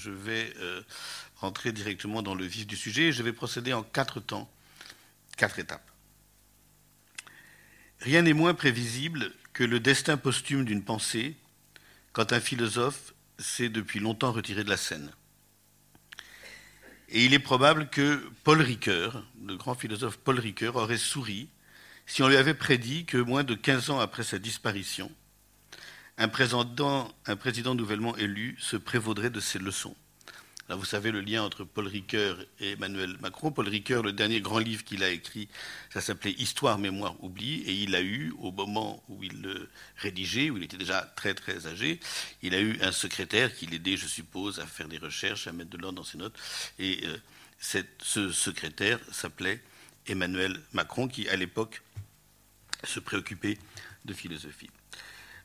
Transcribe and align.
je 0.00 0.10
vais 0.10 0.52
euh, 0.60 0.82
rentrer 1.36 1.72
directement 1.72 2.22
dans 2.22 2.34
le 2.34 2.44
vif 2.44 2.66
du 2.66 2.76
sujet. 2.76 3.12
Je 3.12 3.22
vais 3.22 3.32
procéder 3.32 3.72
en 3.72 3.82
quatre 3.82 4.18
temps, 4.18 4.50
quatre 5.36 5.58
étapes. 5.58 5.88
Rien 8.00 8.22
n'est 8.22 8.32
moins 8.32 8.54
prévisible 8.54 9.30
que 9.52 9.62
le 9.62 9.78
destin 9.78 10.16
posthume 10.16 10.64
d'une 10.64 10.82
pensée 10.82 11.36
quand 12.12 12.32
un 12.32 12.40
philosophe 12.40 13.12
s'est 13.38 13.68
depuis 13.68 14.00
longtemps 14.00 14.32
retiré 14.32 14.64
de 14.64 14.70
la 14.70 14.78
scène. 14.78 15.12
Et 17.10 17.24
il 17.26 17.34
est 17.34 17.40
probable 17.40 17.90
que 17.90 18.30
Paul 18.44 18.62
Ricoeur, 18.62 19.24
le 19.44 19.56
grand 19.56 19.74
philosophe 19.74 20.16
Paul 20.16 20.38
Ricoeur, 20.38 20.76
aurait 20.76 20.96
souri 20.96 21.50
si 22.06 22.22
on 22.22 22.28
lui 22.28 22.36
avait 22.36 22.54
prédit 22.54 23.04
que 23.04 23.18
moins 23.18 23.44
de 23.44 23.54
15 23.54 23.90
ans 23.90 24.00
après 24.00 24.22
sa 24.22 24.38
disparition, 24.38 25.12
un 26.20 26.28
président, 26.28 27.74
nouvellement 27.74 28.16
élu 28.16 28.56
se 28.60 28.76
prévaudrait 28.76 29.30
de 29.30 29.40
ses 29.40 29.58
leçons 29.58 29.96
vous 30.76 30.84
savez 30.84 31.10
le 31.10 31.20
lien 31.20 31.42
entre 31.42 31.64
Paul 31.64 31.86
Ricoeur 31.86 32.38
et 32.60 32.72
Emmanuel 32.72 33.16
Macron. 33.20 33.50
Paul 33.50 33.68
Ricoeur, 33.68 34.02
le 34.02 34.12
dernier 34.12 34.40
grand 34.40 34.58
livre 34.58 34.84
qu'il 34.84 35.02
a 35.02 35.10
écrit, 35.10 35.48
ça 35.92 36.00
s'appelait 36.00 36.32
Histoire, 36.32 36.78
mémoire, 36.78 37.22
oubli, 37.22 37.62
et 37.62 37.72
il 37.72 37.94
a 37.94 38.02
eu, 38.02 38.32
au 38.38 38.52
moment 38.52 39.02
où 39.08 39.22
il 39.22 39.42
le 39.42 39.68
rédigeait, 39.96 40.50
où 40.50 40.56
il 40.56 40.62
était 40.62 40.76
déjà 40.76 41.02
très 41.16 41.34
très 41.34 41.66
âgé, 41.66 42.00
il 42.42 42.54
a 42.54 42.60
eu 42.60 42.78
un 42.82 42.92
secrétaire 42.92 43.54
qui 43.54 43.66
l'aidait, 43.66 43.96
je 43.96 44.06
suppose, 44.06 44.60
à 44.60 44.66
faire 44.66 44.88
des 44.88 44.98
recherches, 44.98 45.46
à 45.46 45.52
mettre 45.52 45.70
de 45.70 45.78
l'ordre 45.78 45.98
dans 45.98 46.04
ses 46.04 46.18
notes, 46.18 46.38
et 46.78 47.00
euh, 47.04 47.16
ce 48.00 48.30
secrétaire 48.30 49.00
s'appelait 49.10 49.62
Emmanuel 50.06 50.60
Macron, 50.72 51.08
qui 51.08 51.28
à 51.28 51.36
l'époque 51.36 51.82
se 52.84 53.00
préoccupait 53.00 53.58
de 54.04 54.14
philosophie. 54.14 54.70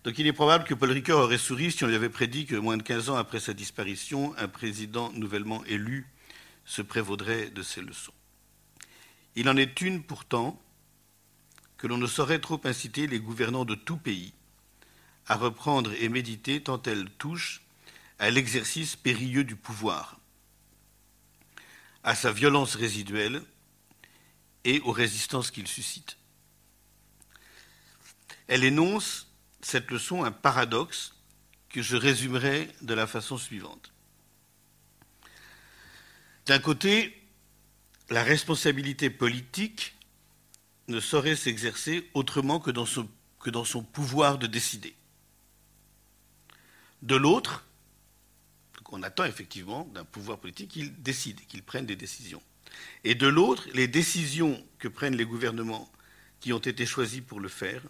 Donc 0.06 0.20
il 0.20 0.28
est 0.28 0.34
probable 0.34 0.66
que 0.66 0.76
Paul 0.76 0.92
Ricoeur 0.92 1.18
aurait 1.18 1.40
souri 1.40 1.72
si 1.72 1.84
on 1.84 1.88
lui 1.88 1.96
avait 1.96 2.10
prédit 2.10 2.46
que 2.46 2.56
moins 2.56 2.78
de 2.78 2.84
15 2.84 3.10
ans 3.10 3.16
après 3.16 3.40
sa 3.40 3.56
disparition, 3.56 4.36
un 4.38 4.48
président 4.48 5.12
nouvellement 5.14 5.66
élu 5.66 6.08
se 6.64 6.84
prévaudrait 6.84 7.50
de 7.50 7.64
ses 7.64 7.82
leçons. 7.82 8.14
Il 9.36 9.50
en 9.50 9.58
est 9.58 9.82
une 9.82 10.04
pourtant 10.04 10.62
que 11.78 11.88
l'on 11.88 11.98
ne 11.98 12.06
saurait 12.06 12.38
trop 12.38 12.62
inciter 12.66 13.08
les 13.08 13.20
gouvernants 13.20 13.66
de 13.66 13.74
tout 13.74 13.98
pays 13.98 14.36
à 15.26 15.38
reprendre 15.38 15.92
et 16.00 16.08
méditer 16.08 16.62
tant 16.62 16.80
elle 16.84 17.10
touche 17.10 17.64
à 18.20 18.30
l'exercice 18.30 18.96
périlleux 18.96 19.44
du 19.44 19.56
pouvoir, 19.56 20.20
à 22.04 22.14
sa 22.14 22.32
violence 22.32 22.76
résiduelle 22.76 23.42
et 24.66 24.82
aux 24.82 24.92
résistances 24.92 25.50
qu'il 25.50 25.68
suscite. 25.68 26.18
Elle 28.48 28.64
énonce 28.64 29.32
cette 29.66 29.90
leçon 29.90 30.24
un 30.24 30.32
paradoxe 30.32 31.16
que 31.70 31.82
je 31.82 31.96
résumerai 31.96 32.70
de 32.84 32.94
la 32.94 33.08
façon 33.08 33.36
suivante. 33.36 33.92
D'un 36.46 36.60
côté, 36.60 37.20
la 38.12 38.22
responsabilité 38.22 39.10
politique 39.10 39.96
ne 40.88 41.00
saurait 41.00 41.36
s'exercer 41.36 42.08
autrement 42.14 42.60
que 42.60 42.70
dans, 42.70 42.86
son, 42.86 43.84
pouvoir 43.84 44.38
de 44.38 44.46
décider. 44.46 44.96
De 47.02 47.16
l'autre, 47.16 47.66
on 48.92 49.02
attend 49.02 49.26
effectivement 49.26 49.86
d'un 49.96 50.06
pouvoir 50.06 50.38
politique 50.38 50.70
qu'il 50.70 51.02
décide, 51.02 51.44
qu'il 51.48 51.64
prenne 51.64 51.88
des 51.88 51.96
décisions. 51.96 52.44
Et 53.04 53.16
de 53.16 53.26
l'autre, 53.26 53.68
les 53.74 53.88
décisions 53.88 54.64
que 54.78 54.88
prennent 54.88 55.18
les 55.18 55.26
gouvernements 55.26 55.92
qui 56.40 56.54
ont 56.54 56.60
été 56.60 56.86
choisis 56.86 57.22
pour 57.22 57.40
le 57.40 57.50
faire 57.50 57.82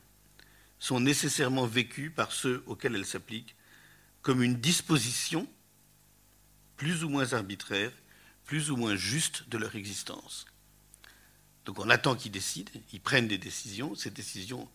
sont 0.80 1.00
nécessairement 1.00 1.66
vécues 1.66 2.12
par 2.12 2.32
ceux 2.32 2.64
auxquels 2.68 2.96
elles 2.96 3.06
s'appliquent 3.06 3.56
comme 4.22 4.42
une 4.42 4.56
disposition 4.56 5.48
plus 6.78 7.04
ou 7.04 7.10
moins 7.10 7.34
arbitraire, 7.34 7.92
plus 8.46 8.72
ou 8.72 8.76
moins 8.76 8.96
juste 8.96 9.48
de 9.50 9.58
leur 9.58 9.76
existence. 9.76 10.46
Donc 11.66 11.80
on 11.80 11.90
attend 11.90 12.16
qu'ils 12.16 12.32
décident, 12.32 12.72
ils 12.94 13.00
prennent 13.00 13.28
des 13.28 13.38
décisions, 13.38 13.96
ces 13.96 14.12
décisions 14.12 14.70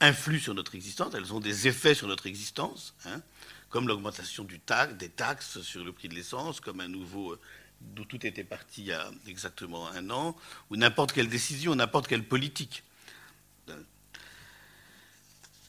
influent 0.00 0.40
sur 0.40 0.54
notre 0.54 0.74
existence, 0.74 1.14
elles 1.14 1.32
ont 1.32 1.40
des 1.40 1.68
effets 1.68 1.94
sur 1.94 2.08
notre 2.08 2.26
existence, 2.26 2.94
hein, 3.04 3.22
comme 3.70 3.88
l'augmentation 3.88 4.44
des 4.44 5.08
taxes 5.08 5.62
sur 5.62 5.84
le 5.84 5.92
prix 5.92 6.08
de 6.08 6.14
l'essence, 6.14 6.60
comme 6.60 6.80
un 6.80 6.88
nouveau, 6.88 7.36
d'où 7.80 8.04
tout 8.04 8.26
était 8.26 8.44
parti 8.44 8.82
il 8.82 8.86
y 8.88 8.92
a 8.92 9.10
exactement 9.26 9.88
un 9.88 10.10
an, 10.10 10.36
ou 10.70 10.76
n'importe 10.76 11.12
quelle 11.12 11.28
décision, 11.28 11.74
n'importe 11.74 12.08
quelle 12.08 12.24
politique 12.24 12.82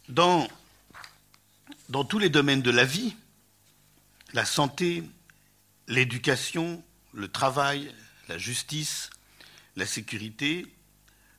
dans, 0.09 0.47
tous 2.09 2.19
les 2.19 2.30
domaines 2.30 2.62
de 2.62 2.72
la 2.72 2.86
vie, 2.86 3.16
la 4.34 4.46
santé, 4.46 5.03
l'éducation, 5.88 6.84
le 7.14 7.28
travail, 7.28 7.94
la 8.28 8.38
justice, 8.38 9.09
la 9.75 9.86
sécurité, 9.86 10.66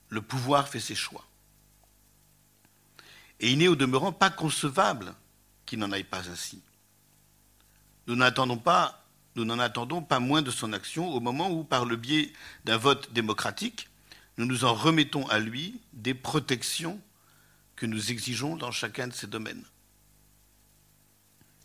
le 0.08 0.22
pouvoir 0.22 0.68
fait 0.68 0.80
ses 0.80 0.94
choix. 0.94 1.26
Et 3.40 3.50
il 3.50 3.58
n'est 3.58 3.68
au 3.68 3.76
demeurant 3.76 4.12
pas 4.12 4.30
concevable 4.30 5.14
qu'il 5.66 5.78
n'en 5.78 5.92
aille 5.92 6.04
pas 6.04 6.28
ainsi. 6.30 6.62
Nous 8.06 8.14
nous 8.14 9.44
n'en 9.44 9.58
attendons 9.58 10.02
pas 10.02 10.20
moins 10.20 10.42
de 10.42 10.50
son 10.50 10.72
action 10.72 11.08
au 11.08 11.20
moment 11.20 11.50
où, 11.50 11.64
par 11.64 11.84
le 11.84 11.96
biais 11.96 12.32
d'un 12.64 12.76
vote 12.76 13.12
démocratique, 13.12 13.88
nous 14.36 14.46
nous 14.46 14.64
en 14.64 14.74
remettons 14.74 15.26
à 15.28 15.38
lui 15.38 15.80
des 15.92 16.14
protections 16.14 17.00
que 17.76 17.86
nous 17.86 18.10
exigeons 18.10 18.56
dans 18.56 18.70
chacun 18.70 19.08
de 19.08 19.12
ces 19.12 19.26
domaines. 19.26 19.64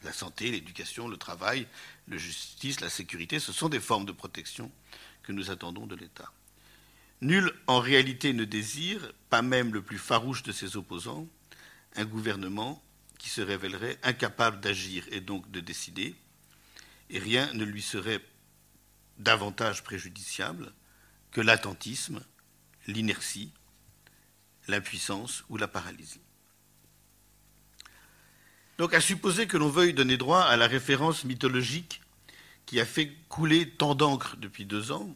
La 0.04 0.14
santé, 0.14 0.52
l'éducation, 0.52 1.08
le 1.08 1.18
travail, 1.18 1.68
la 2.08 2.18
justice, 2.18 2.80
la 2.80 2.90
sécurité, 2.90 3.40
ce 3.40 3.52
sont 3.52 3.70
des 3.70 3.80
formes 3.80 4.06
de 4.06 4.12
protection 4.12 4.72
que 5.24 5.32
nous 5.32 5.52
attendons 5.52 5.88
de 5.88 5.96
l'État. 5.96 6.32
Nul 7.22 7.54
en 7.68 7.80
réalité 7.80 8.32
ne 8.34 8.46
désire, 8.46 9.12
pas 9.30 9.42
même 9.42 9.74
le 9.74 9.82
plus 9.82 9.98
farouche 9.98 10.42
de 10.44 10.54
ses 10.54 10.78
opposants, 10.78 11.28
un 11.96 12.06
gouvernement 12.06 12.82
qui 13.18 13.30
se 13.30 13.42
révélerait 13.42 14.00
incapable 14.04 14.62
d'agir 14.62 15.06
et 15.12 15.20
donc 15.20 15.52
de 15.52 15.60
décider, 15.60 16.16
et 17.10 17.20
rien 17.20 17.52
ne 17.54 17.66
lui 17.66 17.82
serait 17.82 18.24
davantage 19.18 19.84
préjudiciable 19.84 20.72
que 21.32 21.42
l'attentisme, 21.42 22.24
l'inertie, 22.88 23.52
l'impuissance 24.70 25.44
ou 25.50 25.58
la 25.58 25.68
paralysie. 25.68 26.22
Donc 28.78 28.94
à 28.94 29.02
supposer 29.02 29.46
que 29.46 29.58
l'on 29.58 29.70
veuille 29.70 29.94
donner 29.94 30.16
droit 30.16 30.42
à 30.42 30.56
la 30.56 30.68
référence 30.68 31.26
mythologique 31.26 32.02
qui 32.66 32.80
a 32.80 32.86
fait 32.86 33.14
couler 33.28 33.70
tant 33.70 33.96
d'encre 33.96 34.38
depuis 34.38 34.66
deux 34.66 34.92
ans, 34.92 35.16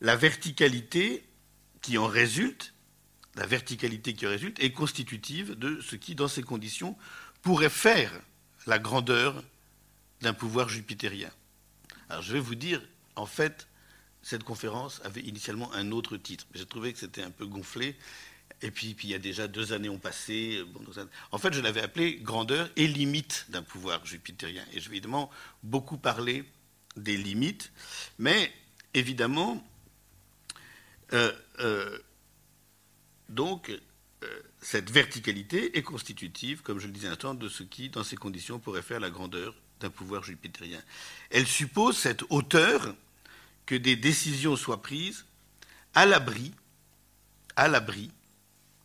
la 0.00 0.16
verticalité 0.16 1.24
qui 1.80 1.98
en 1.98 2.06
résulte, 2.06 2.74
la 3.36 3.46
verticalité 3.46 4.14
qui 4.14 4.26
en 4.26 4.30
résulte 4.30 4.58
est 4.58 4.72
constitutive 4.72 5.52
de 5.52 5.80
ce 5.80 5.96
qui, 5.96 6.14
dans 6.14 6.28
ces 6.28 6.42
conditions, 6.42 6.96
pourrait 7.42 7.68
faire 7.68 8.12
la 8.66 8.78
grandeur 8.78 9.44
d'un 10.22 10.32
pouvoir 10.32 10.68
jupitérien. 10.68 11.30
Alors 12.08 12.22
je 12.22 12.32
vais 12.32 12.40
vous 12.40 12.54
dire, 12.54 12.82
en 13.16 13.26
fait, 13.26 13.68
cette 14.24 14.42
conférence 14.42 15.00
avait 15.04 15.20
initialement 15.20 15.72
un 15.74 15.92
autre 15.92 16.16
titre, 16.16 16.46
j'ai 16.54 16.64
trouvé 16.64 16.92
que 16.92 16.98
c'était 16.98 17.22
un 17.22 17.30
peu 17.30 17.46
gonflé. 17.46 17.94
Et 18.62 18.70
puis, 18.70 18.96
il 19.02 19.10
y 19.10 19.14
a 19.14 19.18
déjà 19.18 19.46
deux 19.46 19.72
années 19.74 19.90
ont 19.90 19.98
passé. 19.98 20.64
en 21.30 21.38
fait, 21.38 21.52
je 21.52 21.60
l'avais 21.60 21.82
appelé 21.82 22.16
Grandeur 22.16 22.70
et 22.76 22.86
limites 22.86 23.46
d'un 23.50 23.62
pouvoir 23.62 24.04
jupitérien. 24.06 24.64
Et 24.72 24.80
je 24.80 24.88
vais 24.88 24.96
évidemment 24.96 25.30
beaucoup 25.62 25.98
parler 25.98 26.44
des 26.96 27.16
limites, 27.16 27.70
mais 28.18 28.50
évidemment, 28.94 29.62
euh, 31.12 31.32
euh, 31.60 31.98
donc, 33.28 33.70
euh, 34.22 34.40
cette 34.62 34.90
verticalité 34.90 35.76
est 35.76 35.82
constitutive, 35.82 36.62
comme 36.62 36.78
je 36.78 36.86
le 36.86 36.92
disais 36.92 37.08
un 37.08 37.12
instant, 37.12 37.34
de 37.34 37.48
ce 37.48 37.62
qui, 37.62 37.90
dans 37.90 38.04
ces 38.04 38.16
conditions, 38.16 38.58
pourrait 38.58 38.82
faire 38.82 39.00
la 39.00 39.10
grandeur 39.10 39.54
d'un 39.80 39.90
pouvoir 39.90 40.22
jupitérien. 40.22 40.80
Elle 41.30 41.46
suppose 41.46 41.98
cette 41.98 42.22
hauteur 42.30 42.94
que 43.66 43.74
des 43.74 43.96
décisions 43.96 44.56
soient 44.56 44.82
prises 44.82 45.24
à 45.94 46.06
l'abri, 46.06 46.52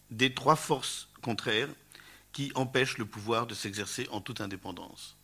des 0.10 0.34
trois 0.34 0.56
forces 0.56 1.10
contraires 1.22 1.70
qui 2.32 2.52
empêchent 2.56 2.98
le 2.98 3.06
pouvoir 3.06 3.48
de 3.48 3.54
s'exercer 3.54 4.08
en 4.12 4.22
toute 4.22 4.42
indépendance. 4.42 5.18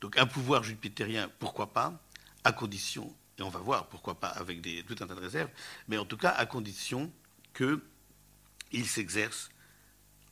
Donc 0.00 0.18
un 0.18 0.26
pouvoir 0.26 0.62
jupitérien, 0.62 1.30
pourquoi 1.38 1.72
pas, 1.72 2.00
à 2.44 2.52
condition, 2.52 3.14
et 3.38 3.42
on 3.42 3.48
va 3.48 3.60
voir 3.60 3.86
pourquoi 3.88 4.18
pas 4.18 4.28
avec 4.28 4.60
des, 4.60 4.82
tout 4.84 4.96
un 5.00 5.06
tas 5.06 5.14
de 5.14 5.20
réserves, 5.20 5.50
mais 5.86 5.98
en 5.98 6.04
tout 6.04 6.16
cas 6.16 6.30
à 6.30 6.46
condition 6.46 7.10
qu'il 7.54 8.86
s'exerce 8.86 9.50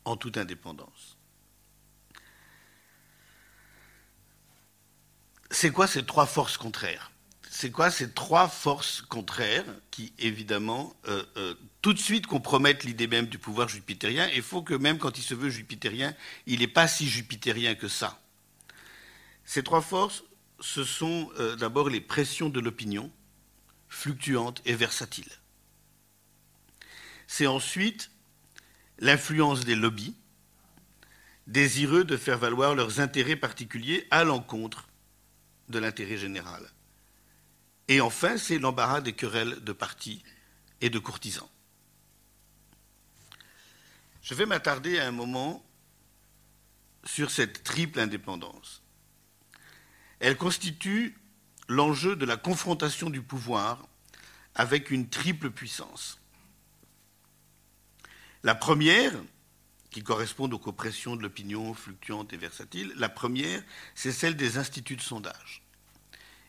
en 0.04 0.16
toute 0.16 0.36
indépendance. 0.36 1.16
C'est 5.50 5.70
quoi 5.70 5.86
ces 5.86 6.04
trois 6.04 6.26
forces 6.26 6.58
contraires? 6.58 7.10
C'est 7.58 7.70
quoi 7.70 7.90
ces 7.90 8.10
trois 8.10 8.48
forces 8.48 9.00
contraires 9.00 9.64
qui, 9.90 10.12
évidemment, 10.18 10.94
euh, 11.08 11.24
euh, 11.38 11.54
tout 11.80 11.94
de 11.94 11.98
suite 11.98 12.26
compromettent 12.26 12.84
l'idée 12.84 13.06
même 13.06 13.28
du 13.28 13.38
pouvoir 13.38 13.66
jupitérien 13.66 14.28
Il 14.34 14.42
faut 14.42 14.60
que 14.60 14.74
même 14.74 14.98
quand 14.98 15.16
il 15.16 15.22
se 15.22 15.32
veut 15.32 15.48
jupitérien, 15.48 16.14
il 16.44 16.58
n'est 16.58 16.66
pas 16.66 16.86
si 16.86 17.08
jupitérien 17.08 17.74
que 17.74 17.88
ça. 17.88 18.20
Ces 19.46 19.62
trois 19.62 19.80
forces 19.80 20.22
ce 20.60 20.84
sont 20.84 21.30
euh, 21.38 21.56
d'abord 21.56 21.88
les 21.88 22.02
pressions 22.02 22.50
de 22.50 22.60
l'opinion, 22.60 23.10
fluctuantes 23.88 24.60
et 24.66 24.74
versatiles. 24.74 25.32
C'est 27.26 27.46
ensuite 27.46 28.10
l'influence 28.98 29.64
des 29.64 29.76
lobbies, 29.76 30.14
désireux 31.46 32.04
de 32.04 32.18
faire 32.18 32.38
valoir 32.38 32.74
leurs 32.74 33.00
intérêts 33.00 33.34
particuliers 33.34 34.06
à 34.10 34.24
l'encontre 34.24 34.88
de 35.70 35.78
l'intérêt 35.78 36.18
général. 36.18 36.70
Et 37.88 38.00
enfin, 38.00 38.36
c'est 38.36 38.58
l'embarras 38.58 39.00
des 39.00 39.12
querelles 39.12 39.62
de 39.62 39.72
partis 39.72 40.22
et 40.80 40.90
de 40.90 40.98
courtisans. 40.98 41.48
Je 44.22 44.34
vais 44.34 44.46
m'attarder 44.46 44.98
à 44.98 45.06
un 45.06 45.12
moment 45.12 45.64
sur 47.04 47.30
cette 47.30 47.62
triple 47.62 48.00
indépendance. 48.00 48.82
Elle 50.18 50.36
constitue 50.36 51.16
l'enjeu 51.68 52.16
de 52.16 52.24
la 52.24 52.36
confrontation 52.36 53.10
du 53.10 53.22
pouvoir 53.22 53.86
avec 54.54 54.90
une 54.90 55.08
triple 55.08 55.50
puissance. 55.50 56.18
La 58.42 58.54
première, 58.54 59.12
qui 59.90 60.02
correspond 60.02 60.50
aux 60.50 60.68
oppressions 60.68 61.16
de 61.16 61.22
l'opinion 61.22 61.72
fluctuante 61.74 62.32
et 62.32 62.36
versatile, 62.36 62.92
la 62.96 63.08
première, 63.08 63.62
c'est 63.94 64.12
celle 64.12 64.36
des 64.36 64.58
instituts 64.58 64.96
de 64.96 65.02
sondage 65.02 65.65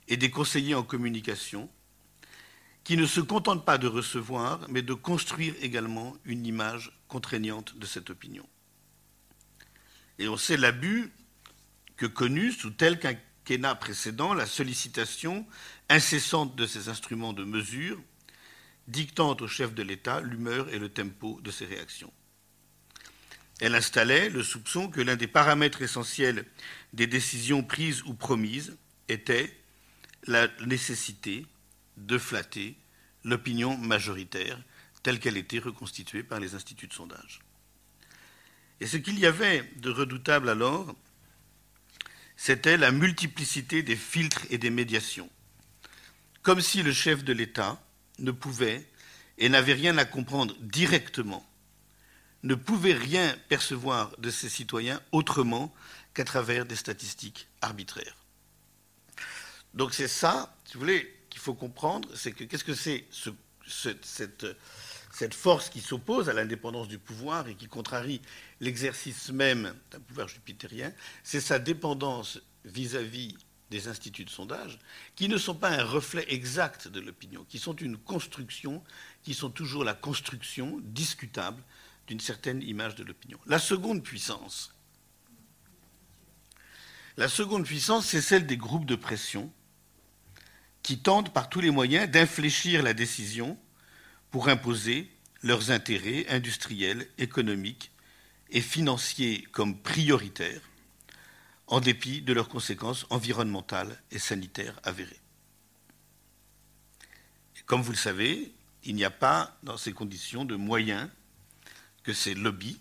et 0.07 0.17
des 0.17 0.29
conseillers 0.29 0.75
en 0.75 0.83
communication 0.83 1.69
qui 2.83 2.95
ne 2.95 3.05
se 3.05 3.19
contentent 3.19 3.65
pas 3.65 3.77
de 3.77 3.87
recevoir, 3.87 4.61
mais 4.69 4.81
de 4.81 4.93
construire 4.93 5.53
également 5.61 6.15
une 6.23 6.45
image 6.45 6.91
contraignante 7.09 7.77
de 7.77 7.85
cette 7.85 8.09
opinion. 8.09 8.47
Et 10.19 10.29
on 10.29 10.37
sait 10.37 10.55
l'abus 10.55 11.11
que 11.97 12.05
connu 12.05 12.51
sous 12.51 12.69
tel 12.69 12.97
quinquennat 12.97 13.75
précédent 13.75 14.33
la 14.33 14.45
sollicitation 14.45 15.45
incessante 15.89 16.55
de 16.55 16.65
ces 16.65 16.87
instruments 16.87 17.33
de 17.33 17.43
mesure, 17.43 18.01
dictant 18.87 19.35
au 19.41 19.47
chef 19.47 19.73
de 19.73 19.83
l'État 19.83 20.21
l'humeur 20.21 20.69
et 20.69 20.79
le 20.79 20.87
tempo 20.87 21.41
de 21.41 21.51
ses 21.51 21.65
réactions. 21.65 22.13
Elle 23.59 23.75
installait 23.75 24.29
le 24.29 24.43
soupçon 24.43 24.87
que 24.87 25.01
l'un 25.01 25.15
des 25.15 25.27
paramètres 25.27 25.81
essentiels 25.81 26.45
des 26.93 27.07
décisions 27.07 27.63
prises 27.63 28.03
ou 28.03 28.13
promises 28.13 28.77
était 29.09 29.56
la 30.27 30.47
nécessité 30.65 31.45
de 31.97 32.17
flatter 32.17 32.75
l'opinion 33.23 33.77
majoritaire 33.77 34.59
telle 35.03 35.19
qu'elle 35.19 35.37
était 35.37 35.59
reconstituée 35.59 36.23
par 36.23 36.39
les 36.39 36.55
instituts 36.55 36.87
de 36.87 36.93
sondage. 36.93 37.39
Et 38.79 38.87
ce 38.87 38.97
qu'il 38.97 39.17
y 39.19 39.25
avait 39.25 39.63
de 39.77 39.89
redoutable 39.89 40.49
alors, 40.49 40.95
c'était 42.35 42.77
la 42.77 42.91
multiplicité 42.91 43.81
des 43.81 43.95
filtres 43.95 44.45
et 44.49 44.57
des 44.57 44.69
médiations, 44.69 45.29
comme 46.43 46.61
si 46.61 46.83
le 46.83 46.93
chef 46.93 47.23
de 47.23 47.33
l'État 47.33 47.81
ne 48.19 48.31
pouvait 48.31 48.87
et 49.37 49.49
n'avait 49.49 49.73
rien 49.73 49.97
à 49.97 50.05
comprendre 50.05 50.55
directement, 50.61 51.47
ne 52.43 52.55
pouvait 52.55 52.93
rien 52.93 53.35
percevoir 53.49 54.15
de 54.17 54.29
ses 54.29 54.49
citoyens 54.49 55.01
autrement 55.11 55.73
qu'à 56.13 56.23
travers 56.23 56.65
des 56.65 56.75
statistiques 56.75 57.47
arbitraires. 57.61 58.15
Donc 59.77 59.93
c'est 59.93 60.07
ça, 60.07 60.57
si 60.65 60.73
vous 60.73 60.79
voulez, 60.79 61.07
qu'il 61.29 61.39
faut 61.39 61.53
comprendre, 61.53 62.09
c'est 62.15 62.31
que 62.31 62.43
qu'est-ce 62.43 62.63
que 62.63 62.73
c'est 62.73 63.05
cette, 63.67 65.33
force 65.35 65.69
qui 65.69 65.81
s'oppose 65.81 66.29
à 66.29 66.33
l'indépendance 66.33 66.87
du 66.87 66.97
pouvoir 66.97 67.47
et 67.47 67.53
qui 67.53 67.67
contrarie 67.67 68.19
l'exercice 68.59 69.29
même 69.29 69.75
d'un 69.91 69.99
pouvoir 69.99 70.27
jupitérien, 70.29 70.91
c'est 71.21 71.39
sa 71.39 71.59
dépendance 71.59 72.39
vis-à-vis 72.65 73.37
des 73.69 73.87
instituts 73.87 74.25
de 74.25 74.31
sondage, 74.31 74.79
qui 75.15 75.29
ne 75.29 75.37
sont 75.37 75.53
pas 75.53 75.69
un 75.69 75.83
reflet 75.83 76.25
exact 76.27 76.87
de 76.87 76.99
l'opinion, 76.99 77.45
qui 77.47 77.59
sont 77.59 77.75
une 77.75 77.97
construction, 77.97 78.83
qui 79.21 79.35
sont 79.35 79.51
toujours 79.51 79.83
la 79.83 79.93
construction 79.93 80.79
discutable 80.85 81.61
d'une 82.07 82.19
certaine 82.19 82.63
image 82.63 82.95
de 82.95 83.03
l'opinion. 83.03 83.37
La 83.45 83.59
seconde 83.59 84.01
puissance, 84.01 84.73
la 87.15 87.27
seconde 87.27 87.65
puissance, 87.65 88.07
c'est 88.07 88.21
celle 88.21 88.47
des 88.47 88.57
groupes 88.57 88.85
de 88.85 88.95
pression 88.95 89.51
qui 90.87 90.97
tentent 90.97 91.33
par 91.33 91.49
tous 91.49 91.59
les 91.59 91.69
moyens 91.69 92.09
d'infléchir 92.09 92.81
la 92.81 92.93
décision 92.93 93.59
pour 94.31 94.47
imposer 94.47 95.11
leurs 95.43 95.69
intérêts 95.69 96.25
industriels, 96.29 97.09
économiques 97.17 97.91
et 98.51 98.61
financiers 98.61 99.45
comme 99.51 99.77
prioritaires, 99.77 100.61
en 101.67 101.81
dépit 101.81 102.21
de 102.21 102.31
leurs 102.31 102.47
conséquences 102.47 103.05
environnementales 103.09 104.01
et 104.11 104.17
sanitaires 104.17 104.79
avérées. 104.83 105.19
comme 107.65 107.81
vous 107.81 107.91
le 107.91 107.97
savez, 107.97 108.53
il 108.85 108.95
n'y 108.95 109.03
a 109.03 109.09
pas 109.09 109.57
dans 109.63 109.75
ces 109.75 109.91
conditions 109.91 110.45
de 110.45 110.55
moyens 110.55 111.09
que 112.03 112.13
ces 112.13 112.33
lobbies 112.33 112.79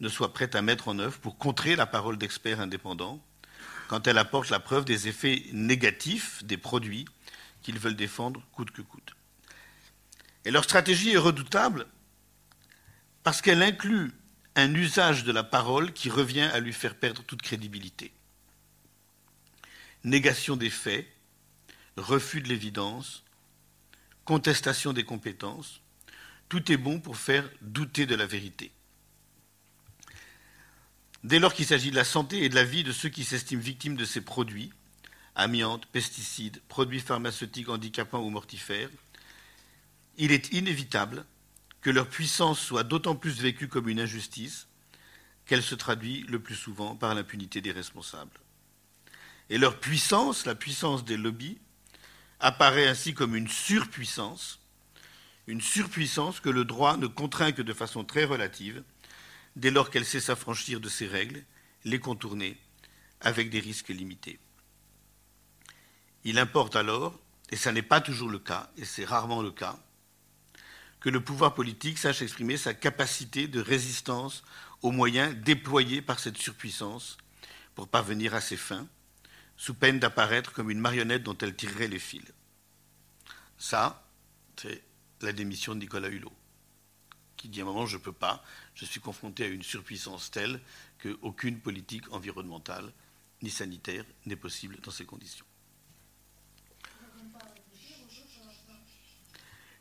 ne 0.00 0.08
soient 0.08 0.32
prêts 0.32 0.56
à 0.56 0.62
mettre 0.62 0.88
en 0.88 0.98
œuvre 0.98 1.18
pour 1.18 1.36
contrer 1.36 1.76
la 1.76 1.84
parole 1.84 2.16
d'experts 2.16 2.60
indépendants 2.60 3.22
quand 3.90 4.06
elle 4.06 4.18
apporte 4.18 4.50
la 4.50 4.60
preuve 4.60 4.84
des 4.84 5.08
effets 5.08 5.42
négatifs 5.52 6.44
des 6.44 6.56
produits 6.56 7.06
qu'ils 7.60 7.80
veulent 7.80 7.96
défendre 7.96 8.40
coûte 8.52 8.70
que 8.70 8.82
coûte. 8.82 9.16
Et 10.44 10.52
leur 10.52 10.62
stratégie 10.62 11.10
est 11.10 11.16
redoutable 11.16 11.88
parce 13.24 13.42
qu'elle 13.42 13.64
inclut 13.64 14.12
un 14.54 14.72
usage 14.76 15.24
de 15.24 15.32
la 15.32 15.42
parole 15.42 15.92
qui 15.92 16.08
revient 16.08 16.48
à 16.52 16.60
lui 16.60 16.72
faire 16.72 16.94
perdre 16.94 17.24
toute 17.24 17.42
crédibilité. 17.42 18.12
Négation 20.04 20.56
des 20.56 20.70
faits, 20.70 21.08
refus 21.96 22.42
de 22.42 22.48
l'évidence, 22.48 23.24
contestation 24.24 24.92
des 24.92 25.04
compétences, 25.04 25.80
tout 26.48 26.70
est 26.70 26.76
bon 26.76 27.00
pour 27.00 27.16
faire 27.16 27.50
douter 27.60 28.06
de 28.06 28.14
la 28.14 28.26
vérité. 28.26 28.70
Dès 31.22 31.38
lors 31.38 31.52
qu'il 31.52 31.66
s'agit 31.66 31.90
de 31.90 31.96
la 31.96 32.04
santé 32.04 32.44
et 32.44 32.48
de 32.48 32.54
la 32.54 32.64
vie 32.64 32.82
de 32.82 32.92
ceux 32.92 33.10
qui 33.10 33.24
s'estiment 33.24 33.60
victimes 33.60 33.96
de 33.96 34.06
ces 34.06 34.22
produits, 34.22 34.72
amiante, 35.34 35.86
pesticides, 35.86 36.62
produits 36.68 37.00
pharmaceutiques 37.00 37.68
handicapants 37.68 38.22
ou 38.22 38.30
mortifères, 38.30 38.88
il 40.16 40.32
est 40.32 40.52
inévitable 40.52 41.24
que 41.82 41.90
leur 41.90 42.08
puissance 42.08 42.58
soit 42.58 42.84
d'autant 42.84 43.14
plus 43.14 43.40
vécue 43.40 43.68
comme 43.68 43.88
une 43.88 44.00
injustice 44.00 44.66
qu'elle 45.46 45.62
se 45.62 45.74
traduit 45.74 46.24
le 46.28 46.38
plus 46.38 46.54
souvent 46.54 46.94
par 46.94 47.14
l'impunité 47.14 47.60
des 47.60 47.72
responsables. 47.72 48.38
Et 49.50 49.58
leur 49.58 49.78
puissance, 49.78 50.46
la 50.46 50.54
puissance 50.54 51.04
des 51.04 51.16
lobbies, 51.16 51.58
apparaît 52.38 52.86
ainsi 52.86 53.14
comme 53.14 53.36
une 53.36 53.48
surpuissance, 53.48 54.60
une 55.46 55.60
surpuissance 55.60 56.40
que 56.40 56.48
le 56.48 56.64
droit 56.64 56.96
ne 56.96 57.06
contraint 57.06 57.52
que 57.52 57.62
de 57.62 57.72
façon 57.72 58.04
très 58.04 58.24
relative, 58.24 58.82
dès 59.56 59.70
lors 59.70 59.90
qu'elle 59.90 60.04
sait 60.04 60.20
s'affranchir 60.20 60.80
de 60.80 60.88
ses 60.88 61.06
règles, 61.06 61.44
les 61.84 61.98
contourner 61.98 62.58
avec 63.20 63.50
des 63.50 63.60
risques 63.60 63.88
limités. 63.88 64.38
Il 66.24 66.38
importe 66.38 66.76
alors, 66.76 67.18
et 67.50 67.56
ce 67.56 67.68
n'est 67.68 67.82
pas 67.82 68.00
toujours 68.00 68.28
le 68.28 68.38
cas, 68.38 68.70
et 68.76 68.84
c'est 68.84 69.04
rarement 69.04 69.42
le 69.42 69.50
cas, 69.50 69.78
que 71.00 71.08
le 71.08 71.22
pouvoir 71.22 71.54
politique 71.54 71.98
sache 71.98 72.22
exprimer 72.22 72.56
sa 72.56 72.74
capacité 72.74 73.48
de 73.48 73.60
résistance 73.60 74.44
aux 74.82 74.92
moyens 74.92 75.34
déployés 75.36 76.02
par 76.02 76.18
cette 76.20 76.36
surpuissance 76.36 77.16
pour 77.74 77.88
parvenir 77.88 78.34
à 78.34 78.40
ses 78.40 78.56
fins, 78.56 78.86
sous 79.56 79.74
peine 79.74 79.98
d'apparaître 79.98 80.52
comme 80.52 80.70
une 80.70 80.80
marionnette 80.80 81.22
dont 81.22 81.36
elle 81.38 81.56
tirerait 81.56 81.88
les 81.88 81.98
fils. 81.98 82.32
Ça, 83.58 84.06
c'est 84.56 84.82
la 85.22 85.32
démission 85.32 85.74
de 85.74 85.80
Nicolas 85.80 86.08
Hulot 86.08 86.32
qui 87.40 87.48
dit 87.48 87.60
à 87.60 87.62
un 87.62 87.66
moment 87.66 87.86
je 87.86 87.96
ne 87.96 88.02
peux 88.02 88.12
pas, 88.12 88.44
je 88.80 88.86
suis 88.86 89.00
confronté 89.00 89.44
à 89.44 89.48
une 89.48 89.62
surpuissance 89.62 90.30
telle 90.30 90.58
qu'aucune 91.02 91.60
politique 91.60 92.10
environnementale 92.12 92.90
ni 93.42 93.50
sanitaire 93.50 94.04
n'est 94.24 94.36
possible 94.36 94.78
dans 94.82 94.90
ces 94.90 95.04
conditions. 95.04 95.44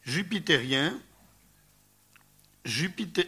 Jupitérien, 0.03 0.99
Jupiter, 2.65 3.25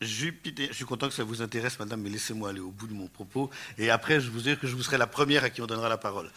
Jupiter, 0.00 0.68
je 0.68 0.74
suis 0.74 0.84
content 0.84 1.08
que 1.08 1.14
ça 1.14 1.24
vous 1.24 1.40
intéresse, 1.40 1.78
madame, 1.78 2.02
mais 2.02 2.10
laissez-moi 2.10 2.50
aller 2.50 2.60
au 2.60 2.70
bout 2.70 2.86
de 2.86 2.92
mon 2.92 3.08
propos, 3.08 3.50
et 3.78 3.88
après 3.88 4.20
je 4.20 4.30
vous 4.30 4.42
dire 4.42 4.60
que 4.60 4.66
je 4.66 4.74
vous 4.74 4.82
serai 4.82 4.98
la 4.98 5.06
première 5.06 5.44
à 5.44 5.50
qui 5.50 5.62
on 5.62 5.66
donnera 5.66 5.88
la 5.88 5.98
parole. 5.98 6.30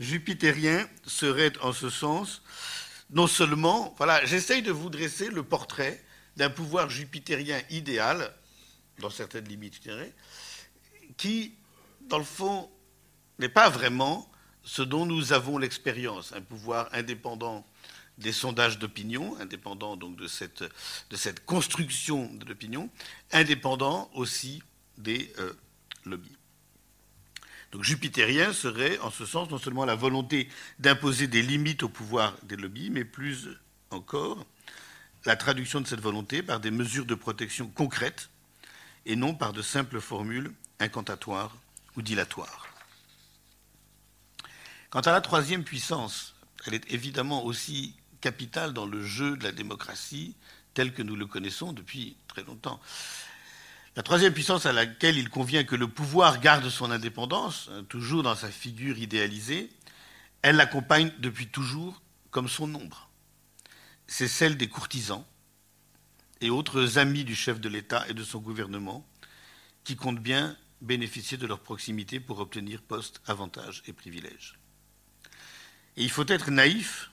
Jupitérien 0.00 0.88
serait 1.06 1.56
en 1.58 1.72
ce 1.72 1.88
sens, 1.88 2.42
non 3.10 3.28
seulement, 3.28 3.94
voilà, 3.96 4.24
j'essaye 4.24 4.62
de 4.62 4.72
vous 4.72 4.90
dresser 4.90 5.30
le 5.30 5.44
portrait 5.44 6.02
d'un 6.40 6.48
pouvoir 6.48 6.88
jupitérien 6.88 7.60
idéal, 7.68 8.32
dans 8.98 9.10
certaines 9.10 9.44
limites, 9.44 9.74
je 9.74 9.80
dirais, 9.82 10.14
qui, 11.18 11.52
dans 12.08 12.16
le 12.16 12.24
fond, 12.24 12.70
n'est 13.38 13.50
pas 13.50 13.68
vraiment 13.68 14.26
ce 14.62 14.80
dont 14.80 15.04
nous 15.04 15.34
avons 15.34 15.58
l'expérience, 15.58 16.32
un 16.32 16.40
pouvoir 16.40 16.88
indépendant 16.92 17.66
des 18.16 18.32
sondages 18.32 18.78
d'opinion, 18.78 19.38
indépendant 19.38 19.96
donc 19.96 20.16
de 20.16 20.26
cette, 20.26 20.64
de 21.10 21.16
cette 21.16 21.44
construction 21.44 22.32
de 22.32 22.46
l'opinion, 22.46 22.88
indépendant 23.32 24.10
aussi 24.14 24.62
des 24.96 25.34
euh, 25.40 25.52
lobbies. 26.06 26.38
Donc 27.70 27.84
jupitérien 27.84 28.54
serait, 28.54 28.98
en 29.00 29.10
ce 29.10 29.26
sens, 29.26 29.50
non 29.50 29.58
seulement 29.58 29.84
la 29.84 29.94
volonté 29.94 30.48
d'imposer 30.78 31.26
des 31.26 31.42
limites 31.42 31.82
au 31.82 31.90
pouvoir 31.90 32.34
des 32.44 32.56
lobbies, 32.56 32.88
mais 32.88 33.04
plus 33.04 33.50
encore 33.90 34.46
la 35.24 35.36
traduction 35.36 35.80
de 35.80 35.86
cette 35.86 36.00
volonté 36.00 36.42
par 36.42 36.60
des 36.60 36.70
mesures 36.70 37.06
de 37.06 37.14
protection 37.14 37.68
concrètes 37.68 38.30
et 39.06 39.16
non 39.16 39.34
par 39.34 39.52
de 39.52 39.62
simples 39.62 40.00
formules 40.00 40.52
incantatoires 40.78 41.56
ou 41.96 42.02
dilatoires. 42.02 42.66
Quant 44.90 45.00
à 45.00 45.12
la 45.12 45.20
troisième 45.20 45.64
puissance, 45.64 46.34
elle 46.66 46.74
est 46.74 46.92
évidemment 46.92 47.44
aussi 47.44 47.94
capitale 48.20 48.72
dans 48.72 48.86
le 48.86 49.04
jeu 49.04 49.36
de 49.36 49.44
la 49.44 49.52
démocratie 49.52 50.34
tel 50.74 50.92
que 50.92 51.02
nous 51.02 51.16
le 51.16 51.26
connaissons 51.26 51.72
depuis 51.72 52.16
très 52.28 52.42
longtemps. 52.42 52.80
La 53.96 54.02
troisième 54.02 54.32
puissance 54.32 54.66
à 54.66 54.72
laquelle 54.72 55.18
il 55.18 55.30
convient 55.30 55.64
que 55.64 55.74
le 55.76 55.88
pouvoir 55.88 56.40
garde 56.40 56.68
son 56.68 56.90
indépendance, 56.90 57.68
hein, 57.72 57.84
toujours 57.88 58.22
dans 58.22 58.36
sa 58.36 58.48
figure 58.48 58.98
idéalisée, 58.98 59.70
elle 60.42 60.56
l'accompagne 60.56 61.12
depuis 61.18 61.48
toujours 61.48 62.00
comme 62.30 62.48
son 62.48 62.74
ombre. 62.74 63.09
C'est 64.12 64.26
celle 64.26 64.56
des 64.56 64.68
courtisans 64.68 65.24
et 66.40 66.50
autres 66.50 66.98
amis 66.98 67.22
du 67.22 67.36
chef 67.36 67.60
de 67.60 67.68
l'État 67.68 68.04
et 68.08 68.12
de 68.12 68.24
son 68.24 68.40
gouvernement 68.40 69.06
qui 69.84 69.94
comptent 69.94 70.20
bien 70.20 70.56
bénéficier 70.80 71.38
de 71.38 71.46
leur 71.46 71.60
proximité 71.60 72.18
pour 72.18 72.40
obtenir 72.40 72.82
postes, 72.82 73.22
avantages 73.28 73.84
et 73.86 73.92
privilèges. 73.92 74.58
Et 75.96 76.02
il 76.02 76.10
faut 76.10 76.26
être 76.26 76.50
naïf 76.50 77.12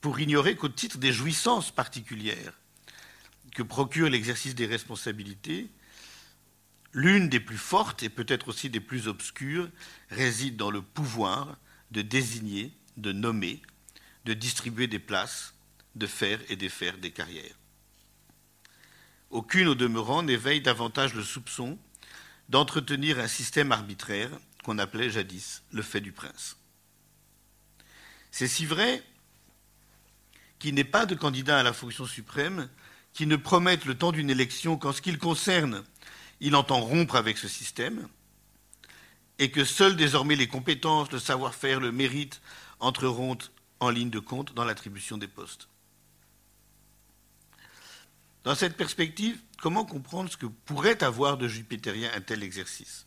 pour 0.00 0.18
ignorer 0.20 0.56
qu'au 0.56 0.70
titre 0.70 0.96
des 0.96 1.12
jouissances 1.12 1.70
particulières 1.70 2.58
que 3.52 3.62
procure 3.62 4.08
l'exercice 4.08 4.54
des 4.54 4.66
responsabilités, 4.66 5.68
l'une 6.94 7.28
des 7.28 7.40
plus 7.40 7.58
fortes 7.58 8.02
et 8.02 8.08
peut-être 8.08 8.48
aussi 8.48 8.70
des 8.70 8.80
plus 8.80 9.06
obscures 9.06 9.68
réside 10.08 10.56
dans 10.56 10.70
le 10.70 10.80
pouvoir 10.80 11.58
de 11.90 12.00
désigner, 12.00 12.72
de 12.96 13.12
nommer, 13.12 13.60
de 14.28 14.34
distribuer 14.34 14.88
des 14.88 14.98
places, 14.98 15.54
de 15.94 16.06
faire 16.06 16.38
et 16.50 16.56
défaire 16.56 16.98
des 16.98 17.12
carrières. 17.12 17.54
Aucune, 19.30 19.68
au 19.68 19.74
demeurant, 19.74 20.22
n'éveille 20.22 20.60
davantage 20.60 21.14
le 21.14 21.22
soupçon 21.22 21.78
d'entretenir 22.50 23.18
un 23.18 23.26
système 23.26 23.72
arbitraire 23.72 24.28
qu'on 24.64 24.76
appelait 24.76 25.08
jadis 25.08 25.62
le 25.70 25.80
fait 25.80 26.02
du 26.02 26.12
prince. 26.12 26.58
C'est 28.30 28.48
si 28.48 28.66
vrai 28.66 29.02
qu'il 30.58 30.74
n'est 30.74 30.84
pas 30.84 31.06
de 31.06 31.14
candidat 31.14 31.60
à 31.60 31.62
la 31.62 31.72
fonction 31.72 32.04
suprême 32.04 32.68
qui 33.14 33.26
ne 33.26 33.36
promette 33.36 33.86
le 33.86 33.96
temps 33.96 34.12
d'une 34.12 34.28
élection 34.28 34.76
qu'en 34.76 34.92
ce 34.92 35.00
qui 35.00 35.10
le 35.10 35.16
concerne, 35.16 35.84
il 36.40 36.54
entend 36.54 36.80
rompre 36.82 37.16
avec 37.16 37.38
ce 37.38 37.48
système, 37.48 38.06
et 39.38 39.50
que 39.50 39.64
seules 39.64 39.96
désormais 39.96 40.36
les 40.36 40.48
compétences, 40.48 41.10
le 41.12 41.18
savoir-faire, 41.18 41.80
le 41.80 41.92
mérite 41.92 42.42
entreront 42.78 43.38
en 43.80 43.90
ligne 43.90 44.10
de 44.10 44.18
compte 44.18 44.54
dans 44.54 44.64
l'attribution 44.64 45.18
des 45.18 45.28
postes. 45.28 45.68
Dans 48.44 48.54
cette 48.54 48.76
perspective, 48.76 49.40
comment 49.60 49.84
comprendre 49.84 50.30
ce 50.30 50.36
que 50.36 50.46
pourrait 50.46 51.02
avoir 51.02 51.36
de 51.36 51.48
jupitérien 51.48 52.10
un 52.14 52.20
tel 52.20 52.42
exercice? 52.42 53.06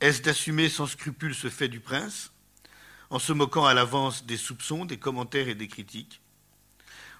Est-ce 0.00 0.22
d'assumer 0.22 0.68
sans 0.68 0.86
scrupule 0.86 1.34
ce 1.34 1.50
fait 1.50 1.68
du 1.68 1.80
prince 1.80 2.32
en 3.10 3.18
se 3.18 3.32
moquant 3.32 3.66
à 3.66 3.74
l'avance 3.74 4.24
des 4.24 4.36
soupçons, 4.36 4.84
des 4.84 4.98
commentaires 4.98 5.48
et 5.48 5.54
des 5.54 5.68
critiques? 5.68 6.20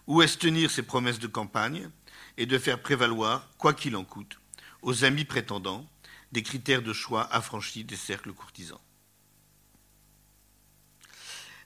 Ou 0.06 0.22
est-ce 0.22 0.38
tenir 0.38 0.70
ses 0.70 0.82
promesses 0.82 1.18
de 1.18 1.26
campagne 1.26 1.90
et 2.36 2.46
de 2.46 2.58
faire 2.58 2.80
prévaloir, 2.80 3.48
quoi 3.58 3.74
qu'il 3.74 3.96
en 3.96 4.04
coûte, 4.04 4.40
aux 4.82 5.04
amis 5.04 5.24
prétendants, 5.24 5.86
des 6.32 6.42
critères 6.42 6.82
de 6.82 6.92
choix 6.92 7.32
affranchis 7.32 7.84
des 7.84 7.96
cercles 7.96 8.32
courtisans? 8.32 8.80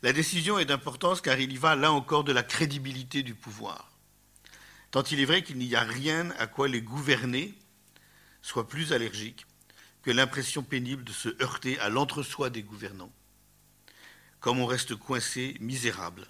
La 0.04 0.12
décision 0.12 0.58
est 0.58 0.66
d'importance 0.66 1.22
car 1.22 1.40
il 1.40 1.50
y 1.50 1.56
va 1.56 1.76
là 1.76 1.90
encore 1.90 2.24
de 2.24 2.32
la 2.32 2.42
crédibilité 2.42 3.22
du 3.22 3.34
pouvoir. 3.34 3.90
Tant 4.90 5.02
il 5.02 5.18
est 5.18 5.24
vrai 5.24 5.42
qu'il 5.42 5.56
n'y 5.56 5.74
a 5.74 5.80
rien 5.80 6.30
à 6.32 6.46
quoi 6.46 6.68
les 6.68 6.82
gouvernés 6.82 7.54
soient 8.42 8.68
plus 8.68 8.92
allergiques 8.92 9.46
que 10.02 10.10
l'impression 10.10 10.62
pénible 10.62 11.04
de 11.04 11.12
se 11.12 11.30
heurter 11.42 11.78
à 11.80 11.88
l'entre-soi 11.88 12.50
des 12.50 12.62
gouvernants 12.62 13.14
comme 14.40 14.60
on 14.60 14.66
reste 14.66 14.94
coincé, 14.94 15.56
misérable, 15.58 16.26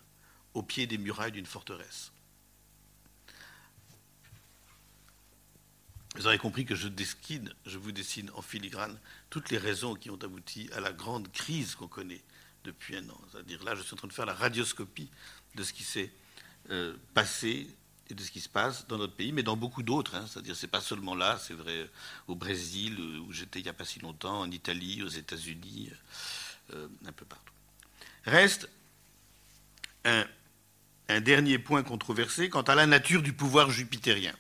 au 0.54 0.62
pied 0.62 0.86
des 0.86 0.98
murailles 0.98 1.32
d'une 1.32 1.44
forteresse. 1.44 2.12
Vous 6.14 6.28
aurez 6.28 6.38
compris 6.38 6.64
que 6.64 6.76
je 6.76 6.86
dessine, 6.86 7.52
je 7.66 7.76
vous 7.76 7.90
dessine 7.90 8.30
en 8.36 8.40
filigrane 8.40 8.96
toutes 9.30 9.50
les 9.50 9.58
raisons 9.58 9.96
qui 9.96 10.10
ont 10.10 10.22
abouti 10.22 10.70
à 10.76 10.78
la 10.78 10.92
grande 10.92 11.32
crise 11.32 11.74
qu'on 11.74 11.88
connaît 11.88 12.22
depuis 12.64 12.96
un 12.96 13.08
an. 13.08 13.20
C'est-à-dire 13.30 13.62
là, 13.64 13.74
je 13.74 13.82
suis 13.82 13.94
en 13.94 13.96
train 13.96 14.08
de 14.08 14.12
faire 14.12 14.26
la 14.26 14.34
radioscopie 14.34 15.10
de 15.54 15.62
ce 15.62 15.72
qui 15.72 15.84
s'est 15.84 16.10
euh, 16.70 16.94
passé 17.12 17.68
et 18.10 18.14
de 18.14 18.22
ce 18.22 18.30
qui 18.30 18.40
se 18.40 18.48
passe 18.48 18.86
dans 18.86 18.98
notre 18.98 19.14
pays, 19.14 19.32
mais 19.32 19.42
dans 19.42 19.56
beaucoup 19.56 19.82
d'autres. 19.82 20.14
Hein. 20.14 20.26
C'est-à-dire, 20.28 20.56
c'est 20.56 20.66
pas 20.66 20.80
seulement 20.80 21.14
là, 21.14 21.38
c'est 21.38 21.54
vrai 21.54 21.88
au 22.26 22.34
Brésil 22.34 22.98
où 23.00 23.32
j'étais 23.32 23.60
il 23.60 23.62
n'y 23.62 23.68
a 23.68 23.74
pas 23.74 23.84
si 23.84 24.00
longtemps, 24.00 24.40
en 24.40 24.50
Italie, 24.50 25.02
aux 25.02 25.08
États-Unis, 25.08 25.90
euh, 26.72 26.88
un 27.06 27.12
peu 27.12 27.24
partout. 27.24 27.52
Reste 28.24 28.68
un, 30.04 30.26
dernier 31.20 31.58
point 31.58 31.82
controversé 31.82 32.48
quant 32.48 32.62
à 32.62 32.74
la 32.74 32.86
nature 32.86 33.22
du 33.22 33.32
pouvoir 33.32 33.70
jupitérien. 33.70 34.34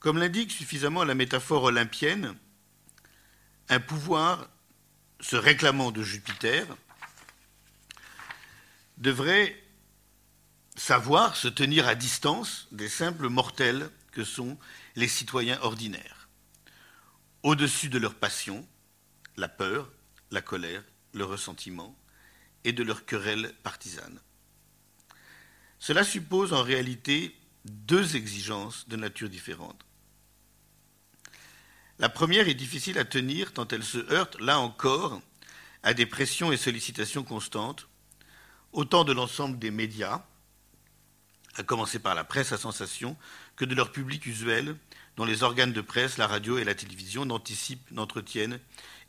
Comme 0.00 0.18
l'indique 0.18 0.52
suffisamment 0.52 1.04
la 1.04 1.14
métaphore 1.14 1.64
olympienne, 1.64 2.34
un 3.68 3.80
pouvoir 3.80 4.48
se 5.24 5.36
réclamant 5.36 5.90
de 5.90 6.02
Jupiter 6.02 6.66
devrait 8.98 9.58
savoir 10.76 11.34
se 11.34 11.48
tenir 11.48 11.88
à 11.88 11.94
distance 11.94 12.68
des 12.72 12.90
simples 12.90 13.30
mortels 13.30 13.88
que 14.12 14.22
sont 14.22 14.58
les 14.96 15.08
citoyens 15.08 15.58
ordinaires, 15.62 16.28
au-dessus 17.42 17.88
de 17.88 17.98
leurs 17.98 18.16
passions, 18.16 18.68
la 19.38 19.48
peur, 19.48 19.90
la 20.30 20.42
colère 20.42 20.84
le 21.14 21.24
ressentiment 21.24 21.98
et 22.64 22.74
de 22.74 22.82
leur 22.82 23.06
querelle 23.06 23.54
partisane. 23.62 24.20
Cela 25.78 26.04
suppose 26.04 26.52
en 26.52 26.62
réalité 26.62 27.34
deux 27.64 28.16
exigences 28.16 28.86
de 28.88 28.96
nature 28.96 29.30
différente. 29.30 29.86
La 31.98 32.08
première 32.08 32.48
est 32.48 32.54
difficile 32.54 32.98
à 32.98 33.04
tenir 33.04 33.52
tant 33.52 33.68
elle 33.68 33.84
se 33.84 33.98
heurte, 34.12 34.40
là 34.40 34.58
encore, 34.58 35.22
à 35.82 35.94
des 35.94 36.06
pressions 36.06 36.50
et 36.50 36.56
sollicitations 36.56 37.22
constantes, 37.22 37.86
autant 38.72 39.04
de 39.04 39.12
l'ensemble 39.12 39.58
des 39.58 39.70
médias, 39.70 40.24
à 41.56 41.62
commencer 41.62 42.00
par 42.00 42.16
la 42.16 42.24
presse 42.24 42.50
à 42.52 42.58
sensation, 42.58 43.16
que 43.54 43.64
de 43.64 43.74
leur 43.76 43.92
public 43.92 44.26
usuel, 44.26 44.76
dont 45.16 45.24
les 45.24 45.44
organes 45.44 45.72
de 45.72 45.80
presse, 45.80 46.18
la 46.18 46.26
radio 46.26 46.58
et 46.58 46.64
la 46.64 46.74
télévision 46.74 47.24
n'anticipent, 47.24 47.90
n'entretiennent 47.92 48.58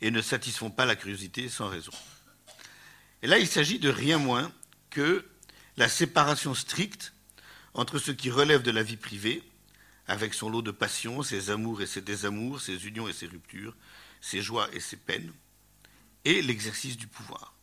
et 0.00 0.12
ne 0.12 0.22
satisfont 0.22 0.70
pas 0.70 0.84
la 0.84 0.94
curiosité 0.94 1.48
sans 1.48 1.68
raison. 1.68 1.92
Et 3.22 3.26
là, 3.26 3.38
il 3.38 3.48
s'agit 3.48 3.80
de 3.80 3.88
rien 3.88 4.18
moins 4.18 4.52
que 4.90 5.26
la 5.76 5.88
séparation 5.88 6.54
stricte 6.54 7.12
entre 7.74 7.98
ce 7.98 8.12
qui 8.12 8.30
relève 8.30 8.62
de 8.62 8.70
la 8.70 8.84
vie 8.84 8.96
privée, 8.96 9.42
avec 10.08 10.34
son 10.34 10.48
lot 10.48 10.62
de 10.62 10.70
passions, 10.70 11.22
ses 11.22 11.50
amours 11.50 11.82
et 11.82 11.86
ses 11.86 12.00
désamours, 12.00 12.60
ses 12.60 12.86
unions 12.86 13.08
et 13.08 13.12
ses 13.12 13.26
ruptures, 13.26 13.74
ses 14.20 14.40
joies 14.40 14.68
et 14.72 14.80
ses 14.80 14.96
peines, 14.96 15.32
et 16.24 16.42
l'exercice 16.42 16.96
du 16.96 17.06
pouvoir. 17.06 17.54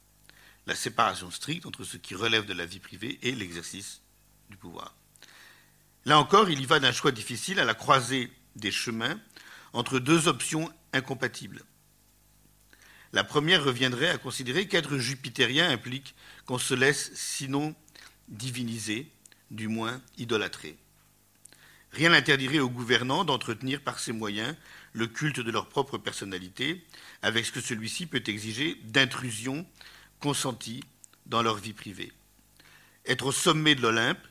La 0.66 0.76
séparation 0.76 1.30
stricte 1.32 1.66
entre 1.66 1.84
ce 1.84 1.98
qui 1.98 2.16
relève 2.16 2.46
de 2.46 2.54
la 2.54 2.66
vie 2.66 2.80
privée 2.80 3.20
et 3.22 3.34
l'exercice 3.34 4.02
du 4.50 4.58
pouvoir. 4.58 4.96
Là 6.06 6.20
encore, 6.20 6.50
il 6.50 6.62
y 6.62 6.66
va 6.66 6.80
d'un 6.80 6.92
choix 6.92 7.12
difficile 7.12 7.60
à 7.60 7.66
la 7.66 7.74
croisée 7.74 8.32
des 8.56 8.72
chemins 8.72 9.20
entre 9.74 10.00
deux 10.00 10.28
options 10.28 10.72
incompatibles. 10.94 11.64
La 13.14 13.24
première 13.24 13.64
reviendrait 13.64 14.10
à 14.10 14.18
considérer 14.18 14.68
qu'être 14.68 14.98
jupitérien 14.98 15.70
implique 15.70 16.16
qu'on 16.46 16.58
se 16.58 16.74
laisse 16.74 17.12
sinon 17.14 17.76
diviniser, 18.28 19.12
du 19.52 19.68
moins 19.68 20.02
idolâtrer. 20.18 20.78
Rien 21.94 22.10
n'interdirait 22.10 22.60
aux 22.60 22.70
gouvernants 22.70 23.24
d'entretenir 23.24 23.80
par 23.80 24.00
ces 24.00 24.14
moyens 24.14 24.56
le 24.94 25.06
culte 25.06 25.40
de 25.40 25.52
leur 25.52 25.70
propre 25.70 26.00
personnalité, 26.00 26.84
avec 27.22 27.46
ce 27.46 27.52
que 27.52 27.62
celui-ci 27.62 28.08
peut 28.08 28.24
exiger 28.26 28.80
d'intrusion 28.84 29.66
consentie 30.20 30.84
dans 31.28 31.44
leur 31.44 31.58
vie 31.58 31.74
privée. 31.74 32.12
Être 33.06 33.28
au 33.28 33.32
sommet 33.32 33.76
de 33.76 33.82
l'Olympe, 33.82 34.26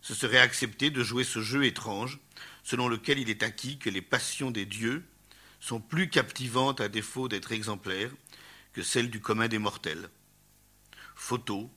ce 0.00 0.12
serait 0.12 0.38
accepter 0.38 0.90
de 0.90 1.04
jouer 1.04 1.22
ce 1.22 1.40
jeu 1.40 1.64
étrange, 1.64 2.18
selon 2.64 2.88
lequel 2.88 3.20
il 3.20 3.30
est 3.30 3.44
acquis 3.44 3.78
que 3.78 3.90
les 3.90 4.02
passions 4.02 4.50
des 4.50 4.66
dieux 4.66 5.04
sont 5.60 5.80
plus 5.80 6.10
captivantes 6.10 6.80
à 6.80 6.88
défaut 6.88 7.28
d'être 7.28 7.52
exemplaires 7.52 8.10
que 8.72 8.82
celles 8.82 9.08
du 9.08 9.20
commun 9.20 9.46
des 9.46 9.58
mortels. 9.58 10.08
Photos, 11.14 11.68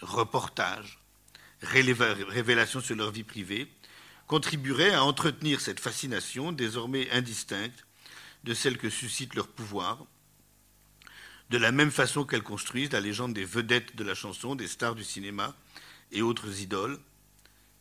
reportages, 0.00 1.00
révélations 1.62 2.80
sur 2.80 2.94
leur 2.94 3.10
vie 3.10 3.24
privée 3.24 3.68
contribueraient 4.26 4.94
à 4.94 5.04
entretenir 5.04 5.60
cette 5.60 5.80
fascination 5.80 6.52
désormais 6.52 7.10
indistincte 7.10 7.86
de 8.44 8.54
celle 8.54 8.78
que 8.78 8.90
suscite 8.90 9.34
leur 9.34 9.48
pouvoir, 9.48 10.04
de 11.50 11.58
la 11.58 11.72
même 11.72 11.90
façon 11.90 12.24
qu'elles 12.24 12.42
construisent 12.42 12.92
la 12.92 13.00
légende 13.00 13.34
des 13.34 13.44
vedettes 13.44 13.96
de 13.96 14.04
la 14.04 14.14
chanson, 14.14 14.54
des 14.54 14.68
stars 14.68 14.94
du 14.94 15.04
cinéma 15.04 15.54
et 16.10 16.22
autres 16.22 16.60
idoles, 16.60 16.98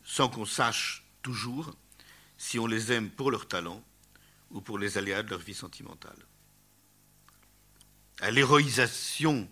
sans 0.03 0.29
qu'on 0.29 0.45
sache 0.45 1.05
toujours 1.21 1.73
si 2.37 2.59
on 2.59 2.67
les 2.67 2.91
aime 2.91 3.09
pour 3.09 3.31
leur 3.31 3.47
talent 3.47 3.81
ou 4.51 4.61
pour 4.61 4.77
les 4.77 4.97
aléas 4.97 5.23
de 5.23 5.29
leur 5.29 5.39
vie 5.39 5.53
sentimentale. 5.53 6.17
À 8.19 8.31
l'héroïsation 8.31 9.49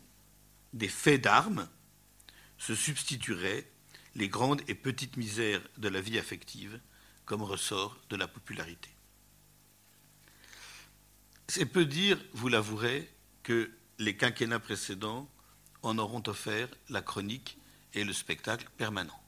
des 0.74 0.90
faits 0.90 1.22
d'armes 1.22 1.68
se 2.58 2.76
substitueraient 2.76 3.71
les 4.16 4.30
grandes 4.30 4.62
et 4.68 4.76
petites 4.76 5.18
misères 5.18 5.62
de 5.78 5.88
la 5.88 6.02
vie 6.02 6.20
affective 6.20 6.80
comme 7.26 7.44
ressort 7.44 7.98
de 8.10 8.16
la 8.16 8.28
popularité. 8.28 8.90
C'est 11.48 11.66
peu 11.66 11.86
dire, 11.86 12.18
vous 12.34 12.48
l'avouerez, 12.48 13.10
que 13.44 13.72
les 14.00 14.16
quinquennats 14.16 14.60
précédents 14.60 15.30
en 15.82 15.98
auront 15.98 16.24
offert 16.28 16.68
la 16.90 17.02
chronique 17.02 17.58
et 17.94 18.04
le 18.04 18.14
spectacle 18.14 18.68
permanent. 18.78 19.20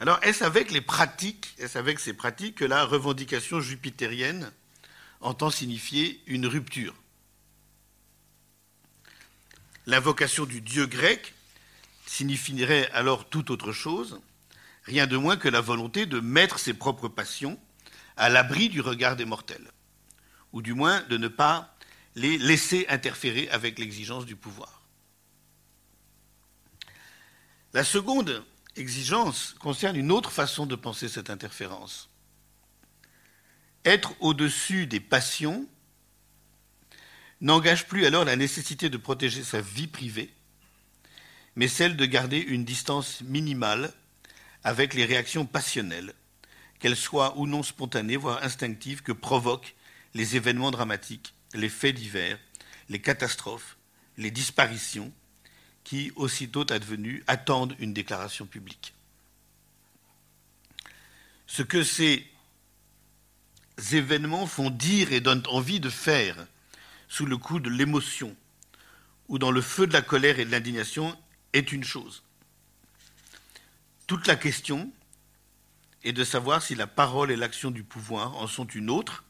Alors, 0.00 0.18
est-ce 0.22 0.44
avec 0.44 0.70
les 0.70 0.80
pratiques, 0.80 1.54
est-ce 1.58 1.78
avec 1.78 2.00
ces 2.00 2.14
pratiques 2.14 2.56
que 2.56 2.64
la 2.64 2.84
revendication 2.84 3.60
jupitérienne 3.60 4.52
entend 5.20 5.50
signifier 5.50 6.20
une 6.26 6.46
rupture? 6.46 6.94
L'invocation 9.86 10.46
du 10.46 10.60
dieu 10.60 10.86
grec 10.86 11.34
signifierait 12.06 12.90
alors 12.92 13.28
tout 13.28 13.50
autre 13.50 13.72
chose, 13.72 14.20
rien 14.84 15.06
de 15.06 15.16
moins 15.16 15.36
que 15.36 15.48
la 15.48 15.60
volonté 15.60 16.06
de 16.06 16.20
mettre 16.20 16.58
ses 16.58 16.74
propres 16.74 17.08
passions 17.08 17.58
à 18.16 18.28
l'abri 18.28 18.68
du 18.68 18.80
regard 18.80 19.16
des 19.16 19.24
mortels, 19.24 19.70
ou 20.52 20.62
du 20.62 20.74
moins 20.74 21.02
de 21.02 21.16
ne 21.16 21.28
pas 21.28 21.76
les 22.14 22.38
laisser 22.38 22.86
interférer 22.88 23.48
avec 23.50 23.78
l'exigence 23.78 24.26
du 24.26 24.36
pouvoir. 24.36 24.82
La 27.72 27.82
seconde 27.82 28.44
exigence 28.76 29.54
concerne 29.58 29.96
une 29.96 30.12
autre 30.12 30.30
façon 30.30 30.66
de 30.66 30.76
penser 30.76 31.08
cette 31.08 31.30
interférence. 31.30 32.08
Être 33.84 34.14
au-dessus 34.20 34.86
des 34.86 35.00
passions 35.00 35.66
n'engage 37.40 37.86
plus 37.86 38.06
alors 38.06 38.24
la 38.24 38.36
nécessité 38.36 38.88
de 38.88 38.96
protéger 38.96 39.42
sa 39.42 39.60
vie 39.60 39.88
privée, 39.88 40.32
mais 41.56 41.68
celle 41.68 41.96
de 41.96 42.04
garder 42.06 42.38
une 42.38 42.64
distance 42.64 43.20
minimale 43.22 43.92
avec 44.64 44.94
les 44.94 45.04
réactions 45.04 45.46
passionnelles, 45.46 46.14
qu'elles 46.78 46.96
soient 46.96 47.36
ou 47.38 47.46
non 47.46 47.62
spontanées, 47.62 48.16
voire 48.16 48.42
instinctives, 48.42 49.02
que 49.02 49.12
provoquent 49.12 49.74
les 50.14 50.36
événements 50.36 50.70
dramatiques, 50.70 51.34
les 51.52 51.68
faits 51.68 51.94
divers, 51.94 52.38
les 52.88 53.00
catastrophes, 53.00 53.76
les 54.16 54.30
disparitions, 54.30 55.12
qui, 55.84 56.12
aussitôt 56.16 56.70
advenus, 56.72 57.22
attendent 57.26 57.76
une 57.78 57.92
déclaration 57.92 58.46
publique. 58.46 58.94
Ce 61.46 61.62
que 61.62 61.84
ces 61.84 62.26
événements 63.92 64.46
font 64.46 64.70
dire 64.70 65.12
et 65.12 65.20
donnent 65.20 65.46
envie 65.48 65.80
de 65.80 65.90
faire 65.90 66.46
sous 67.06 67.26
le 67.26 67.36
coup 67.36 67.60
de 67.60 67.68
l'émotion 67.68 68.34
ou 69.28 69.38
dans 69.38 69.50
le 69.50 69.60
feu 69.60 69.86
de 69.86 69.92
la 69.92 70.02
colère 70.02 70.38
et 70.38 70.44
de 70.44 70.50
l'indignation 70.50 71.16
est 71.54 71.72
une 71.72 71.84
chose. 71.84 72.22
Toute 74.06 74.26
la 74.26 74.36
question 74.36 74.92
est 76.02 76.12
de 76.12 76.24
savoir 76.24 76.60
si 76.62 76.74
la 76.74 76.86
parole 76.86 77.30
et 77.30 77.36
l'action 77.36 77.70
du 77.70 77.82
pouvoir 77.82 78.36
en 78.36 78.46
sont 78.46 78.66
une 78.66 78.90
autre, 78.90 79.24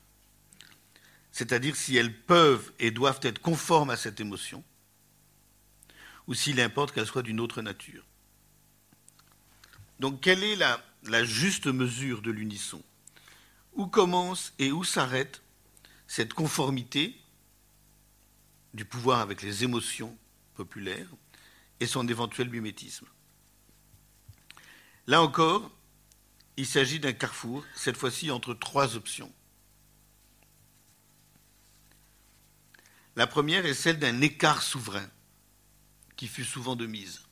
c'est-à-dire 1.31 1.77
si 1.77 1.97
elles 1.97 2.17
peuvent 2.17 2.73
et 2.81 2.91
doivent 2.91 3.21
être 3.23 3.41
conformes 3.41 3.91
à 3.91 3.97
cette 3.97 4.21
émotion, 4.21 4.65
ou 6.27 6.35
s'il 6.35 6.61
importe 6.61 6.93
qu'elles 6.93 7.07
soient 7.07 7.23
d'une 7.23 7.41
autre 7.41 7.63
nature. 7.63 8.05
Donc 10.01 10.21
quelle 10.21 10.43
est 10.43 10.57
la, 10.57 10.83
la 11.05 11.25
juste 11.25 11.67
mesure 11.67 12.23
de 12.23 12.33
l'unisson? 12.33 12.83
Où 13.75 13.87
commence 13.87 14.55
et 14.59 14.73
où 14.73 14.83
s'arrête 14.83 15.43
cette 16.07 16.33
conformité 16.33 17.17
du 18.73 18.85
pouvoir 18.85 19.21
avec 19.21 19.43
les 19.43 19.63
émotions 19.63 20.17
populaires 20.55 21.09
et 21.81 21.87
son 21.87 22.07
éventuel 22.09 22.49
mimétisme 22.49 23.07
Là 25.07 25.21
encore, 25.23 25.71
il 26.57 26.67
s'agit 26.67 27.01
d'un 27.01 27.13
carrefour, 27.13 27.65
cette 27.75 27.97
fois-ci 27.97 28.31
entre 28.31 28.55
trois 28.55 28.97
options. 28.97 29.33
La 33.17 33.27
première 33.27 33.67
est 33.67 33.75
celle 33.75 33.99
d'un 33.99 34.21
écart 34.21 34.63
souverain, 34.63 35.09
qui 36.17 36.27
fut 36.27 36.45
souvent 36.45 36.75
de 36.75 36.87
mise. 36.87 37.23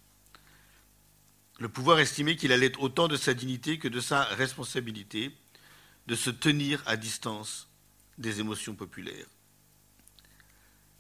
Le 1.59 1.69
pouvoir 1.69 1.99
estimait 1.99 2.37
qu'il 2.37 2.53
allait 2.53 2.77
autant 2.79 3.09
de 3.09 3.17
sa 3.17 3.35
dignité 3.35 3.79
que 3.79 3.89
de 3.89 4.01
sa 4.01 4.25
responsabilité 4.25 5.37
de 6.07 6.15
se 6.15 6.31
tenir 6.31 6.83
à 6.87 6.97
distance 6.97 7.69
des 8.19 8.41
émotions 8.41 8.75
populaires. 8.75 9.27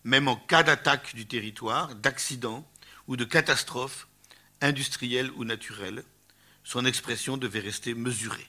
Même 0.04 0.28
en 0.28 0.36
cas 0.36 0.62
d'attaque 0.62 1.14
du 1.14 1.26
territoire, 1.26 1.94
d'accident 1.94 2.68
ou 3.08 3.16
de 3.16 3.24
catastrophe 3.24 4.08
industrielle 4.60 5.30
ou 5.36 5.44
naturelle, 5.44 6.04
son 6.64 6.84
expression 6.84 7.36
devait 7.36 7.60
rester 7.60 7.94
mesurée. 7.94 8.48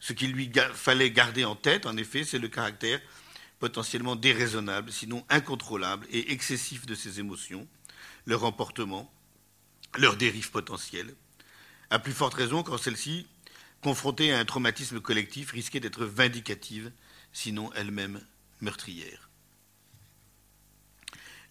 Ce 0.00 0.12
qu'il 0.12 0.32
lui 0.32 0.50
fallait 0.74 1.10
garder 1.10 1.44
en 1.44 1.54
tête, 1.54 1.86
en 1.86 1.96
effet, 1.96 2.24
c'est 2.24 2.38
le 2.38 2.48
caractère 2.48 3.00
potentiellement 3.60 4.16
déraisonnable, 4.16 4.90
sinon 4.90 5.24
incontrôlable 5.28 6.06
et 6.10 6.32
excessif 6.32 6.86
de 6.86 6.96
ses 6.96 7.20
émotions, 7.20 7.68
leur 8.26 8.42
emportement, 8.42 9.12
leur 9.96 10.16
dérive 10.16 10.50
potentielle, 10.50 11.14
à 11.90 11.98
plus 11.98 12.12
forte 12.12 12.34
raison 12.34 12.64
quand 12.64 12.78
celle-ci, 12.78 13.26
confrontée 13.82 14.32
à 14.32 14.38
un 14.40 14.44
traumatisme 14.44 15.00
collectif, 15.00 15.52
risquait 15.52 15.78
d'être 15.78 16.04
vindicative, 16.04 16.90
sinon 17.32 17.72
elle-même 17.74 18.20
meurtrière. 18.60 19.28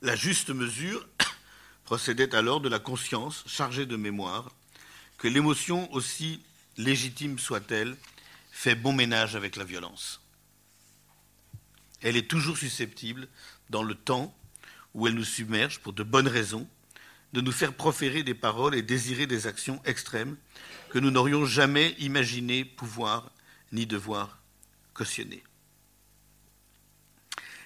La 0.01 0.15
juste 0.15 0.49
mesure 0.49 1.07
procédait 1.83 2.33
alors 2.33 2.59
de 2.59 2.69
la 2.69 2.79
conscience 2.79 3.43
chargée 3.45 3.85
de 3.85 3.95
mémoire 3.95 4.51
que 5.19 5.27
l'émotion, 5.27 5.91
aussi 5.93 6.41
légitime 6.77 7.37
soit-elle, 7.37 7.95
fait 8.51 8.73
bon 8.73 8.93
ménage 8.93 9.35
avec 9.35 9.55
la 9.55 9.63
violence. 9.63 10.21
Elle 12.01 12.17
est 12.17 12.27
toujours 12.27 12.57
susceptible, 12.57 13.27
dans 13.69 13.83
le 13.83 13.93
temps 13.93 14.35
où 14.95 15.05
elle 15.05 15.13
nous 15.13 15.23
submerge 15.23 15.79
pour 15.79 15.93
de 15.93 16.01
bonnes 16.01 16.27
raisons, 16.27 16.67
de 17.33 17.41
nous 17.41 17.51
faire 17.51 17.73
proférer 17.73 18.23
des 18.23 18.33
paroles 18.33 18.73
et 18.73 18.81
désirer 18.81 19.27
des 19.27 19.45
actions 19.45 19.81
extrêmes 19.85 20.35
que 20.89 20.97
nous 20.97 21.11
n'aurions 21.11 21.45
jamais 21.45 21.91
imaginé 21.99 22.65
pouvoir 22.65 23.31
ni 23.71 23.85
devoir 23.85 24.39
cautionner. 24.95 25.43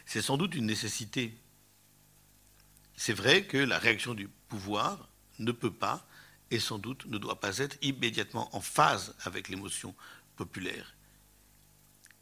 C'est 0.06 0.22
sans 0.22 0.38
doute 0.38 0.54
une 0.54 0.68
nécessité 0.68 1.34
c'est 2.98 3.14
vrai 3.14 3.46
que 3.46 3.58
la 3.58 3.78
réaction 3.78 4.14
du 4.14 4.28
pouvoir 4.48 5.10
ne 5.40 5.52
peut 5.52 5.74
pas 5.74 6.08
et 6.52 6.60
sans 6.60 6.78
doute 6.78 7.06
ne 7.08 7.18
doit 7.18 7.40
pas 7.40 7.58
être 7.58 7.78
immédiatement 7.82 8.56
en 8.56 8.62
phase 8.62 9.16
avec 9.24 9.50
l'émotion 9.50 9.96
populaire, 10.36 10.96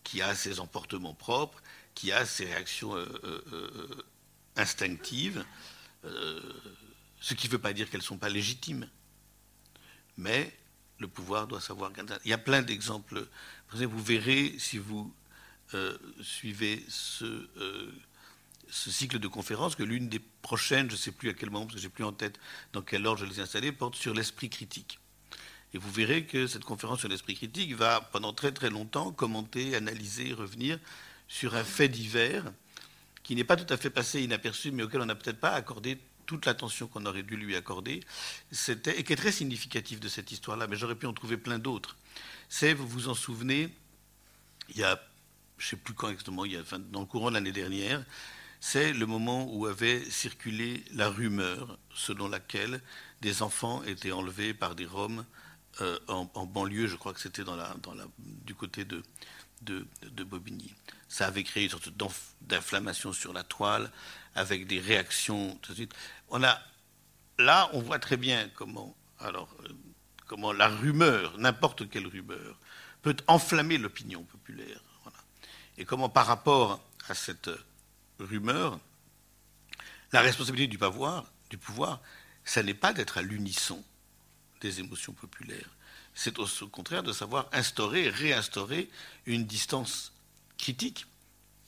qui 0.04 0.22
a 0.22 0.36
ses 0.36 0.60
emportements 0.60 1.14
propres, 1.14 1.62
qui 1.94 2.12
a 2.12 2.26
ses 2.26 2.46
réactions 2.46 2.96
euh, 2.96 3.06
euh, 3.24 3.44
euh, 3.54 4.04
instinctives, 4.56 5.46
ce 7.22 7.34
qui 7.34 7.48
ne 7.48 7.52
veut 7.54 7.60
pas 7.60 7.74
dire 7.74 7.90
qu'elles 7.90 8.02
ne 8.02 8.06
sont 8.06 8.18
pas 8.18 8.30
légitimes. 8.30 8.90
Mais 10.18 10.56
le 11.00 11.08
pouvoir 11.08 11.48
doit 11.48 11.62
savoir 11.62 11.92
Il 12.26 12.30
y 12.30 12.34
a 12.34 12.38
plein 12.38 12.62
d'exemples. 12.62 13.28
Vous 13.72 14.04
verrez, 14.04 14.56
si 14.60 14.78
vous 14.78 15.14
suivez 16.22 16.86
ce 16.90 17.48
ce 18.74 18.90
cycle 18.90 19.20
de 19.20 19.28
conférences 19.28 19.76
que 19.76 19.84
l'une 19.84 20.10
des 20.10 20.20
prochaines, 20.20 20.90
je 20.90 20.96
ne 20.96 21.00
sais 21.00 21.12
plus 21.12 21.30
à 21.30 21.34
quel 21.34 21.52
moment, 21.52 21.66
parce 21.66 21.76
que 21.76 21.82
je 21.82 21.86
n'ai 21.86 21.94
plus 21.94 22.04
en 22.04 22.12
tête 22.12 22.40
dans 22.74 22.82
quel 22.82 23.06
ordre 23.06 23.20
je 23.20 23.26
les 23.26 23.40
ai 23.40 23.44
installées, 23.44 23.72
porte 23.72 23.96
sur 23.96 24.16
l'esprit 24.16 24.50
critique. 24.50 25.00
Et 25.76 25.78
vous 25.78 25.92
verrez 25.92 26.26
que 26.26 26.48
cette 26.48 26.64
conférence 26.64 27.00
sur 27.00 27.08
l'esprit 27.08 27.36
critique 27.36 27.76
va 27.76 28.02
pendant 28.02 28.34
très 28.34 28.52
très 28.52 28.72
longtemps 28.72 29.12
commenter, 29.12 29.76
analyser, 29.76 30.34
revenir 30.34 30.80
sur 31.28 31.56
un 31.56 31.64
fait 31.64 31.88
divers 31.88 32.52
qui 33.22 33.36
n'est 33.36 33.44
pas 33.44 33.58
tout 33.58 33.72
à 33.72 33.78
fait 33.78 33.92
passé 33.92 34.24
inaperçu, 34.24 34.72
mais 34.72 34.82
auquel 34.82 35.02
on 35.02 35.06
n'a 35.06 35.16
peut-être 35.16 35.40
pas 35.40 35.52
accordé 35.52 36.00
toute 36.26 36.48
l'attention 36.48 36.88
qu'on 36.88 37.06
aurait 37.06 37.24
dû 37.24 37.38
lui 37.38 37.56
accorder, 37.56 38.02
et 38.68 39.04
qui 39.04 39.14
est 39.14 39.16
très 39.16 39.32
significatif 39.32 40.00
de 40.00 40.08
cette 40.08 40.32
histoire-là, 40.32 40.66
mais 40.66 40.78
j'aurais 40.78 40.96
pu 40.96 41.06
en 41.06 41.14
trouver 41.14 41.38
plein 41.38 41.60
d'autres. 41.60 41.96
C'est, 42.50 42.74
vous 42.74 42.88
vous 42.88 43.08
en 43.08 43.14
souvenez, 43.14 43.70
il 44.70 44.78
y 44.78 44.84
a, 44.84 45.00
je 45.60 45.66
ne 45.66 45.70
sais 45.70 45.76
plus 45.76 45.94
quand 45.94 46.10
exactement, 46.10 46.44
il 46.46 46.54
y 46.54 46.58
a, 46.58 46.64
dans 46.92 47.02
le 47.02 47.06
courant 47.06 47.30
de 47.30 47.36
l'année 47.36 47.52
dernière, 47.52 48.04
c'est 48.66 48.94
le 48.94 49.06
moment 49.06 49.46
où 49.54 49.66
avait 49.66 50.10
circulé 50.10 50.86
la 50.94 51.10
rumeur 51.10 51.78
selon 51.94 52.30
laquelle 52.30 52.80
des 53.20 53.42
enfants 53.42 53.84
étaient 53.84 54.14
enlevés 54.14 54.54
par 54.54 54.74
des 54.74 54.86
Roms 54.86 55.26
euh, 55.82 56.00
en, 56.08 56.46
banlieue, 56.46 56.88
je 56.88 56.96
crois 56.96 57.14
que 57.14 57.20
c'était 57.20 57.44
dans 57.44 57.58
la, 57.58 57.76
du 58.18 58.56
côté 58.56 58.86
de, 58.86 59.04
de, 59.64 60.24
Bobigny. 60.24 60.74
Ça 61.10 61.28
avait 61.28 61.44
créé 61.44 61.66
une 61.66 61.72
sorte 61.72 61.90
d'inflammation 62.40 63.12
sur 63.12 63.34
la 63.34 63.44
toile, 63.44 63.92
avec 64.34 64.66
des 64.66 64.80
réactions. 64.80 65.60
On 66.30 66.42
a, 66.42 66.58
là, 67.40 67.70
on 67.74 67.82
voit 67.82 68.00
très 68.00 68.16
bien 68.16 68.48
comment, 68.56 68.96
alors, 69.20 69.54
euh, 69.66 69.74
comment 70.26 70.54
la 70.54 70.70
rumeur, 70.70 71.38
n'importe 71.38 71.90
quelle 71.90 72.08
rumeur, 72.08 72.58
peut 73.02 73.18
enflammer 73.28 73.78
l'opinion 73.78 74.24
populaire. 74.24 74.80
Et 75.78 75.84
comment, 75.84 76.08
par 76.08 76.28
rapport 76.28 76.82
à 77.10 77.14
cette 77.14 77.50
rumeur, 78.20 78.80
la 80.12 80.22
responsabilité 80.22 80.68
du 80.68 80.78
pouvoir, 80.78 81.26
du 81.50 81.58
pouvoir 81.58 82.02
ça 82.46 82.64
n'est 82.64 82.74
pas 82.74 82.94
d'être 82.94 83.18
à 83.18 83.22
l'unisson 83.22 83.84
des 84.62 84.80
émotions 84.80 85.14
populaires. 85.14 85.70
C'est 86.14 86.38
au 86.40 86.48
contraire 86.68 87.04
de 87.04 87.12
savoir 87.12 87.48
instaurer, 87.52 88.10
réinstaurer 88.10 88.90
une 89.26 89.46
distance 89.46 90.14
critique 90.58 91.08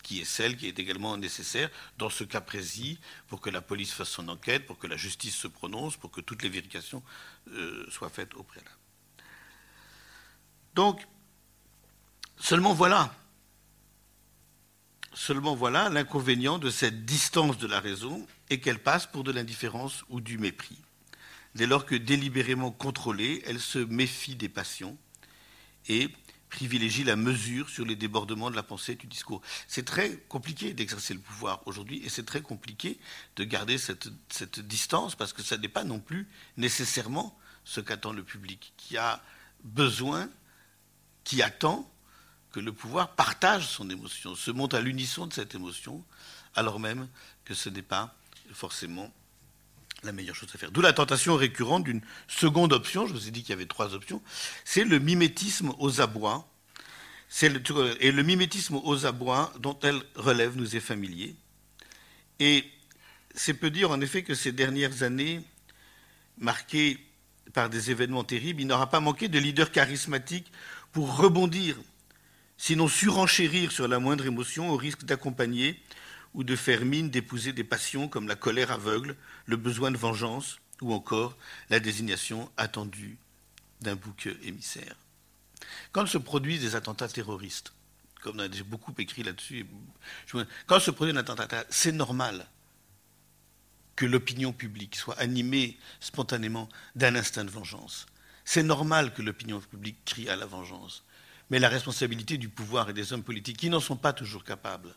qui 0.04 0.22
est 0.22 0.26
celle 0.26 0.56
qui 0.56 0.68
est 0.68 0.78
également 0.78 1.18
nécessaire 1.18 1.70
dans 1.98 2.12
ce 2.12 2.24
cas 2.24 2.42
précis 2.42 3.00
pour 3.28 3.42
que 3.42 3.50
la 3.50 3.62
police 3.62 3.92
fasse 3.92 4.10
son 4.10 4.28
enquête, 4.30 4.68
pour 4.68 4.78
que 4.78 4.86
la 4.86 4.98
justice 4.98 5.36
se 5.36 5.48
prononce, 5.48 5.98
pour 5.98 6.12
que 6.12 6.22
toutes 6.22 6.44
les 6.44 6.50
vérifications 6.50 7.02
euh, 7.50 7.90
soient 7.90 8.10
faites 8.10 8.36
au 8.36 8.44
préalable. 8.44 8.78
Donc, 10.76 11.08
seulement 12.38 12.74
voilà, 12.74 13.16
seulement 15.16 15.56
voilà 15.56 15.90
l'inconvénient 15.90 16.60
de 16.60 16.70
cette 16.70 17.06
distance 17.06 17.58
de 17.58 17.68
la 17.68 17.80
raison 17.80 18.28
et 18.50 18.60
qu'elle 18.60 18.80
passe 18.80 19.08
pour 19.08 19.24
de 19.24 19.32
l'indifférence 19.32 20.04
ou 20.10 20.22
du 20.22 20.38
mépris. 20.38 20.78
Dès 21.56 21.66
lors 21.66 21.86
que 21.86 21.96
délibérément 21.96 22.72
contrôlée, 22.72 23.42
elle 23.46 23.60
se 23.60 23.80
méfie 23.80 24.36
des 24.36 24.50
passions 24.50 24.98
et 25.88 26.10
privilégie 26.50 27.04
la 27.04 27.16
mesure 27.16 27.70
sur 27.70 27.86
les 27.86 27.96
débordements 27.96 28.52
de 28.52 28.56
la 28.56 28.64
pensée 28.64 28.94
et 28.94 28.96
du 28.96 29.08
discours. 29.08 29.42
C'est 29.68 29.86
très 29.86 30.18
compliqué 30.28 30.74
d'exercer 30.74 31.14
le 31.14 31.20
pouvoir 31.20 31.62
aujourd'hui 31.66 32.02
et 32.06 32.10
c'est 32.10 32.26
très 32.26 32.42
compliqué 32.42 33.00
de 33.38 33.44
garder 33.44 33.78
cette, 33.78 34.10
cette 34.30 34.60
distance 34.60 35.16
parce 35.16 35.34
que 35.34 35.42
ça 35.42 35.58
n'est 35.58 35.70
pas 35.70 35.84
non 35.84 36.00
plus 36.00 36.28
nécessairement 36.58 37.38
ce 37.64 37.82
qu'attend 37.82 38.14
le 38.14 38.24
public, 38.24 38.74
qui 38.78 38.98
a 38.98 39.24
besoin, 39.64 40.30
qui 41.24 41.42
attend 41.42 41.92
que 42.56 42.62
le 42.62 42.72
pouvoir 42.72 43.10
partage 43.10 43.68
son 43.68 43.90
émotion, 43.90 44.34
se 44.34 44.50
monte 44.50 44.74
à 44.76 44.80
l'unisson 44.80 45.28
de 45.28 45.34
cette 45.34 45.56
émotion, 45.56 46.02
alors 46.56 46.80
même 46.80 47.10
que 47.44 47.54
ce 47.54 47.68
n'est 47.68 47.82
pas 47.82 48.16
forcément 48.54 49.12
la 50.04 50.14
meilleure 50.14 50.38
chose 50.38 50.48
à 50.56 50.58
faire. 50.58 50.72
D'où 50.72 50.80
la 50.80 50.94
tentation 50.94 51.36
récurrente 51.36 51.84
d'une 51.84 52.00
seconde 52.30 52.72
option, 52.72 53.08
je 53.08 53.14
vous 53.14 53.28
ai 53.28 53.32
dit 53.32 53.42
qu'il 53.42 53.50
y 53.50 53.54
avait 53.54 53.66
trois 53.66 53.94
options, 53.94 54.22
c'est 54.64 54.86
le 54.86 55.00
mimétisme 55.00 55.74
aux 55.80 56.00
abois. 56.00 56.48
et 57.42 57.50
le 58.14 58.24
mimétisme 58.24 58.76
aux 58.76 59.06
abois 59.06 59.52
dont 59.60 59.78
elle 59.84 60.02
relève 60.16 60.56
nous 60.56 60.78
est 60.78 60.80
familier. 60.80 61.36
Et 62.40 62.64
c'est 63.34 63.56
peu 63.56 63.70
dire 63.70 63.92
en 63.92 64.00
effet 64.00 64.24
que 64.24 64.34
ces 64.34 64.54
dernières 64.54 65.04
années, 65.04 65.42
marquées 66.38 67.06
par 67.52 67.70
des 67.70 67.92
événements 67.92 68.24
terribles, 68.24 68.62
il 68.62 68.68
n'aura 68.68 68.90
pas 68.90 69.02
manqué 69.02 69.28
de 69.28 69.40
leaders 69.40 69.74
charismatiques 69.74 70.50
pour 70.94 71.18
rebondir, 71.18 71.76
sinon 72.58 72.88
surenchérir 72.88 73.72
sur 73.72 73.88
la 73.88 74.00
moindre 74.00 74.26
émotion 74.26 74.70
au 74.70 74.78
risque 74.78 75.04
d'accompagner 75.04 75.82
ou 76.34 76.44
de 76.44 76.56
faire 76.56 76.84
mine 76.84 77.10
d'épouser 77.10 77.54
des 77.54 77.64
passions 77.64 78.08
comme 78.08 78.28
la 78.28 78.36
colère 78.36 78.72
aveugle, 78.72 79.16
le 79.46 79.58
besoin 79.58 79.92
de 79.92 79.98
vengeance, 79.98 80.60
ou 80.82 80.94
encore 80.94 81.38
la 81.70 81.80
désignation 81.80 82.52
attendue 82.58 83.18
d'un 83.82 83.96
bouc 83.96 84.28
émissaire. 84.44 84.96
Quand 85.92 86.06
se 86.06 86.18
produisent 86.18 86.62
des 86.62 86.76
attentats 86.76 87.08
terroristes, 87.08 87.74
comme 88.22 88.38
on 88.38 88.40
a 88.40 88.64
beaucoup 88.66 88.94
écrit 88.98 89.24
là-dessus, 89.24 89.66
quand 90.68 90.80
se 90.80 90.92
produit 90.92 91.14
un 91.14 91.18
attentat, 91.18 91.66
c'est 91.70 91.92
normal 91.92 92.48
que 93.96 94.06
l'opinion 94.06 94.52
publique 94.52 94.96
soit 94.96 95.18
animée 95.20 95.78
spontanément 96.00 96.68
d'un 96.96 97.16
instinct 97.16 97.46
de 97.46 97.50
vengeance. 97.50 98.08
C'est 98.44 98.64
normal 98.64 99.14
que 99.14 99.22
l'opinion 99.22 99.62
publique 99.62 100.04
crie 100.06 100.30
à 100.30 100.36
la 100.36 100.46
vengeance. 100.46 101.04
Mais 101.50 101.60
la 101.60 101.70
responsabilité 101.70 102.38
du 102.38 102.50
pouvoir 102.50 102.90
et 102.90 102.94
des 102.94 103.14
hommes 103.14 103.24
politiques, 103.24 103.58
qui 103.58 103.70
n'en 103.70 103.80
sont 103.80 103.98
pas 103.98 104.14
toujours 104.14 104.44
capables, 104.44 104.96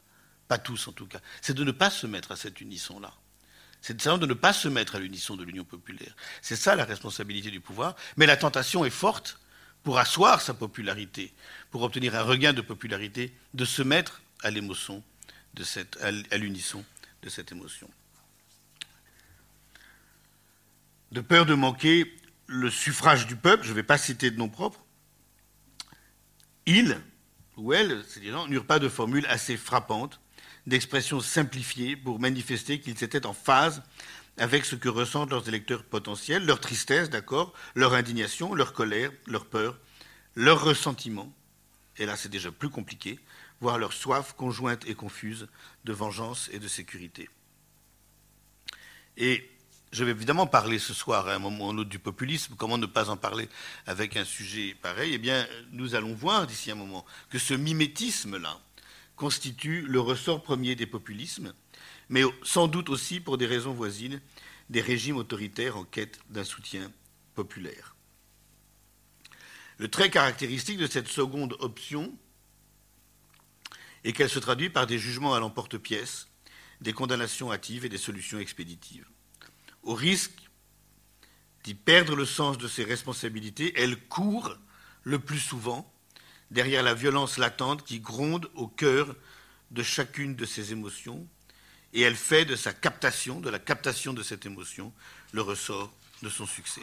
pas 0.48 0.58
tous 0.58 0.88
en 0.88 0.92
tout 0.92 1.06
cas, 1.06 1.20
c'est 1.42 1.54
de 1.54 1.64
ne 1.64 1.72
pas 1.72 1.90
se 1.90 2.06
mettre 2.06 2.32
à 2.32 2.36
cette 2.36 2.60
unisson-là. 2.60 3.12
C'est 3.80 3.96
de 3.96 4.26
ne 4.26 4.34
pas 4.34 4.52
se 4.52 4.68
mettre 4.68 4.96
à 4.96 4.98
l'unisson 4.98 5.36
de 5.36 5.44
l'Union 5.44 5.64
populaire. 5.64 6.14
C'est 6.42 6.56
ça 6.56 6.74
la 6.74 6.84
responsabilité 6.84 7.50
du 7.50 7.60
pouvoir. 7.60 7.94
Mais 8.16 8.26
la 8.26 8.36
tentation 8.36 8.84
est 8.84 8.90
forte 8.90 9.38
pour 9.84 9.98
asseoir 9.98 10.40
sa 10.40 10.54
popularité, 10.54 11.32
pour 11.70 11.82
obtenir 11.82 12.14
un 12.16 12.22
regain 12.22 12.52
de 12.52 12.60
popularité, 12.60 13.32
de 13.54 13.64
se 13.64 13.82
mettre 13.82 14.20
à 14.42 14.50
l'émotion, 14.50 15.02
à 16.00 16.36
l'unisson 16.36 16.84
de 17.22 17.28
cette 17.28 17.52
émotion. 17.52 17.88
De 21.12 21.20
peur 21.20 21.46
de 21.46 21.54
manquer 21.54 22.12
le 22.46 22.70
suffrage 22.70 23.26
du 23.26 23.36
peuple, 23.36 23.64
je 23.64 23.70
ne 23.70 23.74
vais 23.74 23.82
pas 23.82 23.98
citer 23.98 24.30
de 24.30 24.38
nom 24.38 24.48
propre, 24.48 24.84
ils 26.68 27.00
ou 27.56 27.72
elles, 27.72 28.04
gens, 28.22 28.46
n'eurent 28.46 28.66
pas 28.66 28.78
de 28.78 28.90
formule 28.90 29.26
assez 29.26 29.56
frappante 29.56 30.20
d'expressions 30.66 31.20
simplifiées 31.20 31.96
pour 31.96 32.20
manifester 32.20 32.78
qu'ils 32.78 33.02
étaient 33.02 33.24
en 33.24 33.32
phase 33.32 33.82
avec 34.36 34.66
ce 34.66 34.76
que 34.76 34.90
ressentent 34.90 35.30
leurs 35.30 35.48
électeurs 35.48 35.82
potentiels, 35.82 36.44
leur 36.44 36.60
tristesse, 36.60 37.08
d'accord, 37.08 37.54
leur 37.74 37.94
indignation, 37.94 38.54
leur 38.54 38.74
colère, 38.74 39.10
leur 39.26 39.46
peur, 39.46 39.78
leur 40.36 40.62
ressentiment, 40.62 41.32
et 41.96 42.04
là 42.04 42.16
c'est 42.16 42.28
déjà 42.28 42.52
plus 42.52 42.68
compliqué, 42.68 43.18
voire 43.60 43.78
leur 43.78 43.94
soif 43.94 44.34
conjointe 44.34 44.86
et 44.86 44.94
confuse 44.94 45.48
de 45.84 45.92
vengeance 45.94 46.50
et 46.52 46.58
de 46.58 46.68
sécurité. 46.68 47.30
Je 49.92 50.04
vais 50.04 50.10
évidemment 50.10 50.46
parler 50.46 50.78
ce 50.78 50.92
soir 50.94 51.28
à 51.28 51.34
un 51.34 51.38
moment 51.38 51.66
ou 51.66 51.70
un 51.70 51.78
autre 51.78 51.90
du 51.90 51.98
populisme. 51.98 52.54
Comment 52.56 52.78
ne 52.78 52.86
pas 52.86 53.10
en 53.10 53.16
parler 53.16 53.48
avec 53.86 54.16
un 54.16 54.24
sujet 54.24 54.76
pareil? 54.80 55.14
Eh 55.14 55.18
bien, 55.18 55.46
nous 55.72 55.94
allons 55.94 56.14
voir 56.14 56.46
d'ici 56.46 56.70
un 56.70 56.74
moment 56.74 57.04
que 57.30 57.38
ce 57.38 57.54
mimétisme-là, 57.54 58.58
constitue 59.18 59.82
le 59.82 60.00
ressort 60.00 60.42
premier 60.42 60.76
des 60.76 60.86
populismes, 60.86 61.52
mais 62.08 62.22
sans 62.42 62.68
doute 62.68 62.88
aussi 62.88 63.20
pour 63.20 63.36
des 63.36 63.46
raisons 63.46 63.74
voisines 63.74 64.22
des 64.70 64.80
régimes 64.80 65.16
autoritaires 65.16 65.76
en 65.76 65.84
quête 65.84 66.20
d'un 66.30 66.44
soutien 66.44 66.90
populaire. 67.34 67.96
Le 69.78 69.88
trait 69.88 70.10
caractéristique 70.10 70.78
de 70.78 70.86
cette 70.86 71.08
seconde 71.08 71.56
option 71.58 72.16
est 74.04 74.12
qu'elle 74.12 74.30
se 74.30 74.38
traduit 74.38 74.70
par 74.70 74.86
des 74.86 74.98
jugements 74.98 75.34
à 75.34 75.40
l'emporte-pièce, 75.40 76.28
des 76.80 76.92
condamnations 76.92 77.52
hâtives 77.52 77.84
et 77.84 77.88
des 77.88 77.98
solutions 77.98 78.38
expéditives. 78.38 79.08
Au 79.82 79.94
risque 79.94 80.40
d'y 81.64 81.74
perdre 81.74 82.16
le 82.16 82.26
sens 82.26 82.58
de 82.58 82.68
ses 82.68 82.84
responsabilités, 82.84 83.72
elle 83.76 83.98
court 84.08 84.56
le 85.02 85.18
plus 85.18 85.40
souvent 85.40 85.92
derrière 86.50 86.82
la 86.82 86.94
violence 86.94 87.38
latente 87.38 87.84
qui 87.84 88.00
gronde 88.00 88.50
au 88.54 88.68
cœur 88.68 89.14
de 89.70 89.82
chacune 89.82 90.34
de 90.34 90.46
ses 90.46 90.72
émotions, 90.72 91.26
et 91.92 92.02
elle 92.02 92.16
fait 92.16 92.44
de 92.44 92.56
sa 92.56 92.72
captation, 92.72 93.40
de 93.40 93.50
la 93.50 93.58
captation 93.58 94.12
de 94.12 94.22
cette 94.22 94.46
émotion, 94.46 94.92
le 95.32 95.42
ressort 95.42 95.92
de 96.22 96.28
son 96.28 96.46
succès. 96.46 96.82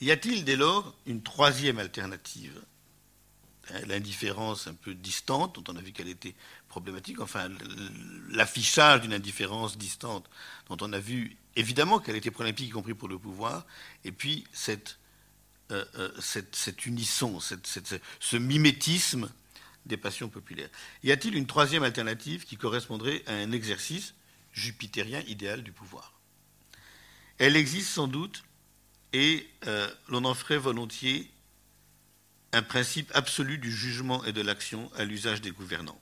Y 0.00 0.10
a-t-il 0.10 0.44
dès 0.44 0.56
lors 0.56 0.96
une 1.06 1.22
troisième 1.22 1.78
alternative? 1.78 2.60
L'indifférence 3.86 4.66
un 4.66 4.74
peu 4.74 4.94
distante, 4.94 5.56
dont 5.56 5.72
on 5.72 5.76
a 5.76 5.82
vu 5.82 5.92
qu'elle 5.92 6.08
était 6.08 6.34
enfin 7.18 7.48
l'affichage 8.30 9.02
d'une 9.02 9.12
indifférence 9.12 9.76
distante, 9.76 10.28
dont 10.68 10.76
on 10.80 10.92
a 10.92 10.98
vu 10.98 11.36
évidemment 11.56 11.98
qu'elle 11.98 12.16
était 12.16 12.30
problématique, 12.30 12.68
y 12.68 12.70
compris 12.70 12.94
pour 12.94 13.08
le 13.08 13.18
pouvoir, 13.18 13.66
et 14.04 14.12
puis 14.12 14.44
cette 14.52 14.98
euh, 15.70 15.84
euh, 15.96 16.76
unisson, 16.86 17.38
ce 17.40 18.36
mimétisme 18.36 19.30
des 19.86 19.96
passions 19.96 20.28
populaires. 20.28 20.68
Y 21.02 21.12
a-t-il 21.12 21.36
une 21.36 21.46
troisième 21.46 21.82
alternative 21.82 22.44
qui 22.44 22.56
correspondrait 22.56 23.22
à 23.26 23.32
un 23.32 23.52
exercice 23.52 24.14
jupitérien 24.52 25.20
idéal 25.26 25.62
du 25.62 25.72
pouvoir? 25.72 26.12
Elle 27.38 27.56
existe 27.56 27.88
sans 27.88 28.08
doute 28.08 28.44
et 29.12 29.48
euh, 29.66 29.90
l'on 30.08 30.24
en 30.24 30.34
ferait 30.34 30.58
volontiers 30.58 31.30
un 32.52 32.62
principe 32.62 33.10
absolu 33.14 33.58
du 33.58 33.72
jugement 33.72 34.24
et 34.24 34.32
de 34.32 34.40
l'action 34.40 34.90
à 34.96 35.04
l'usage 35.04 35.40
des 35.40 35.50
gouvernants. 35.50 36.00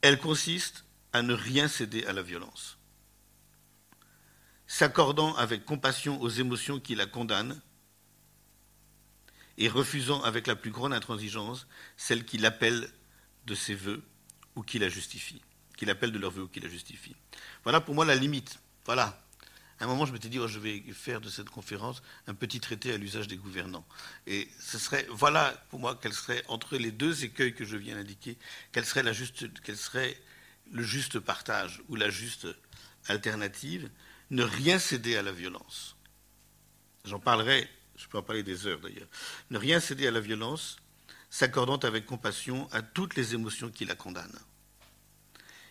Elle 0.00 0.18
consiste 0.18 0.84
à 1.12 1.22
ne 1.22 1.34
rien 1.34 1.68
céder 1.68 2.04
à 2.06 2.12
la 2.12 2.22
violence 2.22 2.78
s'accordant 4.68 5.34
avec 5.36 5.64
compassion 5.64 6.20
aux 6.20 6.28
émotions 6.28 6.78
qui 6.78 6.94
la 6.94 7.06
condamnent 7.06 7.60
et 9.56 9.68
refusant 9.68 10.22
avec 10.22 10.46
la 10.46 10.54
plus 10.54 10.70
grande 10.70 10.92
intransigeance 10.92 11.66
celles 11.96 12.24
qui 12.24 12.38
l'appellent 12.38 12.88
de 13.46 13.54
ses 13.54 13.74
voeux 13.74 14.04
ou 14.54 14.62
qui 14.62 14.78
la 14.78 14.90
justifient, 14.90 15.42
qui 15.76 15.86
l'appellent 15.86 16.12
de 16.12 16.18
leurs 16.18 16.30
voeux 16.30 16.42
ou 16.42 16.48
qui 16.48 16.60
la 16.60 16.68
justifient. 16.68 17.16
Voilà 17.64 17.80
pour 17.80 17.94
moi 17.94 18.04
la 18.04 18.14
limite. 18.14 18.60
Voilà 18.84 19.18
À 19.80 19.84
un 19.84 19.86
moment, 19.86 20.06
je 20.06 20.12
m'étais 20.12 20.28
dit, 20.28 20.38
oh, 20.38 20.48
je 20.48 20.58
vais 20.58 20.82
faire 20.92 21.20
de 21.20 21.28
cette 21.28 21.50
conférence 21.50 22.02
un 22.26 22.34
petit 22.34 22.58
traité 22.58 22.92
à 22.92 22.96
l'usage 22.96 23.28
des 23.28 23.36
gouvernants. 23.36 23.86
Et 24.26 24.48
ce 24.58 24.78
serait, 24.78 25.06
voilà 25.10 25.52
pour 25.70 25.78
moi, 25.78 25.98
quel 26.00 26.12
serait, 26.12 26.42
entre 26.48 26.76
les 26.76 26.90
deux 26.90 27.24
écueils 27.24 27.54
que 27.54 27.64
je 27.64 27.76
viens 27.76 27.94
d'indiquer, 27.94 28.36
quel 28.72 28.84
serait, 28.84 29.02
la 29.02 29.12
juste, 29.12 29.46
quel 29.62 29.76
serait 29.76 30.20
le 30.72 30.82
juste 30.82 31.20
partage 31.20 31.80
ou 31.88 31.94
la 31.94 32.10
juste 32.10 32.48
alternative 33.06 33.88
Ne 34.30 34.42
rien 34.42 34.78
céder 34.78 35.16
à 35.16 35.22
la 35.22 35.32
violence. 35.32 35.96
J'en 37.04 37.20
parlerai, 37.20 37.68
je 37.96 38.06
peux 38.08 38.18
en 38.18 38.22
parler 38.22 38.42
des 38.42 38.66
heures 38.66 38.80
d'ailleurs. 38.80 39.08
Ne 39.50 39.58
rien 39.58 39.78
céder 39.78 40.08
à 40.08 40.10
la 40.10 40.20
violence, 40.20 40.78
s'accordant 41.30 41.78
avec 41.78 42.04
compassion 42.04 42.68
à 42.72 42.82
toutes 42.82 43.14
les 43.14 43.34
émotions 43.34 43.70
qui 43.70 43.84
la 43.84 43.94
condamnent 43.94 44.40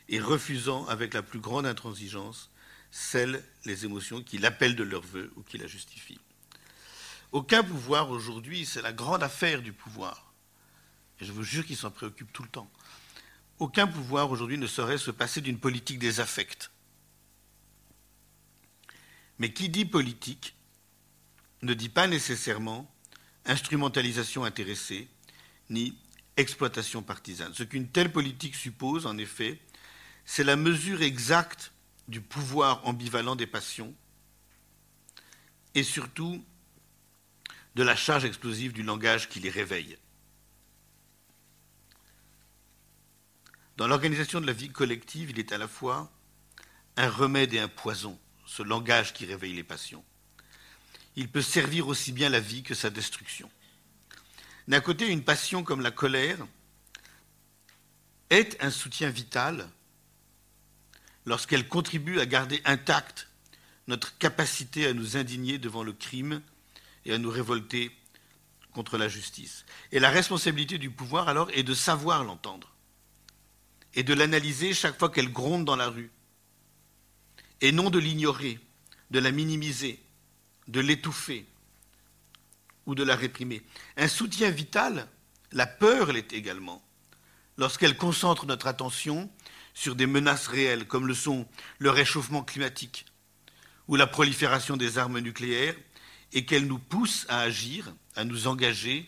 et 0.09 0.19
refusant 0.19 0.85
avec 0.87 1.13
la 1.13 1.21
plus 1.21 1.39
grande 1.39 1.65
intransigeance 1.65 2.49
celles, 2.91 3.43
les 3.65 3.85
émotions 3.85 4.23
qui 4.23 4.37
l'appellent 4.37 4.75
de 4.75 4.83
leur 4.83 5.01
vœu 5.01 5.31
ou 5.35 5.43
qui 5.43 5.57
la 5.57 5.67
justifient. 5.67 6.19
Aucun 7.31 7.63
pouvoir 7.63 8.09
aujourd'hui, 8.09 8.65
c'est 8.65 8.81
la 8.81 8.93
grande 8.93 9.23
affaire 9.23 9.61
du 9.61 9.73
pouvoir, 9.73 10.33
et 11.19 11.25
je 11.25 11.31
vous 11.31 11.43
jure 11.43 11.65
qu'il 11.65 11.77
s'en 11.77 11.91
préoccupe 11.91 12.31
tout 12.31 12.43
le 12.43 12.49
temps, 12.49 12.71
aucun 13.59 13.87
pouvoir 13.87 14.31
aujourd'hui 14.31 14.57
ne 14.57 14.67
saurait 14.67 14.97
se 14.97 15.11
passer 15.11 15.41
d'une 15.41 15.59
politique 15.59 15.99
des 15.99 16.19
affects. 16.19 16.71
Mais 19.39 19.51
qui 19.51 19.69
dit 19.69 19.85
politique 19.85 20.55
ne 21.63 21.73
dit 21.73 21.89
pas 21.89 22.07
nécessairement 22.07 22.91
instrumentalisation 23.45 24.43
intéressée, 24.43 25.07
ni 25.69 25.97
exploitation 26.37 27.01
partisane. 27.01 27.53
Ce 27.53 27.63
qu'une 27.63 27.87
telle 27.87 28.11
politique 28.11 28.55
suppose, 28.55 29.05
en 29.05 29.17
effet, 29.17 29.59
c'est 30.25 30.43
la 30.43 30.55
mesure 30.55 31.01
exacte 31.01 31.71
du 32.07 32.21
pouvoir 32.21 32.85
ambivalent 32.87 33.35
des 33.35 33.47
passions 33.47 33.93
et 35.75 35.83
surtout 35.83 36.43
de 37.75 37.83
la 37.83 37.95
charge 37.95 38.25
explosive 38.25 38.73
du 38.73 38.83
langage 38.83 39.29
qui 39.29 39.39
les 39.39 39.49
réveille. 39.49 39.97
Dans 43.77 43.87
l'organisation 43.87 44.41
de 44.41 44.47
la 44.47 44.53
vie 44.53 44.71
collective, 44.71 45.29
il 45.29 45.39
est 45.39 45.51
à 45.51 45.57
la 45.59 45.67
fois 45.67 46.11
un 46.95 47.09
remède 47.09 47.53
et 47.53 47.59
un 47.59 47.67
poison, 47.67 48.19
ce 48.47 48.63
langage 48.63 49.13
qui 49.13 49.25
réveille 49.25 49.53
les 49.53 49.63
passions. 49.63 50.03
Il 51.15 51.29
peut 51.29 51.43
servir 51.43 51.87
aussi 51.87 52.11
bien 52.11 52.29
la 52.29 52.39
vie 52.39 52.63
que 52.63 52.73
sa 52.73 52.89
destruction. 52.89 53.51
D'un 54.67 54.81
côté, 54.81 55.07
une 55.07 55.23
passion 55.23 55.63
comme 55.63 55.81
la 55.81 55.91
colère 55.91 56.39
est 58.29 58.61
un 58.63 58.71
soutien 58.71 59.09
vital 59.09 59.69
lorsqu'elle 61.27 61.67
contribue 61.67 62.19
à 62.19 62.25
garder 62.25 62.61
intacte 62.63 63.27
notre 63.87 64.17
capacité 64.17 64.87
à 64.87 64.93
nous 64.93 65.17
indigner 65.17 65.57
devant 65.57 65.83
le 65.83 65.91
crime 65.91 66.41
et 67.05 67.13
à 67.13 67.17
nous 67.17 67.29
révolter 67.29 67.91
contre 68.71 68.97
la 68.97 69.09
justice. 69.09 69.65
Et 69.91 69.99
la 69.99 70.09
responsabilité 70.09 70.77
du 70.77 70.89
pouvoir, 70.89 71.27
alors, 71.27 71.51
est 71.51 71.63
de 71.63 71.73
savoir 71.73 72.23
l'entendre 72.23 72.73
et 73.93 74.03
de 74.03 74.13
l'analyser 74.13 74.73
chaque 74.73 74.97
fois 74.97 75.09
qu'elle 75.09 75.31
gronde 75.31 75.65
dans 75.65 75.75
la 75.75 75.89
rue, 75.89 76.11
et 77.61 77.71
non 77.71 77.89
de 77.89 77.99
l'ignorer, 77.99 78.59
de 79.11 79.19
la 79.19 79.31
minimiser, 79.31 79.99
de 80.67 80.79
l'étouffer 80.79 81.45
ou 82.85 82.95
de 82.95 83.03
la 83.03 83.15
réprimer. 83.15 83.63
Un 83.97 84.07
soutien 84.07 84.49
vital, 84.49 85.07
la 85.51 85.65
peur 85.65 86.13
l'est 86.13 86.31
également, 86.31 86.81
lorsqu'elle 87.57 87.97
concentre 87.97 88.45
notre 88.45 88.67
attention 88.67 89.29
sur 89.77 89.95
des 89.95 90.07
menaces 90.07 90.47
réelles 90.47 90.87
comme 90.87 91.05
le 91.05 91.13
sont 91.13 91.47
le 91.77 91.91
réchauffement 91.91 92.43
climatique 92.43 93.05
ou 93.87 93.95
la 93.95 94.07
prolifération 94.07 94.75
des 94.75 94.97
armes 94.97 95.19
nucléaires 95.19 95.75
et 96.33 96.45
qu'elle 96.45 96.65
nous 96.65 96.79
pousse 96.79 97.27
à 97.29 97.41
agir, 97.41 97.93
à 98.15 98.23
nous 98.23 98.47
engager 98.47 99.07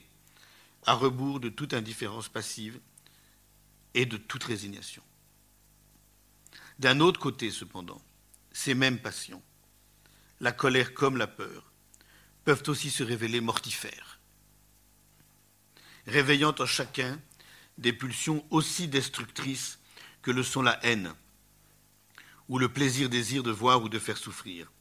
à 0.86 0.93
rebours 0.93 1.39
de 1.39 1.49
toute 1.49 1.73
indifférence 1.73 2.29
passive 2.29 2.79
et 3.95 4.05
de 4.05 4.17
toute 4.17 4.43
résignation. 4.43 5.01
D'un 6.77 6.99
autre 6.99 7.19
côté, 7.19 7.49
cependant, 7.49 7.99
ces 8.51 8.75
mêmes 8.75 8.99
passions, 8.99 9.41
la 10.39 10.51
colère 10.51 10.93
comme 10.93 11.17
la 11.17 11.25
peur, 11.25 11.71
peuvent 12.45 12.63
aussi 12.67 12.91
se 12.91 13.01
révéler 13.01 13.41
mortifères, 13.41 14.19
réveillant 16.05 16.53
en 16.60 16.67
chacun 16.67 17.19
des 17.79 17.91
pulsions 17.91 18.45
aussi 18.51 18.88
destructrices 18.88 19.79
que 20.21 20.32
le 20.32 20.43
sont 20.43 20.62
la 20.62 20.84
haine 20.86 21.13
ou 22.47 22.58
le 22.58 22.69
plaisir-désir 22.69 23.43
de 23.43 23.51
voir 23.51 23.84
ou 23.84 23.89
de 23.89 23.99
faire 23.99 24.17
souffrir. 24.17 24.71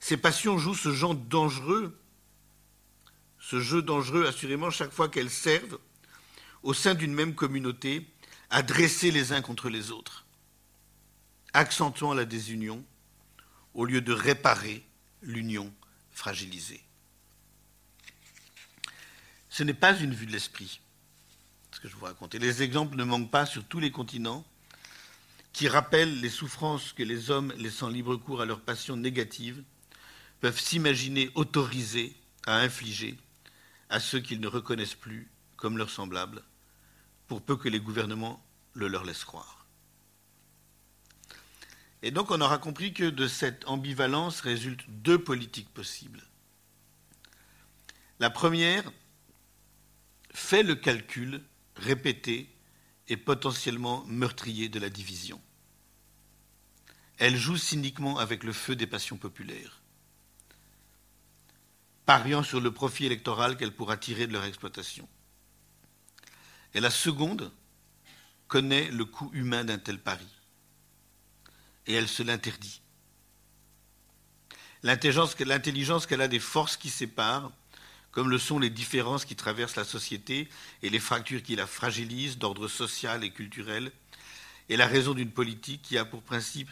Ces 0.00 0.16
passions 0.16 0.58
jouent 0.58 0.74
ce 0.74 0.92
genre 0.92 1.14
dangereux, 1.14 1.98
ce 3.38 3.60
jeu 3.60 3.82
dangereux 3.82 4.26
assurément 4.26 4.70
chaque 4.70 4.92
fois 4.92 5.08
qu'elles 5.08 5.30
servent, 5.30 5.78
au 6.62 6.74
sein 6.74 6.94
d'une 6.94 7.14
même 7.14 7.34
communauté, 7.34 8.08
à 8.50 8.62
dresser 8.62 9.10
les 9.10 9.32
uns 9.32 9.42
contre 9.42 9.68
les 9.68 9.90
autres, 9.90 10.26
accentuant 11.52 12.12
la 12.12 12.24
désunion 12.24 12.84
au 13.74 13.84
lieu 13.84 14.00
de 14.00 14.12
réparer 14.12 14.84
l'union 15.22 15.72
fragilisée. 16.10 16.82
Ce 19.48 19.62
n'est 19.62 19.74
pas 19.74 19.96
une 19.96 20.14
vue 20.14 20.26
de 20.26 20.32
l'esprit 20.32 20.80
je 21.88 21.94
vous 21.94 22.06
les 22.38 22.62
exemples 22.62 22.96
ne 22.96 23.04
manquent 23.04 23.30
pas 23.30 23.46
sur 23.46 23.64
tous 23.64 23.78
les 23.78 23.92
continents 23.92 24.44
qui 25.52 25.68
rappellent 25.68 26.20
les 26.20 26.30
souffrances 26.30 26.92
que 26.92 27.02
les 27.02 27.30
hommes, 27.30 27.52
laissant 27.56 27.88
libre 27.88 28.16
cours 28.16 28.40
à 28.40 28.44
leurs 28.44 28.60
passions 28.60 28.96
négatives, 28.96 29.62
peuvent 30.40 30.60
s'imaginer 30.60 31.30
autorisés 31.34 32.14
à 32.46 32.58
infliger 32.58 33.16
à 33.88 34.00
ceux 34.00 34.18
qu'ils 34.18 34.40
ne 34.40 34.48
reconnaissent 34.48 34.96
plus 34.96 35.30
comme 35.56 35.78
leurs 35.78 35.90
semblables, 35.90 36.42
pour 37.28 37.40
peu 37.40 37.56
que 37.56 37.68
les 37.68 37.80
gouvernements 37.80 38.44
le 38.74 38.88
leur 38.88 39.04
laissent 39.04 39.24
croire. 39.24 39.66
Et 42.02 42.10
donc 42.10 42.30
on 42.30 42.40
aura 42.40 42.58
compris 42.58 42.92
que 42.92 43.08
de 43.08 43.28
cette 43.28 43.66
ambivalence 43.66 44.40
résultent 44.40 44.84
deux 44.88 45.18
politiques 45.18 45.72
possibles. 45.72 46.22
La 48.18 48.28
première 48.28 48.84
fait 50.32 50.62
le 50.62 50.74
calcul 50.74 51.42
répété 51.76 52.48
et 53.08 53.16
potentiellement 53.16 54.04
meurtrier 54.06 54.68
de 54.68 54.78
la 54.78 54.90
division. 54.90 55.40
Elle 57.18 57.36
joue 57.36 57.56
cyniquement 57.56 58.18
avec 58.18 58.42
le 58.42 58.52
feu 58.52 58.76
des 58.76 58.86
passions 58.86 59.16
populaires, 59.16 59.80
pariant 62.04 62.42
sur 62.42 62.60
le 62.60 62.72
profit 62.72 63.06
électoral 63.06 63.56
qu'elle 63.56 63.74
pourra 63.74 63.96
tirer 63.96 64.26
de 64.26 64.32
leur 64.32 64.44
exploitation. 64.44 65.08
Et 66.74 66.80
la 66.80 66.90
seconde 66.90 67.52
connaît 68.48 68.90
le 68.90 69.04
coût 69.04 69.30
humain 69.32 69.64
d'un 69.64 69.78
tel 69.78 69.98
pari, 69.98 70.28
et 71.86 71.94
elle 71.94 72.08
se 72.08 72.22
l'interdit. 72.22 72.82
L'intelligence 74.82 75.34
qu'elle 76.06 76.20
a 76.20 76.28
des 76.28 76.38
forces 76.38 76.76
qui 76.76 76.90
séparent 76.90 77.50
comme 78.16 78.30
le 78.30 78.38
sont 78.38 78.58
les 78.58 78.70
différences 78.70 79.26
qui 79.26 79.36
traversent 79.36 79.76
la 79.76 79.84
société 79.84 80.48
et 80.80 80.88
les 80.88 81.00
fractures 81.00 81.42
qui 81.42 81.54
la 81.54 81.66
fragilisent 81.66 82.38
d'ordre 82.38 82.66
social 82.66 83.22
et 83.24 83.30
culturel, 83.30 83.92
et 84.70 84.78
la 84.78 84.86
raison 84.86 85.12
d'une 85.12 85.30
politique 85.30 85.82
qui 85.82 85.98
a 85.98 86.06
pour 86.06 86.22
principe 86.22 86.70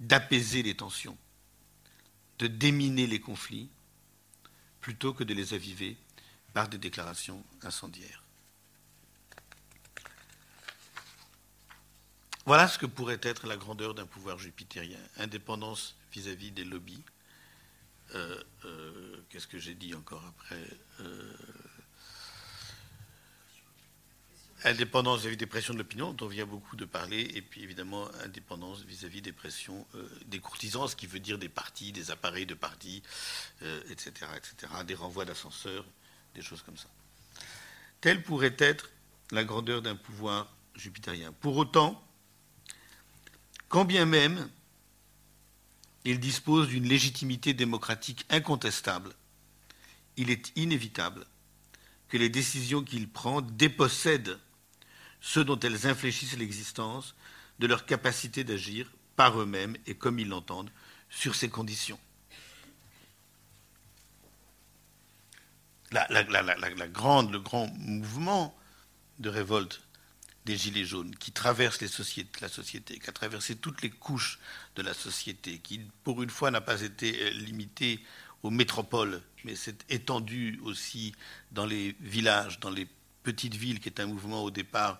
d'apaiser 0.00 0.62
les 0.62 0.74
tensions, 0.74 1.18
de 2.38 2.46
déminer 2.46 3.06
les 3.06 3.20
conflits, 3.20 3.68
plutôt 4.80 5.12
que 5.12 5.24
de 5.24 5.34
les 5.34 5.52
aviver 5.52 5.98
par 6.54 6.70
des 6.70 6.78
déclarations 6.78 7.44
incendiaires. 7.60 8.24
Voilà 12.46 12.66
ce 12.66 12.78
que 12.78 12.86
pourrait 12.86 13.20
être 13.20 13.46
la 13.46 13.58
grandeur 13.58 13.92
d'un 13.92 14.06
pouvoir 14.06 14.38
jupitérien, 14.38 15.00
indépendance 15.18 15.96
vis-à-vis 16.12 16.50
des 16.50 16.64
lobbies, 16.64 17.02
euh, 18.14 18.42
euh, 18.64 19.24
qu'est-ce 19.28 19.46
que 19.46 19.58
j'ai 19.58 19.74
dit 19.74 19.94
encore 19.94 20.24
après 20.26 20.62
euh, 21.00 21.32
Indépendance 24.64 25.20
vis-à-vis 25.20 25.36
des 25.36 25.46
pressions 25.46 25.72
de 25.72 25.78
l'opinion, 25.78 26.12
dont 26.12 26.26
on 26.26 26.28
vient 26.28 26.46
beaucoup 26.46 26.74
de 26.74 26.84
parler, 26.84 27.30
et 27.34 27.42
puis 27.42 27.62
évidemment 27.62 28.08
indépendance 28.24 28.82
vis-à-vis 28.82 29.22
des 29.22 29.30
pressions 29.30 29.86
des 30.26 30.40
courtisans, 30.40 30.88
ce 30.88 30.96
qui 30.96 31.06
veut 31.06 31.20
dire 31.20 31.38
des 31.38 31.48
partis, 31.48 31.92
des 31.92 32.10
appareils 32.10 32.44
de 32.44 32.54
partis, 32.54 33.04
etc., 33.88 34.10
etc., 34.36 34.72
des 34.84 34.96
renvois 34.96 35.24
d'ascenseurs, 35.24 35.84
des 36.34 36.42
choses 36.42 36.62
comme 36.62 36.76
ça. 36.76 36.88
Telle 38.00 38.20
pourrait 38.24 38.56
être 38.58 38.90
la 39.30 39.44
grandeur 39.44 39.80
d'un 39.80 39.94
pouvoir 39.94 40.52
jupitérien. 40.74 41.30
Pour 41.30 41.56
autant, 41.56 42.04
quand 43.68 43.84
bien 43.84 44.06
même 44.06 44.50
il 46.10 46.20
dispose 46.20 46.68
d'une 46.68 46.88
légitimité 46.88 47.52
démocratique 47.52 48.24
incontestable. 48.30 49.12
Il 50.16 50.30
est 50.30 50.56
inévitable 50.56 51.26
que 52.08 52.16
les 52.16 52.30
décisions 52.30 52.82
qu'il 52.82 53.10
prend 53.10 53.42
dépossèdent 53.42 54.38
ceux 55.20 55.44
dont 55.44 55.60
elles 55.60 55.86
infléchissent 55.86 56.38
l'existence 56.38 57.14
de 57.58 57.66
leur 57.66 57.84
capacité 57.84 58.42
d'agir 58.42 58.90
par 59.16 59.38
eux-mêmes 59.38 59.76
et 59.86 59.96
comme 59.96 60.18
ils 60.18 60.28
l'entendent, 60.28 60.70
sur 61.10 61.34
ces 61.34 61.50
conditions. 61.50 62.00
Le 65.90 66.86
grand 66.86 67.66
mouvement 67.76 68.56
de 69.18 69.28
révolte 69.28 69.82
des 70.48 70.56
Gilets 70.56 70.86
jaunes 70.86 71.14
qui 71.14 71.30
traverse 71.30 71.78
les 71.82 71.88
sociétés, 71.88 72.40
la 72.40 72.48
société, 72.48 72.98
qui 72.98 73.10
a 73.10 73.12
traversé 73.12 73.56
toutes 73.56 73.82
les 73.82 73.90
couches 73.90 74.38
de 74.76 74.82
la 74.82 74.94
société, 74.94 75.58
qui 75.58 75.82
pour 76.04 76.22
une 76.22 76.30
fois 76.30 76.50
n'a 76.50 76.62
pas 76.62 76.80
été 76.80 77.20
euh, 77.20 77.30
limité 77.32 78.00
aux 78.42 78.48
métropoles, 78.48 79.20
mais 79.44 79.54
s'est 79.54 79.76
étendu 79.90 80.58
aussi 80.64 81.14
dans 81.52 81.66
les 81.66 81.94
villages, 82.00 82.60
dans 82.60 82.70
les 82.70 82.88
petites 83.24 83.56
villes, 83.56 83.78
qui 83.78 83.90
est 83.90 84.00
un 84.00 84.06
mouvement 84.06 84.42
au 84.42 84.50
départ 84.50 84.98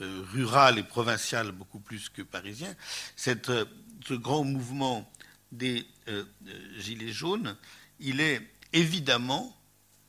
euh, 0.00 0.22
rural 0.32 0.78
et 0.78 0.84
provincial 0.84 1.50
beaucoup 1.50 1.80
plus 1.80 2.08
que 2.08 2.22
parisien. 2.22 2.72
Cette, 3.16 3.50
euh, 3.50 3.64
ce 4.06 4.14
grand 4.14 4.44
mouvement 4.44 5.10
des 5.50 5.86
Gilets 6.78 7.12
jaunes, 7.12 7.56
il 7.98 8.20
est 8.20 8.42
évidemment 8.72 9.56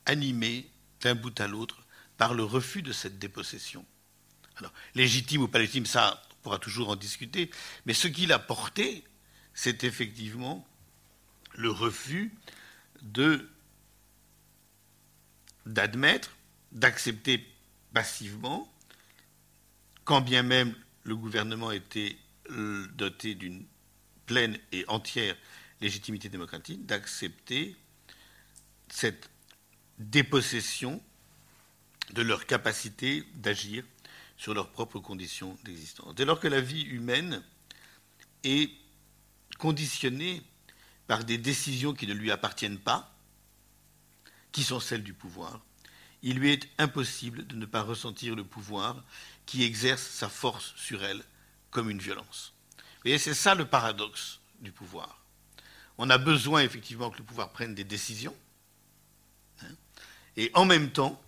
animé 0.05 0.69
d'un 1.01 1.15
bout 1.15 1.39
à 1.39 1.47
l'autre 1.47 1.85
par 2.17 2.33
le 2.33 2.43
refus 2.43 2.81
de 2.81 2.91
cette 2.91 3.17
dépossession 3.19 3.85
alors, 4.57 4.73
légitime 4.93 5.41
ou 5.41 5.47
pas 5.47 5.59
légitime, 5.59 5.85
ça, 5.85 6.21
on 6.31 6.35
pourra 6.43 6.59
toujours 6.59 6.89
en 6.89 6.95
discuter. 6.95 7.49
Mais 7.85 7.93
ce 7.93 8.07
qu'il 8.07 8.31
a 8.31 8.39
porté, 8.39 9.03
c'est 9.53 9.83
effectivement 9.83 10.65
le 11.53 11.69
refus 11.69 12.33
d'admettre, 15.65 16.31
d'accepter 16.71 17.45
passivement, 17.93 18.71
quand 20.03 20.21
bien 20.21 20.43
même 20.43 20.75
le 21.03 21.15
gouvernement 21.15 21.71
était 21.71 22.17
euh, 22.51 22.87
doté 22.93 23.35
d'une 23.35 23.65
pleine 24.25 24.57
et 24.71 24.85
entière 24.87 25.35
légitimité 25.81 26.29
démocratique, 26.29 26.85
d'accepter 26.85 27.75
cette 28.89 29.29
dépossession 29.97 31.01
de 32.13 32.21
leur 32.21 32.45
capacité 32.45 33.23
d'agir 33.35 33.83
sur 34.37 34.53
leurs 34.53 34.69
propres 34.69 34.99
conditions 34.99 35.57
d'existence. 35.63 36.13
Dès 36.15 36.25
lors 36.25 36.39
que 36.39 36.47
la 36.47 36.61
vie 36.61 36.83
humaine 36.83 37.41
est 38.43 38.69
conditionnée 39.57 40.41
par 41.07 41.23
des 41.23 41.37
décisions 41.37 41.93
qui 41.93 42.07
ne 42.07 42.13
lui 42.13 42.31
appartiennent 42.31 42.79
pas, 42.79 43.15
qui 44.51 44.63
sont 44.63 44.79
celles 44.79 45.03
du 45.03 45.13
pouvoir, 45.13 45.61
il 46.21 46.37
lui 46.37 46.51
est 46.51 46.67
impossible 46.77 47.45
de 47.45 47.55
ne 47.55 47.65
pas 47.65 47.83
ressentir 47.83 48.35
le 48.35 48.43
pouvoir 48.43 49.03
qui 49.45 49.63
exerce 49.63 50.01
sa 50.01 50.29
force 50.29 50.73
sur 50.75 51.03
elle 51.03 51.23
comme 51.69 51.89
une 51.89 51.99
violence. 51.99 52.53
Et 53.03 53.17
c'est 53.17 53.33
ça 53.33 53.53
le 53.53 53.65
paradoxe 53.65 54.39
du 54.59 54.71
pouvoir. 54.71 55.23
On 55.97 56.09
a 56.09 56.17
besoin 56.17 56.61
effectivement 56.63 57.09
que 57.09 57.19
le 57.19 57.23
pouvoir 57.23 57.51
prenne 57.51 57.75
des 57.75 57.83
décisions, 57.83 58.35
hein, 59.61 59.75
et 60.35 60.51
en 60.53 60.65
même 60.65 60.91
temps, 60.91 61.21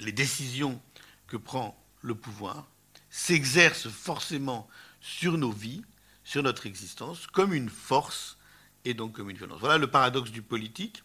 les 0.00 0.12
décisions 0.12 0.80
que 1.26 1.36
prend 1.36 1.81
le 2.02 2.14
pouvoir 2.14 2.66
s'exerce 3.10 3.88
forcément 3.88 4.68
sur 5.00 5.38
nos 5.38 5.52
vies, 5.52 5.82
sur 6.24 6.42
notre 6.42 6.66
existence, 6.66 7.26
comme 7.26 7.52
une 7.52 7.68
force 7.68 8.36
et 8.84 8.94
donc 8.94 9.12
comme 9.12 9.30
une 9.30 9.36
violence. 9.36 9.60
Voilà 9.60 9.78
le 9.78 9.90
paradoxe 9.90 10.30
du 10.30 10.42
politique. 10.42 11.02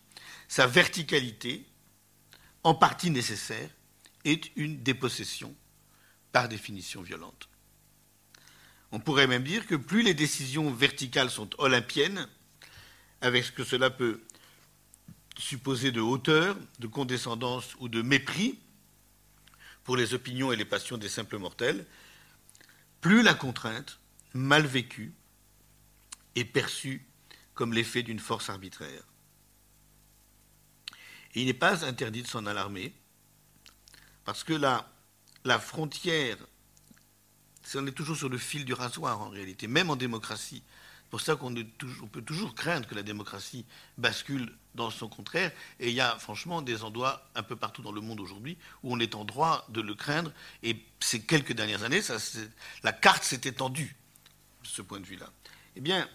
Sa 0.47 0.67
verticalité, 0.67 1.65
en 2.63 2.73
partie 2.73 3.12
nécessaire, 3.12 3.69
est 4.25 4.51
une 4.55 4.81
dépossession, 4.83 5.55
par 6.31 6.49
définition 6.49 7.01
violente. 7.01 7.49
On 8.91 8.99
pourrait 8.99 9.27
même 9.27 9.43
dire 9.43 9.67
que 9.67 9.75
plus 9.75 10.01
les 10.01 10.13
décisions 10.13 10.71
verticales 10.71 11.29
sont 11.29 11.49
olympiennes, 11.57 12.27
avec 13.21 13.43
ce 13.43 13.51
que 13.51 13.63
cela 13.63 13.89
peut 13.89 14.21
supposer 15.38 15.91
de 15.91 16.01
hauteur, 16.01 16.57
de 16.79 16.88
condescendance 16.88 17.75
ou 17.79 17.89
de 17.89 18.01
mépris, 18.01 18.60
pour 19.88 19.95
les 19.95 20.13
opinions 20.13 20.52
et 20.52 20.58
les 20.58 20.65
passions 20.65 20.97
des 20.97 21.08
simples 21.08 21.38
mortels, 21.38 21.86
plus 23.00 23.21
la 23.23 23.34
contrainte, 23.34 24.02
mal 24.34 24.67
vécue, 24.67 25.13
est 26.36 26.43
perçue 26.43 27.08
comme 27.54 27.71
l'effet 27.71 28.04
d'une 28.04 28.19
force 28.19 28.50
arbitraire. 28.50 29.02
il 31.36 31.45
n'est 31.45 31.54
pas 31.54 31.86
interdit 31.86 32.21
de 32.21 32.28
s'en 32.28 32.45
alarmer, 32.45 32.93
parce 34.26 34.43
que 34.43 34.52
la, 34.52 34.91
la 35.45 35.58
frontière, 35.58 36.38
on 37.73 37.88
est 37.88 37.93
toujours 37.93 38.17
sur 38.17 38.28
le 38.28 38.38
fil 38.38 38.65
du 38.65 38.73
rasoir 38.73 39.21
en 39.21 39.30
réalité, 39.30 39.67
même 39.67 39.89
en 39.89 39.95
démocratie, 39.95 40.63
c'est 41.00 41.10
pour 41.10 41.21
ça 41.21 41.38
qu'on 41.38 41.54
peut 41.54 42.21
toujours 42.23 42.56
craindre 42.56 42.89
que 42.89 42.95
la 42.95 43.04
démocratie 43.04 43.65
bascule 43.97 44.54
dans 44.78 44.90
son 44.90 45.10
contraire. 45.10 45.52
Et 45.82 45.90
il 45.90 45.94
y 45.94 46.00
a 46.00 46.18
franchement 46.18 46.62
des 46.62 46.84
endroits 46.84 47.28
un 47.36 47.44
peu 47.44 47.58
partout 47.58 47.82
dans 47.82 47.92
le 47.92 48.00
monde 48.00 48.22
aujourd'hui 48.22 48.58
où 48.84 48.94
on 48.94 49.00
est 49.00 49.16
en 49.16 49.26
droit 49.26 49.66
de 49.70 49.82
le 49.82 49.94
craindre. 49.96 50.32
Et 50.63 50.82
ces 51.02 51.22
quelques 51.22 51.52
dernières 51.52 51.84
années, 51.84 52.02
la 52.84 52.94
carte 52.94 53.24
s'est 53.24 53.42
étendue 53.44 53.98
de 54.63 54.68
ce 54.68 54.82
point 54.82 55.02
de 55.02 55.06
vue-là. 55.06 55.30
Eh 55.76 55.82
bien, 55.82 56.08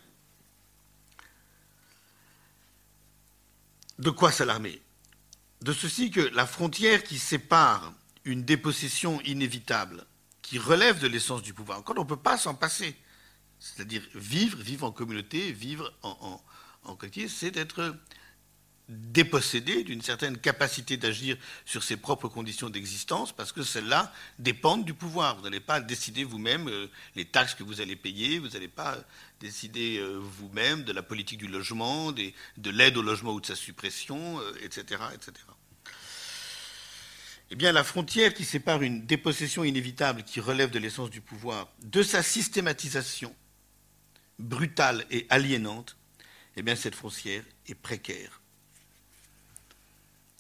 de 3.99 4.11
quoi 4.11 4.33
s'alarmer? 4.33 4.81
De 5.61 5.73
ceci 5.73 6.11
que 6.11 6.21
la 6.21 6.47
frontière 6.47 7.05
qui 7.05 7.19
sépare 7.19 7.93
une 8.25 8.45
dépossession 8.45 9.21
inévitable, 9.23 10.07
qui 10.41 10.59
relève 10.59 10.99
de 11.01 11.07
l'essence 11.07 11.43
du 11.43 11.53
pouvoir, 11.53 11.79
encore 11.79 11.97
on 11.99 12.03
ne 12.03 12.09
peut 12.09 12.17
pas 12.17 12.39
s'en 12.39 12.55
passer, 12.55 12.97
c'est-à-dire 13.59 14.03
vivre, 14.15 14.59
vivre 14.59 14.87
en 14.87 14.93
communauté, 14.93 15.53
vivre 15.53 15.93
en, 16.03 16.41
en, 16.85 16.99
c'est 17.29 17.57
être 17.57 17.97
dépossédé 18.89 19.85
d'une 19.85 20.03
certaine 20.03 20.37
capacité 20.37 20.97
d'agir 20.97 21.37
sur 21.65 21.83
ses 21.83 21.97
propres 21.97 22.29
conditions 22.29 22.69
d'existence, 22.69 23.33
parce 23.33 23.53
que 23.53 23.63
celles-là 23.63 24.13
dépendent 24.39 24.85
du 24.85 24.95
pouvoir. 24.95 25.37
Vous 25.37 25.43
n'allez 25.43 25.61
pas 25.61 25.81
décider 25.81 26.25
vous-même 26.25 26.69
euh, 26.69 26.89
les 27.15 27.25
taxes 27.25 27.55
que 27.55 27.63
vous 27.63 27.81
allez 27.81 27.97
payer, 27.97 28.39
vous 28.39 28.49
n'allez 28.49 28.69
pas 28.69 28.99
décider 29.41 29.99
euh, 29.99 30.19
vous-même 30.21 30.85
de 30.85 30.93
la 30.93 31.03
politique 31.03 31.39
du 31.39 31.49
logement, 31.49 32.13
de 32.13 32.71
l'aide 32.71 32.97
au 32.97 33.03
logement 33.03 33.33
ou 33.33 33.41
de 33.41 33.47
sa 33.47 33.57
suppression, 33.57 34.41
etc., 34.63 34.85
euh, 34.91 35.15
etc. 35.15 35.33
Eh 37.51 37.55
bien, 37.55 37.73
la 37.73 37.85
frontière 37.85 38.33
qui 38.33 38.45
sépare 38.45 38.83
une 38.83 39.05
dépossession 39.05 39.63
inévitable 39.63 40.23
qui 40.23 40.41
relève 40.41 40.71
de 40.71 40.79
l'essence 40.79 41.11
du 41.11 41.21
pouvoir 41.21 41.69
de 41.83 42.03
sa 42.03 42.23
systématisation 42.23 43.35
brutale 44.39 45.05
et 45.11 45.27
aliénante, 45.29 45.97
eh 46.57 46.63
bien 46.63 46.75
cette 46.77 46.95
frontière 46.95 47.45
est 47.67 47.75
précaire. 47.75 48.42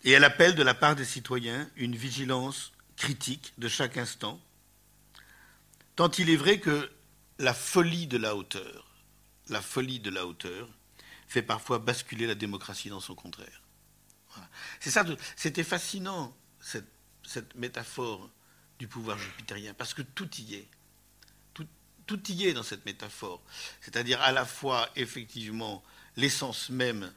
Et 0.04 0.10
elle 0.10 0.24
appelle 0.24 0.54
de 0.54 0.62
la 0.62 0.74
part 0.74 0.96
des 0.96 1.04
citoyens 1.04 1.68
une 1.76 1.96
vigilance 1.96 2.72
critique 2.96 3.52
de 3.58 3.68
chaque 3.68 3.96
instant, 3.96 4.40
tant 5.96 6.10
il 6.10 6.30
est 6.30 6.36
vrai 6.36 6.60
que 6.60 6.90
la 7.38 7.54
folie 7.54 8.06
de 8.06 8.18
la 8.18 8.36
hauteur, 8.36 8.86
la 9.48 9.60
folie 9.60 10.00
de 10.00 10.10
la 10.10 10.26
hauteur, 10.26 10.68
fait 11.28 11.42
parfois 11.42 11.78
basculer 11.78 12.26
la 12.26 12.34
démocratie 12.34 12.90
dans 12.90 13.00
son 13.00 13.14
contraire. 13.14 13.62
C'est 14.80 14.90
ça, 14.90 15.04
c'était 15.36 15.64
fascinant 15.64 16.36
cette, 16.60 16.90
cette 17.22 17.54
métaphore 17.54 18.30
du 18.78 18.88
pouvoir 18.88 19.18
jupitérien, 19.18 19.74
parce 19.74 19.94
que 19.94 20.02
tout 20.02 20.30
y 20.36 20.54
est 20.54 20.68
tout 22.06 22.32
y 22.32 22.46
est 22.46 22.52
dans 22.52 22.62
cette 22.62 22.84
métaphore. 22.84 23.42
C'est-à-dire 23.80 24.20
à 24.20 24.32
la 24.32 24.44
fois, 24.44 24.90
effectivement, 24.96 25.82
l'essence 26.16 26.70
même 26.70 27.12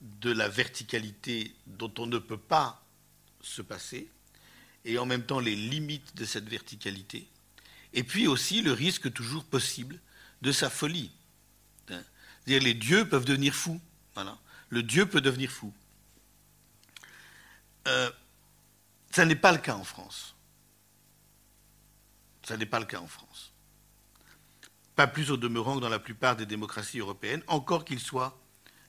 de 0.00 0.30
la 0.30 0.48
verticalité 0.48 1.54
dont 1.66 1.92
on 1.98 2.06
ne 2.06 2.18
peut 2.18 2.38
pas 2.38 2.84
se 3.40 3.62
passer, 3.62 4.08
et 4.84 4.98
en 4.98 5.06
même 5.06 5.24
temps 5.24 5.40
les 5.40 5.56
limites 5.56 6.16
de 6.16 6.24
cette 6.24 6.48
verticalité, 6.48 7.28
et 7.92 8.02
puis 8.02 8.26
aussi 8.26 8.62
le 8.62 8.72
risque 8.72 9.12
toujours 9.12 9.44
possible 9.44 9.98
de 10.42 10.52
sa 10.52 10.70
folie. 10.70 11.10
C'est-à-dire 11.88 12.62
les 12.62 12.74
dieux 12.74 13.08
peuvent 13.08 13.24
devenir 13.24 13.54
fous. 13.54 13.80
Voilà. 14.14 14.38
Le 14.70 14.82
dieu 14.82 15.06
peut 15.06 15.20
devenir 15.20 15.50
fou. 15.50 15.72
Euh, 17.88 18.10
ça 19.10 19.26
n'est 19.26 19.36
pas 19.36 19.52
le 19.52 19.58
cas 19.58 19.74
en 19.74 19.84
France. 19.84 20.34
Ça 22.44 22.56
n'est 22.56 22.66
pas 22.66 22.80
le 22.80 22.86
cas 22.86 23.00
en 23.00 23.06
France 23.06 23.52
pas 25.00 25.06
plus 25.06 25.30
au 25.30 25.38
demeurant 25.38 25.76
que 25.76 25.80
dans 25.80 25.88
la 25.88 25.98
plupart 25.98 26.36
des 26.36 26.44
démocraties 26.44 26.98
européennes, 26.98 27.42
encore 27.46 27.86
qu'il 27.86 27.98
soit 27.98 28.38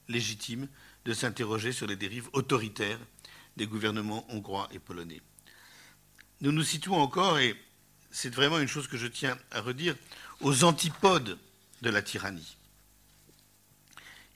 légitime 0.08 0.68
de 1.04 1.12
s'interroger 1.14 1.72
sur 1.72 1.86
les 1.86 1.96
dérives 1.96 2.28
autoritaires 2.32 2.98
des 3.56 3.66
gouvernements 3.66 4.26
hongrois 4.30 4.68
et 4.72 4.78
polonais. 4.78 5.20
Nous 6.40 6.52
nous 6.52 6.64
situons 6.64 7.00
encore, 7.00 7.38
et 7.38 7.56
c'est 8.10 8.34
vraiment 8.34 8.58
une 8.58 8.68
chose 8.68 8.88
que 8.88 8.96
je 8.96 9.06
tiens 9.06 9.38
à 9.50 9.60
redire, 9.60 9.96
aux 10.40 10.64
antipodes 10.64 11.38
de 11.82 11.90
la 11.90 12.02
tyrannie. 12.02 12.56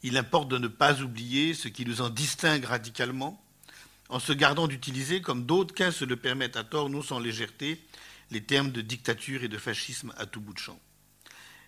Il 0.02 0.16
importe 0.16 0.48
de 0.48 0.58
ne 0.58 0.68
pas 0.68 1.00
oublier 1.00 1.54
ce 1.54 1.68
qui 1.68 1.84
nous 1.84 2.00
en 2.00 2.10
distingue 2.10 2.64
radicalement, 2.64 3.42
en 4.08 4.20
se 4.20 4.32
gardant 4.32 4.68
d'utiliser, 4.68 5.20
comme 5.20 5.46
d'autres 5.46 5.74
cas 5.74 5.90
se 5.90 6.04
le 6.04 6.16
permettent 6.16 6.56
à 6.56 6.64
tort, 6.64 6.90
non 6.90 7.02
sans 7.02 7.18
légèreté, 7.18 7.80
les 8.30 8.42
termes 8.42 8.70
de 8.70 8.80
dictature 8.80 9.42
et 9.42 9.48
de 9.48 9.58
fascisme 9.58 10.12
à 10.16 10.26
tout 10.26 10.40
bout 10.40 10.52
de 10.52 10.58
champ. 10.58 10.78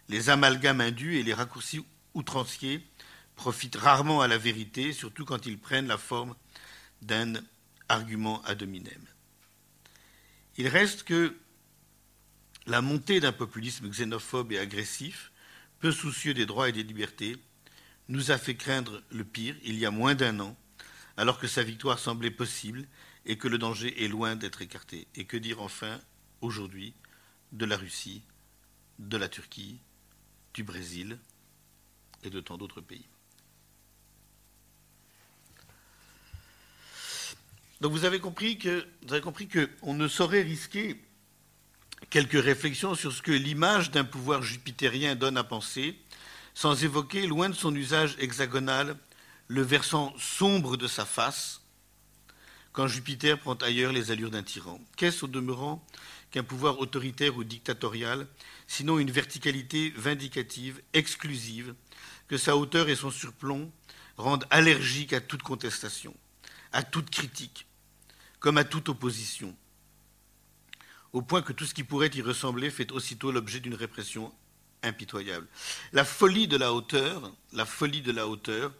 Les 0.08 0.30
amalgames 0.30 0.80
indus 0.80 1.16
et 1.16 1.22
les 1.22 1.34
raccourcis 1.34 1.84
outranciers 2.14 2.80
profitent 3.38 3.76
rarement 3.76 4.20
à 4.20 4.28
la 4.28 4.36
vérité, 4.36 4.92
surtout 4.92 5.24
quand 5.24 5.46
ils 5.46 5.58
prennent 5.58 5.86
la 5.86 5.96
forme 5.96 6.34
d'un 7.00 7.34
argument 7.88 8.42
ad 8.42 8.60
hominem. 8.62 9.00
Il 10.56 10.66
reste 10.66 11.04
que 11.04 11.34
la 12.66 12.82
montée 12.82 13.20
d'un 13.20 13.32
populisme 13.32 13.88
xénophobe 13.88 14.52
et 14.52 14.58
agressif, 14.58 15.30
peu 15.78 15.92
soucieux 15.92 16.34
des 16.34 16.46
droits 16.46 16.68
et 16.68 16.72
des 16.72 16.82
libertés, 16.82 17.36
nous 18.08 18.32
a 18.32 18.38
fait 18.38 18.56
craindre 18.56 19.02
le 19.10 19.24
pire 19.24 19.54
il 19.62 19.78
y 19.78 19.86
a 19.86 19.92
moins 19.92 20.16
d'un 20.16 20.40
an, 20.40 20.56
alors 21.16 21.38
que 21.38 21.46
sa 21.46 21.62
victoire 21.62 22.00
semblait 22.00 22.32
possible 22.32 22.88
et 23.24 23.38
que 23.38 23.46
le 23.46 23.58
danger 23.58 24.04
est 24.04 24.08
loin 24.08 24.34
d'être 24.34 24.62
écarté. 24.62 25.06
Et 25.14 25.26
que 25.26 25.36
dire 25.36 25.62
enfin 25.62 26.00
aujourd'hui 26.40 26.92
de 27.52 27.64
la 27.64 27.76
Russie, 27.76 28.22
de 28.98 29.16
la 29.16 29.28
Turquie, 29.28 29.78
du 30.54 30.64
Brésil 30.64 31.18
et 32.24 32.30
de 32.30 32.40
tant 32.40 32.58
d'autres 32.58 32.80
pays? 32.80 33.06
Donc 37.80 37.92
vous 37.92 38.04
avez 38.04 38.18
compris 38.18 38.58
que 38.58 39.70
vous 39.82 39.94
ne 39.94 40.08
saurait 40.08 40.42
risquer 40.42 41.00
quelques 42.10 42.42
réflexions 42.42 42.94
sur 42.94 43.12
ce 43.12 43.22
que 43.22 43.30
l'image 43.30 43.90
d'un 43.90 44.04
pouvoir 44.04 44.42
jupitérien 44.42 45.14
donne 45.14 45.36
à 45.36 45.44
penser, 45.44 45.96
sans 46.54 46.82
évoquer, 46.82 47.26
loin 47.26 47.48
de 47.48 47.54
son 47.54 47.74
usage 47.74 48.16
hexagonal, 48.18 48.96
le 49.46 49.62
versant 49.62 50.12
sombre 50.18 50.76
de 50.76 50.88
sa 50.88 51.04
face, 51.04 51.62
quand 52.72 52.88
Jupiter 52.88 53.38
prend 53.38 53.54
ailleurs 53.54 53.92
les 53.92 54.10
allures 54.10 54.30
d'un 54.30 54.42
tyran. 54.42 54.80
Qu'est-ce 54.96 55.24
au 55.24 55.28
demeurant 55.28 55.84
qu'un 56.30 56.42
pouvoir 56.42 56.80
autoritaire 56.80 57.36
ou 57.36 57.44
dictatorial, 57.44 58.26
sinon 58.66 58.98
une 58.98 59.10
verticalité 59.10 59.92
vindicative, 59.96 60.82
exclusive, 60.92 61.74
que 62.26 62.36
sa 62.36 62.56
hauteur 62.56 62.88
et 62.88 62.96
son 62.96 63.10
surplomb 63.10 63.70
rendent 64.16 64.46
allergique 64.50 65.12
à 65.12 65.20
toute 65.20 65.42
contestation, 65.42 66.14
à 66.72 66.82
toute 66.82 67.10
critique, 67.10 67.66
comme 68.40 68.58
à 68.58 68.64
toute 68.64 68.88
opposition, 68.88 69.54
au 71.12 71.22
point 71.22 71.42
que 71.42 71.52
tout 71.52 71.64
ce 71.64 71.74
qui 71.74 71.84
pourrait 71.84 72.10
y 72.14 72.22
ressembler 72.22 72.70
fait 72.70 72.92
aussitôt 72.92 73.32
l'objet 73.32 73.60
d'une 73.60 73.74
répression 73.74 74.32
impitoyable. 74.82 75.46
La 75.92 76.04
folie 76.04 76.46
de 76.46 76.56
la 76.56 76.72
hauteur, 76.72 77.32
la 77.52 77.66
folie 77.66 78.02
de 78.02 78.12
la 78.12 78.28
hauteur, 78.28 78.72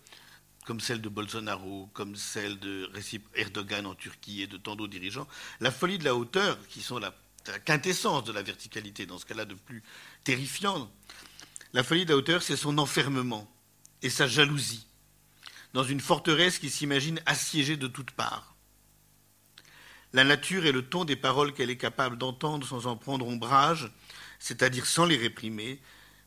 comme 0.67 0.81
celle 0.81 1.01
de 1.01 1.09
Bolsonaro, 1.09 1.89
comme 1.95 2.15
celle 2.15 2.59
de 2.59 2.91
Erdogan 3.35 3.87
en 3.87 3.95
Turquie 3.95 4.43
et 4.43 4.47
de 4.47 4.59
tant 4.59 4.77
d'autres 4.77 4.93
dirigeants, 4.93 5.27
la 5.61 5.71
folie 5.71 5.99
de 5.99 6.05
la 6.05 6.15
hauteur, 6.15 6.59
qui 6.69 6.83
sont 6.83 6.99
la, 6.99 7.15
la 7.47 7.59
quintessence 7.59 8.25
de 8.25 8.33
la 8.33 8.43
verticalité, 8.43 9.07
dans 9.07 9.19
ce 9.19 9.25
cas-là 9.25 9.47
de 9.47 9.55
plus 9.55 9.83
terrifiant, 10.25 10.91
la 11.73 11.83
folie 11.83 12.05
de 12.05 12.11
la 12.11 12.17
hauteur, 12.17 12.43
c'est 12.43 12.57
son 12.57 12.79
enfermement 12.79 13.51
et 14.03 14.11
sa 14.11 14.27
jalousie, 14.27 14.87
dans 15.73 15.85
une 15.85 16.01
forteresse 16.01 16.59
qui 16.59 16.71
s'imagine 16.71 17.21
assiégée 17.27 17.77
de 17.77 17.87
toutes 17.87 18.11
parts. 18.11 18.55
La 20.13 20.25
nature 20.25 20.65
et 20.65 20.73
le 20.73 20.83
ton 20.83 21.05
des 21.05 21.17
paroles 21.17 21.53
qu'elle 21.53 21.71
est 21.71 21.77
capable 21.77 22.17
d'entendre 22.17 22.67
sans 22.67 22.87
en 22.87 22.97
prendre 22.97 23.27
ombrage, 23.27 23.91
c'est-à-dire 24.39 24.87
sans 24.87 25.05
les 25.05 25.17
réprimer, 25.17 25.81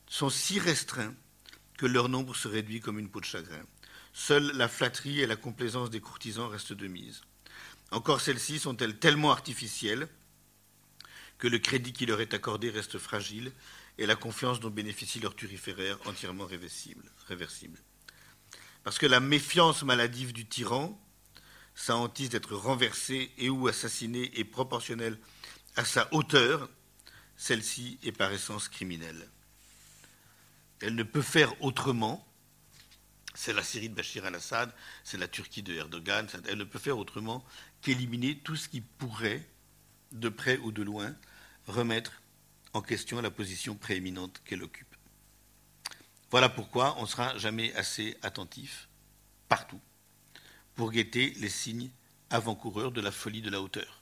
sont 0.08 0.30
si 0.30 0.60
restreints 0.60 1.14
que 1.78 1.86
leur 1.86 2.10
nombre 2.10 2.36
se 2.36 2.48
réduit 2.48 2.80
comme 2.80 3.00
une 3.00 3.10
peau 3.10 3.20
de 3.20 3.26
chagrin. 3.26 3.64
Seule 4.14 4.52
la 4.56 4.68
flatterie 4.68 5.22
et 5.22 5.26
la 5.26 5.36
complaisance 5.36 5.90
des 5.90 6.02
courtisans 6.02 6.48
restent 6.48 6.74
de 6.74 6.88
mise. 6.88 7.22
Encore 7.92 8.22
celles-ci 8.22 8.60
sont-elles 8.60 9.00
tellement 9.00 9.32
artificielles 9.32 10.08
que 11.38 11.48
le 11.48 11.60
crédit 11.60 11.92
qui 11.92 12.06
leur 12.06 12.22
est 12.22 12.34
accordé 12.34 12.70
reste 12.70 13.00
fragile 13.00 13.52
et 13.98 14.06
la 14.06 14.16
confiance 14.16 14.60
dont 14.60 14.70
bénéficie 14.70 15.20
leur 15.20 15.36
turiféraire 15.36 15.98
entièrement 16.06 16.46
réversible. 16.46 17.78
Parce 18.84 19.00
que 19.00 19.08
la 19.08 19.20
méfiance 19.20 19.84
maladive 19.84 20.34
du 20.34 20.46
tyran, 20.46 21.00
sa 21.76 21.96
hantise 21.96 22.30
d'être 22.30 22.56
renversé 22.56 23.32
et 23.38 23.50
ou 23.50 23.68
assassiné 23.68 24.40
est 24.40 24.44
proportionnelle 24.44 25.18
à 25.76 25.86
sa 25.86 26.14
hauteur, 26.14 26.70
celle-ci 27.38 27.98
est 28.04 28.12
par 28.12 28.32
essence 28.32 28.68
criminelle. 28.68 29.30
Elle 30.82 30.96
ne 30.96 31.04
peut 31.04 31.22
faire 31.22 31.60
autrement, 31.64 32.28
c'est 33.34 33.54
la 33.54 33.64
Syrie 33.64 33.90
de 33.90 33.96
Bachir 33.96 34.26
al-Assad, 34.26 34.74
c'est 35.04 35.18
la 35.18 35.28
Turquie 35.28 35.64
de 35.64 35.74
Erdogan, 35.74 36.28
elle 36.48 36.58
ne 36.58 36.64
peut 36.64 36.80
faire 36.80 36.98
autrement 36.98 37.46
qu'éliminer 37.82 38.38
tout 38.40 38.56
ce 38.56 38.70
qui 38.70 38.82
pourrait, 38.82 39.48
de 40.12 40.30
près 40.30 40.58
ou 40.58 40.72
de 40.72 40.84
loin, 40.84 41.16
remettre 41.68 42.22
en 42.74 42.82
question 42.82 43.22
la 43.22 43.32
position 43.32 43.76
prééminente 43.76 44.42
qu'elle 44.46 44.64
occupe. 44.64 44.96
Voilà 46.32 46.50
pourquoi 46.50 46.96
on 46.98 47.04
ne 47.04 47.08
sera 47.08 47.38
jamais 47.38 47.74
assez 47.76 48.18
attentif, 48.22 48.90
partout, 49.50 49.82
pour 50.82 50.92
guetter 50.92 51.36
les 51.38 51.48
signes 51.48 51.92
avant-coureurs 52.32 52.92
de 52.92 53.02
la 53.02 53.12
folie 53.12 53.44
de 53.44 53.52
la 53.52 53.62
hauteur. 53.62 54.02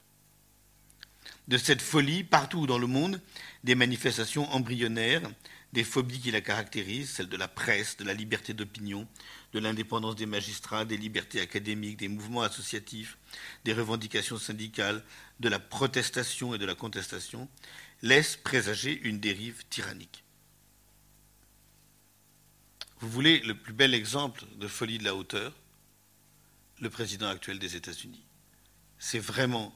De 1.46 1.58
cette 1.58 1.82
folie, 1.82 2.24
partout 2.24 2.66
dans 2.66 2.78
le 2.78 2.86
monde, 2.86 3.20
des 3.64 3.74
manifestations 3.74 4.50
embryonnaires, 4.50 5.30
des 5.74 5.84
phobies 5.84 6.20
qui 6.20 6.30
la 6.30 6.40
caractérisent, 6.40 7.10
celles 7.10 7.28
de 7.28 7.36
la 7.36 7.48
presse, 7.48 7.98
de 7.98 8.04
la 8.04 8.14
liberté 8.14 8.54
d'opinion, 8.54 9.06
de 9.52 9.58
l'indépendance 9.58 10.16
des 10.16 10.24
magistrats, 10.24 10.86
des 10.86 10.96
libertés 10.96 11.42
académiques, 11.42 11.98
des 11.98 12.08
mouvements 12.08 12.40
associatifs, 12.40 13.18
des 13.66 13.74
revendications 13.74 14.38
syndicales, 14.38 15.04
de 15.38 15.50
la 15.50 15.58
protestation 15.58 16.54
et 16.54 16.58
de 16.58 16.64
la 16.64 16.74
contestation, 16.74 17.46
laissent 18.00 18.38
présager 18.38 18.98
une 19.02 19.20
dérive 19.20 19.66
tyrannique. 19.68 20.24
Vous 23.00 23.10
voulez 23.10 23.40
le 23.40 23.54
plus 23.54 23.74
bel 23.74 23.92
exemple 23.92 24.44
de 24.56 24.66
folie 24.66 24.96
de 24.96 25.04
la 25.04 25.14
hauteur? 25.14 25.59
Le 26.80 26.90
président 26.90 27.28
actuel 27.28 27.58
des 27.58 27.76
États-Unis. 27.76 28.22
C'est 28.98 29.18
vraiment, 29.18 29.74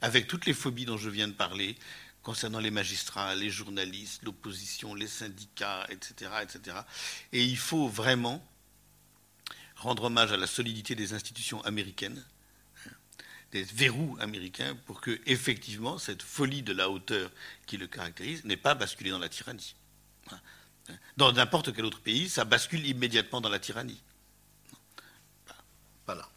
avec 0.00 0.26
toutes 0.26 0.46
les 0.46 0.54
phobies 0.54 0.86
dont 0.86 0.96
je 0.96 1.10
viens 1.10 1.28
de 1.28 1.34
parler, 1.34 1.76
concernant 2.22 2.58
les 2.58 2.70
magistrats, 2.70 3.34
les 3.34 3.50
journalistes, 3.50 4.22
l'opposition, 4.22 4.94
les 4.94 5.08
syndicats, 5.08 5.86
etc., 5.90 6.30
etc. 6.42 6.76
Et 7.32 7.44
il 7.44 7.56
faut 7.56 7.88
vraiment 7.88 8.46
rendre 9.76 10.04
hommage 10.04 10.32
à 10.32 10.36
la 10.36 10.46
solidité 10.46 10.94
des 10.94 11.14
institutions 11.14 11.62
américaines, 11.64 12.22
des 13.52 13.62
verrous 13.62 14.16
américains, 14.20 14.76
pour 14.86 15.00
que, 15.00 15.20
effectivement, 15.26 15.98
cette 15.98 16.22
folie 16.22 16.62
de 16.62 16.72
la 16.72 16.90
hauteur 16.90 17.30
qui 17.66 17.78
le 17.78 17.86
caractérise 17.86 18.44
n'ait 18.44 18.56
pas 18.56 18.74
basculé 18.74 19.10
dans 19.10 19.18
la 19.18 19.28
tyrannie. 19.28 19.74
Dans 21.16 21.32
n'importe 21.32 21.74
quel 21.74 21.84
autre 21.84 22.00
pays, 22.00 22.28
ça 22.28 22.44
bascule 22.44 22.86
immédiatement 22.86 23.40
dans 23.40 23.48
la 23.48 23.58
tyrannie. 23.58 24.00
Voilà. 26.06 26.28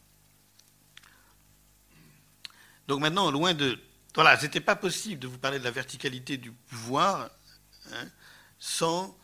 Donc 2.88 2.99
maintenant, 3.01 3.31
loin 3.31 3.53
de... 3.53 3.79
Voilà, 4.15 4.38
ce 4.38 4.43
n'était 4.43 4.61
pas 4.61 4.75
possible 4.75 5.19
de 5.19 5.27
vous 5.27 5.38
parler 5.38 5.59
de 5.59 5.63
la 5.63 5.71
verticalité 5.71 6.38
du 6.38 6.51
pouvoir 6.51 7.29
hein, 7.91 8.07
sans 8.59 9.17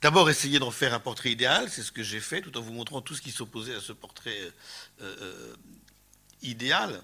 d'abord 0.00 0.30
essayer 0.30 0.58
d'en 0.58 0.70
faire 0.70 0.94
un 0.94 1.00
portrait 1.00 1.30
idéal, 1.30 1.68
c'est 1.70 1.82
ce 1.82 1.92
que 1.92 2.02
j'ai 2.02 2.20
fait, 2.20 2.40
tout 2.40 2.56
en 2.56 2.60
vous 2.60 2.72
montrant 2.72 3.00
tout 3.00 3.14
ce 3.14 3.22
qui 3.22 3.30
s'opposait 3.30 3.74
à 3.74 3.80
ce 3.80 3.92
portrait 3.92 4.38
euh, 5.00 5.16
euh, 5.20 5.56
idéal. 6.42 7.02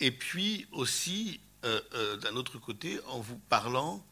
Et 0.00 0.10
puis 0.10 0.66
aussi, 0.72 1.40
euh, 1.64 2.16
d'un 2.18 2.36
autre 2.36 2.58
côté, 2.58 3.00
en 3.08 3.20
vous 3.20 3.38
parlant 3.48 4.04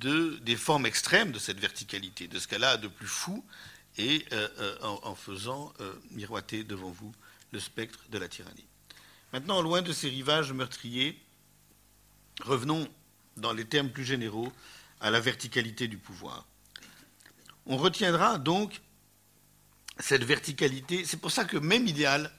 de, 0.00 0.38
des 0.42 0.56
formes 0.56 0.86
extrêmes 0.86 1.32
de 1.32 1.38
cette 1.38 1.58
verticalité, 1.58 2.28
de 2.28 2.38
ce 2.38 2.48
qu'elle 2.48 2.64
a 2.64 2.76
de 2.76 2.88
plus 2.88 3.06
fou, 3.06 3.44
et 3.98 4.24
en, 4.80 5.14
faisant 5.14 5.70
miroiter 6.12 6.64
devant 6.64 6.88
vous 6.88 7.12
le 7.52 7.60
spectre 7.60 7.98
de 8.08 8.16
la 8.16 8.26
tyrannie. 8.26 8.64
Maintenant, 9.32 9.62
loin 9.62 9.82
de 9.82 9.92
ces 9.92 10.08
rivages 10.08 10.52
meurtriers, 10.52 11.18
revenons 12.42 12.88
dans 13.36 13.52
les 13.52 13.64
termes 13.64 13.90
plus 13.90 14.04
généraux 14.04 14.52
à 15.00 15.10
la 15.10 15.20
verticalité 15.20 15.88
du 15.88 15.98
pouvoir. 15.98 16.46
On 17.66 17.76
retiendra 17.76 18.38
donc 18.38 18.80
cette 19.98 20.24
verticalité, 20.24 21.04
c'est 21.04 21.16
pour 21.16 21.30
ça 21.30 21.44
que 21.44 21.56
même 21.56 21.86
idéal, 21.86 22.30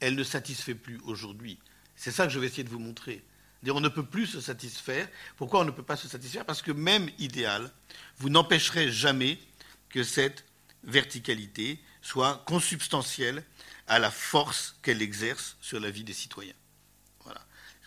elle 0.00 0.14
ne 0.14 0.24
satisfait 0.24 0.74
plus 0.74 1.00
aujourd'hui. 1.04 1.58
C'est 1.96 2.12
ça 2.12 2.26
que 2.26 2.32
je 2.32 2.38
vais 2.38 2.46
essayer 2.46 2.64
de 2.64 2.70
vous 2.70 2.78
montrer 2.78 3.22
on 3.70 3.80
ne 3.80 3.88
peut 3.88 4.04
plus 4.04 4.26
se 4.26 4.40
satisfaire. 4.40 5.08
Pourquoi 5.36 5.60
on 5.60 5.64
ne 5.64 5.70
peut 5.70 5.84
pas 5.84 5.96
se 5.96 6.08
satisfaire? 6.08 6.44
Parce 6.44 6.62
que 6.62 6.72
même 6.72 7.08
idéal, 7.18 7.70
vous 8.18 8.28
n'empêcherez 8.28 8.90
jamais 8.90 9.38
que 9.88 10.02
cette 10.02 10.44
verticalité 10.82 11.78
soit 12.02 12.42
consubstantielle 12.44 13.44
à 13.86 13.98
la 13.98 14.10
force 14.10 14.76
qu'elle 14.82 15.00
exerce 15.00 15.56
sur 15.60 15.80
la 15.80 15.90
vie 15.90 16.04
des 16.04 16.12
citoyens. 16.12 16.54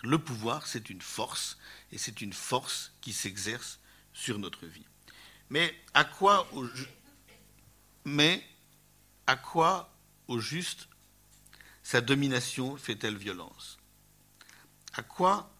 Le 0.03 0.20
pouvoir, 0.20 0.68
c'est 0.68 0.89
une 0.91 1.01
force, 1.01 1.57
et 1.91 1.97
c'est 1.97 2.22
une 2.22 2.34
force 2.34 2.93
qui 3.01 3.11
s'exerce 3.11 3.80
sur 4.13 4.38
notre 4.38 4.68
vie. 4.68 4.86
Mais 5.49 5.76
à 5.95 6.03
quoi 6.03 6.47
au, 6.53 6.68
mais 8.03 8.45
à 9.26 9.36
quoi, 9.36 9.91
au 10.28 10.39
juste, 10.39 10.88
sa 11.82 12.01
domination 12.01 12.78
fait-elle 12.78 13.16
violence? 13.16 13.80
À 14.93 15.01
quoi 15.01 15.51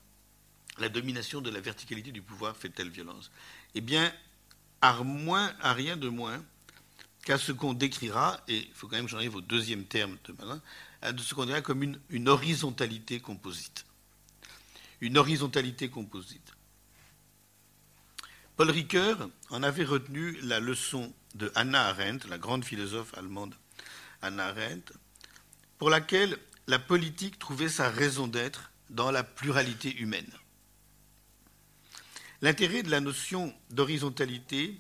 la 0.78 0.90
domination 0.90 1.42
de 1.42 1.50
la 1.50 1.60
verticalité 1.60 2.12
du 2.12 2.22
pouvoir 2.22 2.56
fait-elle 2.56 2.90
violence? 2.90 3.32
Eh 3.74 3.82
bien, 3.82 4.14
à, 4.82 5.02
moins, 5.02 5.56
à 5.60 5.74
rien 5.74 5.98
de 5.98 6.10
moins 6.10 6.44
qu'à 7.26 7.38
ce 7.38 7.52
qu'on 7.52 7.74
décrira, 7.74 8.40
et 8.48 8.60
il 8.60 8.74
faut 8.74 8.88
quand 8.88 8.96
même 8.96 9.06
que 9.06 9.12
j'en 9.12 9.18
arrive 9.18 9.36
au 9.36 9.42
deuxième 9.42 9.84
terme 9.84 10.18
de 10.26 10.34
Malin, 10.34 10.62
à 11.02 11.12
ce 11.18 11.34
qu'on 11.34 11.44
décrira 11.44 11.62
comme 11.62 11.84
une, 11.84 12.00
une 12.10 12.30
horizontalité 12.30 13.20
composite. 13.20 13.86
Une 15.02 15.18
horizontalité 15.18 15.90
composite. 15.90 16.54
Paul 18.56 18.70
Ricoeur 18.70 19.30
en 19.50 19.64
avait 19.64 19.84
retenu 19.84 20.40
la 20.44 20.60
leçon 20.60 21.14
de 21.34 21.52
Hannah 21.56 21.88
Arendt, 21.88 22.28
la 22.30 22.38
grande 22.38 22.64
philosophe 22.64 23.14
allemande 23.18 23.56
Hannah 24.22 24.48
Arendt, 24.48 24.94
pour 25.78 25.90
laquelle 25.90 26.38
la 26.68 26.80
politique 26.80 27.40
trouvait 27.40 27.70
sa 27.70 27.90
raison 27.90 28.28
d'être 28.28 28.72
dans 28.92 29.12
la 29.12 29.24
pluralité 29.24 29.94
humaine. 29.98 30.32
L'intérêt 32.42 32.84
de 32.84 32.92
la 32.92 33.02
notion 33.02 33.54
d'horizontalité 33.72 34.80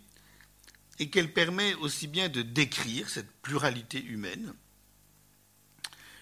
est 0.99 1.09
qu'elle 1.09 1.33
permet 1.33 1.73
aussi 1.75 2.07
bien 2.07 2.29
de 2.29 2.41
décrire 2.41 3.09
cette 3.09 3.31
pluralité 3.41 4.03
humaine 4.03 4.53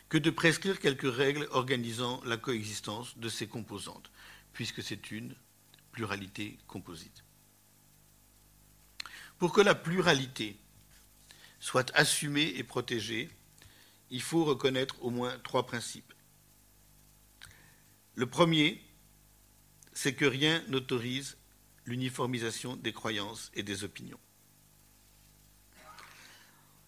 que 0.10 0.18
de 0.18 0.30
prescrire 0.30 0.80
quelques 0.80 1.12
règles 1.12 1.48
organisant 1.52 2.22
la 2.24 2.38
coexistence 2.38 3.18
de 3.18 3.30
ses 3.30 3.48
composantes, 3.48 4.12
puisque 4.54 4.84
c'est 4.84 5.12
une 5.12 5.36
pluralité 5.92 6.58
composite. 6.68 7.24
Pour 9.40 9.54
que 9.54 9.62
la 9.62 9.76
pluralité 9.76 10.58
soit 11.60 11.92
assumée 11.96 12.54
et 12.58 12.64
protégée, 12.64 13.30
il 14.10 14.22
faut 14.22 14.46
reconnaître 14.46 15.02
au 15.04 15.10
moins 15.10 15.38
trois 15.40 15.66
principes. 15.66 16.14
Le 18.16 18.28
premier, 18.28 18.84
c'est 19.94 20.14
que 20.14 20.26
rien 20.26 20.64
n'autorise 20.68 21.38
l'uniformisation 21.86 22.76
des 22.76 22.94
croyances 22.94 23.50
et 23.56 23.64
des 23.64 23.84
opinions. 23.84 24.20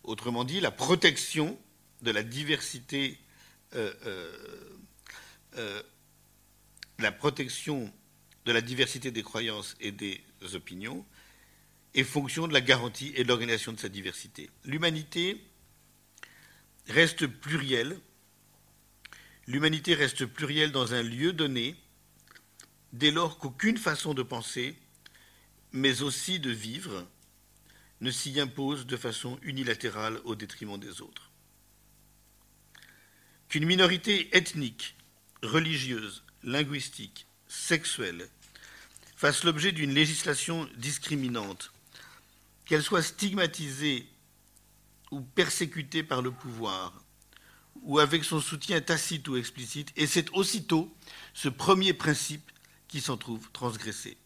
Autrement 0.06 0.43
dit, 0.43 0.60
la 0.60 0.70
protection 0.72 1.60
de 2.03 2.12
la 2.12 2.22
diversité, 2.22 3.18
euh, 3.74 3.91
euh, 4.06 4.78
euh, 5.58 5.82
la 6.99 7.12
protection 7.12 7.91
de 8.45 8.51
la 8.51 8.62
diversité 8.62 9.10
des 9.10 9.24
croyances 9.24 9.76
et 9.80 9.91
des 9.91 10.22
opinions 10.53 11.03
et 11.95 12.03
fonction 12.03 12.47
de 12.47 12.53
la 12.53 12.62
garantie 12.62 13.14
et 13.16 13.24
de 13.24 13.30
l'organisation 13.30 13.74
de 13.74 13.80
sa 13.80 13.89
diversité. 13.89 14.51
L'humanité 14.64 15.41
reste 16.88 17.26
plurielle. 17.26 17.99
L'humanité 19.47 19.95
reste 19.95 20.28
plurielle 20.28 20.72
dans 20.72 20.93
un 20.93 21.01
lieu 21.01 21.34
donné, 21.34 21.76
dès 22.93 23.10
lors 23.10 23.39
qu'aucune 23.39 23.78
façon 23.78 24.14
de 24.14 24.22
penser, 24.22 24.76
mais 25.72 26.03
aussi 26.03 26.39
de 26.39 26.51
vivre, 26.51 27.08
ne 28.06 28.12
s'y 28.12 28.39
impose 28.39 28.86
de 28.86 28.97
façon 28.97 29.39
unilatérale 29.41 30.22
au 30.26 30.36
détriment 30.36 30.80
des 30.80 31.01
autres. 31.01 31.32
Qu'une 33.49 33.66
minorité 33.66 34.36
ethnique, 34.38 34.95
religieuse, 35.41 36.24
linguistique, 36.43 37.26
sexuelle 37.47 38.30
fasse 39.16 39.43
l'objet 39.43 39.72
d'une 39.72 39.93
législation 39.93 40.70
discriminante 40.78 41.72
qu'elle 42.66 42.84
soit 42.84 43.01
stigmatisée 43.01 44.08
ou 45.10 45.22
persécutée 45.22 46.03
par 46.03 46.22
le 46.22 46.32
pouvoir, 46.32 47.03
ou 47.82 47.97
avec 47.99 48.24
son 48.24 48.39
soutien 48.39 48.82
tacite 48.82 49.28
ou 49.28 49.36
explicite, 49.36 49.91
et 49.95 50.06
c'est 50.06 50.30
aussitôt 50.32 50.95
ce 51.34 51.49
premier 51.49 51.93
principe 51.93 52.51
qui 52.88 53.01
s'en 53.01 53.18
trouve 53.18 53.49
transgressé. 53.51 54.18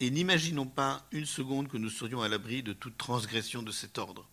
Et 0.00 0.10
n'imaginons 0.10 0.66
pas 0.66 1.06
une 1.12 1.26
seconde 1.26 1.68
que 1.68 1.76
nous 1.76 1.90
serions 1.90 2.22
à 2.22 2.28
l'abri 2.28 2.62
de 2.62 2.72
toute 2.72 2.98
transgression 2.98 3.62
de 3.62 3.70
cet 3.70 3.98
ordre. 3.98 4.28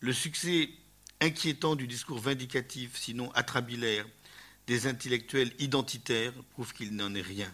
Le 0.00 0.12
succès 0.12 0.70
inquiétant 1.20 1.76
du 1.76 1.86
discours 1.86 2.18
vindicatif, 2.18 2.96
sinon 2.96 3.30
atrabilaire, 3.32 4.06
des 4.66 4.86
intellectuels 4.86 5.52
identitaires 5.58 6.32
prouve 6.52 6.72
qu'il 6.72 6.94
n'en 6.96 7.14
est 7.14 7.22
rien 7.22 7.52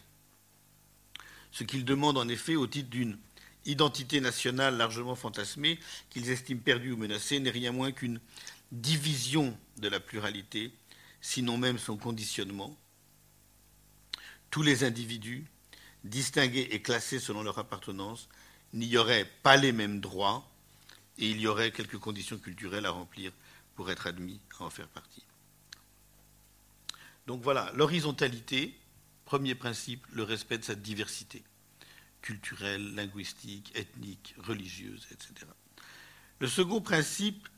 ce 1.52 1.64
qu'ils 1.64 1.84
demandent 1.84 2.18
en 2.18 2.28
effet 2.28 2.56
au 2.56 2.66
titre 2.66 2.88
d'une 2.88 3.18
identité 3.64 4.20
nationale 4.20 4.76
largement 4.76 5.14
fantasmée 5.14 5.78
qu'ils 6.10 6.30
estiment 6.30 6.60
perdue 6.60 6.92
ou 6.92 6.96
menacée 6.96 7.38
n'est 7.38 7.50
rien 7.50 7.70
moins 7.70 7.92
qu'une 7.92 8.18
division 8.72 9.56
de 9.76 9.88
la 9.88 10.00
pluralité, 10.00 10.72
sinon 11.20 11.58
même 11.58 11.78
son 11.78 11.96
conditionnement. 11.96 12.76
Tous 14.50 14.62
les 14.62 14.82
individus, 14.82 15.44
distingués 16.04 16.68
et 16.70 16.82
classés 16.82 17.20
selon 17.20 17.42
leur 17.42 17.58
appartenance, 17.58 18.28
n'y 18.72 18.96
auraient 18.96 19.30
pas 19.42 19.56
les 19.56 19.72
mêmes 19.72 20.00
droits 20.00 20.48
et 21.18 21.28
il 21.28 21.40
y 21.40 21.46
aurait 21.46 21.72
quelques 21.72 21.98
conditions 21.98 22.38
culturelles 22.38 22.86
à 22.86 22.90
remplir 22.90 23.32
pour 23.74 23.90
être 23.90 24.06
admis 24.06 24.40
à 24.58 24.64
en 24.64 24.70
faire 24.70 24.88
partie. 24.88 25.24
Donc 27.26 27.42
voilà, 27.42 27.70
l'horizontalité, 27.74 28.74
Premier 29.24 29.54
principe, 29.54 30.06
le 30.12 30.24
respect 30.24 30.58
de 30.58 30.64
sa 30.64 30.74
diversité 30.74 31.42
culturelle, 32.20 32.94
linguistique, 32.94 33.72
ethnique, 33.74 34.34
religieuse, 34.38 35.06
etc. 35.10 35.46
Le 36.38 36.46
second 36.46 36.80
principe, 36.80 37.48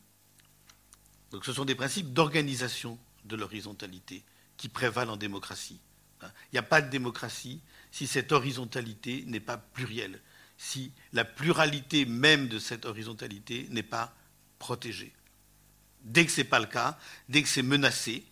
ce 1.43 1.53
sont 1.53 1.65
des 1.65 1.75
principes 1.75 2.13
d'organisation 2.13 2.99
de 3.25 3.37
l'horizontalité 3.37 4.25
qui 4.57 4.69
prévalent 4.69 5.11
en 5.13 5.17
démocratie. 5.17 5.81
Hein. 6.25 6.33
Il 6.53 6.55
n'y 6.55 6.59
a 6.59 6.63
pas 6.63 6.83
de 6.83 6.91
démocratie 6.91 7.61
si 7.91 8.07
cette 8.07 8.33
horizontalité 8.33 9.25
n'est 9.27 9.41
pas 9.41 9.57
plurielle, 9.57 10.21
si 10.57 10.93
la 11.13 11.25
pluralité 11.25 12.07
même 12.07 12.49
de 12.49 12.59
cette 12.59 12.85
horizontalité 12.85 13.67
n'est 13.71 13.83
pas 13.83 14.15
protégée. 14.59 15.13
Dès 16.03 16.27
que 16.27 16.33
ce 16.33 16.41
n'est 16.41 16.49
pas 16.49 16.61
le 16.61 16.67
cas, 16.67 16.99
dès 17.29 17.43
que 17.43 17.49
c'est 17.49 17.63
menacé, 17.63 18.25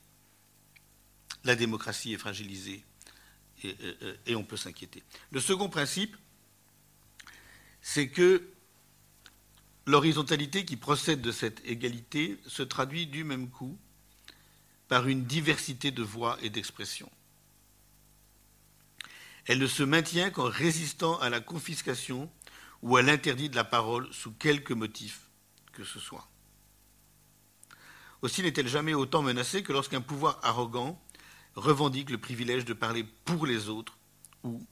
la 1.44 1.56
démocratie 1.56 2.12
est 2.12 2.18
fragilisée 2.18 2.84
et, 4.26 4.34
on 4.34 4.44
peut 4.44 4.56
s'inquiéter. 4.56 5.02
Le 5.30 5.40
second 5.40 5.68
principe, 5.68 6.16
c'est 7.80 8.08
que 8.08 8.48
l'horizontalité 9.86 10.64
qui 10.64 10.76
procède 10.76 11.20
de 11.20 11.32
cette 11.32 11.64
égalité 11.64 12.38
se 12.46 12.62
traduit 12.62 13.06
du 13.06 13.24
même 13.24 13.48
coup 13.48 13.78
par 14.88 15.08
une 15.08 15.24
diversité 15.24 15.90
de 15.90 16.02
voix 16.02 16.38
et 16.42 16.50
d'expressions. 16.50 17.10
Elle 19.46 19.58
ne 19.58 19.66
se 19.66 19.82
maintient 19.82 20.30
qu'en 20.30 20.44
résistant 20.48 21.18
à 21.18 21.28
la 21.28 21.40
confiscation 21.40 22.30
ou 22.82 22.96
à 22.96 23.02
l'interdit 23.02 23.48
de 23.48 23.56
la 23.56 23.64
parole 23.64 24.08
sous 24.12 24.32
quelque 24.32 24.74
motif 24.74 25.28
que 25.72 25.84
ce 25.84 25.98
soit. 25.98 26.28
Aussi 28.20 28.42
n'est-elle 28.42 28.68
jamais 28.68 28.94
autant 28.94 29.22
menacée 29.22 29.62
que 29.62 29.72
lorsqu'un 29.72 30.00
pouvoir 30.00 30.38
arrogant 30.42 31.02
revendique 31.54 32.10
le 32.10 32.18
privilège 32.18 32.64
de 32.64 32.72
parler 32.72 33.04
pour 33.24 33.46
les 33.46 33.68
autres 33.68 33.98
ou 34.44 34.64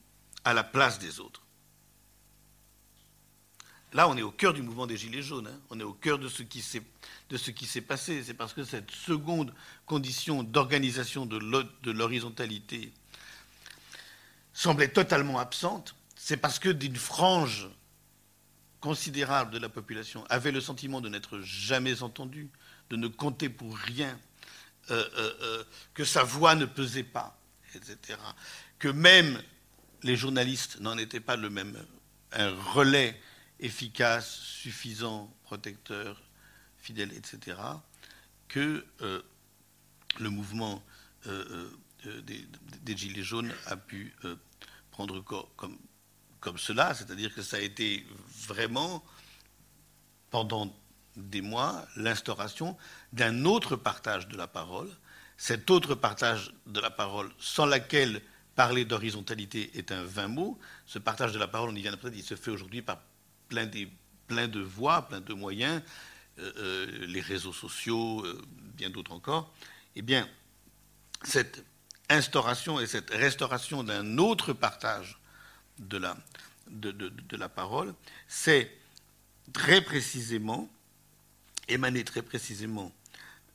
à 0.43 0.53
la 0.53 0.63
place 0.63 0.99
des 0.99 1.19
autres. 1.19 1.41
Là, 3.93 4.07
on 4.07 4.15
est 4.15 4.21
au 4.21 4.31
cœur 4.31 4.53
du 4.53 4.61
mouvement 4.61 4.87
des 4.87 4.95
Gilets 4.95 5.21
jaunes, 5.21 5.47
hein. 5.47 5.59
on 5.69 5.79
est 5.79 5.83
au 5.83 5.93
cœur 5.93 6.17
de 6.17 6.29
ce 6.29 6.43
qui 6.43 6.61
s'est 6.61 7.81
passé. 7.81 8.23
C'est 8.23 8.33
parce 8.33 8.53
que 8.53 8.63
cette 8.63 8.89
seconde 8.89 9.53
condition 9.85 10.43
d'organisation 10.43 11.25
de 11.25 11.91
l'horizontalité 11.91 12.93
semblait 14.53 14.89
totalement 14.89 15.39
absente, 15.39 15.95
c'est 16.15 16.37
parce 16.37 16.59
que 16.59 16.69
d'une 16.69 16.95
frange 16.95 17.69
considérable 18.79 19.51
de 19.51 19.59
la 19.59 19.69
population 19.69 20.25
avait 20.29 20.51
le 20.51 20.59
sentiment 20.59 21.01
de 21.01 21.09
n'être 21.09 21.39
jamais 21.41 22.01
entendue, 22.01 22.49
de 22.89 22.97
ne 22.97 23.07
compter 23.07 23.47
pour 23.47 23.77
rien, 23.77 24.19
euh, 24.89 25.07
euh, 25.15 25.33
euh, 25.41 25.63
que 25.93 26.03
sa 26.03 26.23
voix 26.23 26.55
ne 26.55 26.65
pesait 26.65 27.03
pas, 27.03 27.39
etc. 27.75 28.19
Que 28.79 28.87
même 28.87 29.41
les 30.03 30.15
journalistes 30.15 30.79
n'en 30.79 30.97
étaient 30.97 31.19
pas 31.19 31.35
le 31.35 31.49
même, 31.49 31.77
un 32.31 32.49
relais 32.73 33.19
efficace, 33.59 34.39
suffisant, 34.39 35.31
protecteur, 35.43 36.19
fidèle, 36.77 37.13
etc., 37.13 37.57
que 38.47 38.83
le 38.99 40.29
mouvement 40.29 40.83
des, 42.05 42.97
Gilets 42.97 43.23
jaunes 43.23 43.53
a 43.67 43.77
pu 43.77 44.13
prendre 44.91 45.21
comme, 45.21 45.77
comme 46.39 46.57
cela, 46.57 46.93
c'est-à-dire 46.93 47.33
que 47.33 47.41
ça 47.41 47.57
a 47.57 47.59
été 47.59 48.05
vraiment, 48.47 49.03
pendant 50.29 50.75
des 51.15 51.41
mois 51.41 51.85
l'instauration 51.95 52.77
d'un 53.13 53.45
autre 53.45 53.75
partage 53.75 54.27
de 54.27 54.37
la 54.37 54.47
parole, 54.47 54.89
cet 55.37 55.69
autre 55.69 55.95
partage 55.95 56.53
de 56.67 56.79
la 56.79 56.89
parole 56.89 57.31
sans 57.39 57.65
laquelle 57.65 58.21
parler 58.55 58.85
d'horizontalité 58.85 59.71
est 59.75 59.91
un 59.91 60.03
vain 60.03 60.27
mot. 60.27 60.59
Ce 60.85 60.99
partage 60.99 61.31
de 61.33 61.39
la 61.39 61.47
parole, 61.47 61.69
on 61.69 61.75
y 61.75 61.81
vient 61.81 61.93
après, 61.93 62.11
il 62.13 62.23
se 62.23 62.35
fait 62.35 62.51
aujourd'hui 62.51 62.81
par 62.81 63.01
plein, 63.47 63.65
de 63.65 64.59
voies, 64.59 65.07
plein 65.07 65.21
de 65.21 65.33
moyens, 65.33 65.81
euh, 66.39 66.51
euh, 66.57 67.05
les 67.07 67.21
réseaux 67.21 67.53
sociaux, 67.53 68.23
euh, 68.25 68.41
bien 68.75 68.89
d'autres 68.89 69.11
encore. 69.11 69.53
Eh 69.95 70.01
bien, 70.01 70.29
cette 71.23 71.65
et 72.11 72.87
cette 72.87 73.09
restauration 73.11 73.83
d'un 73.83 74.17
autre 74.17 74.51
partage 74.51 75.17
de 75.79 75.97
la, 75.97 76.17
de, 76.67 77.37
la 77.37 77.47
parole, 77.47 77.93
c'est 78.27 78.69
très 79.53 79.81
précisément, 79.81 80.69
émaner 81.69 82.03
très 82.03 82.21
précisément 82.21 82.91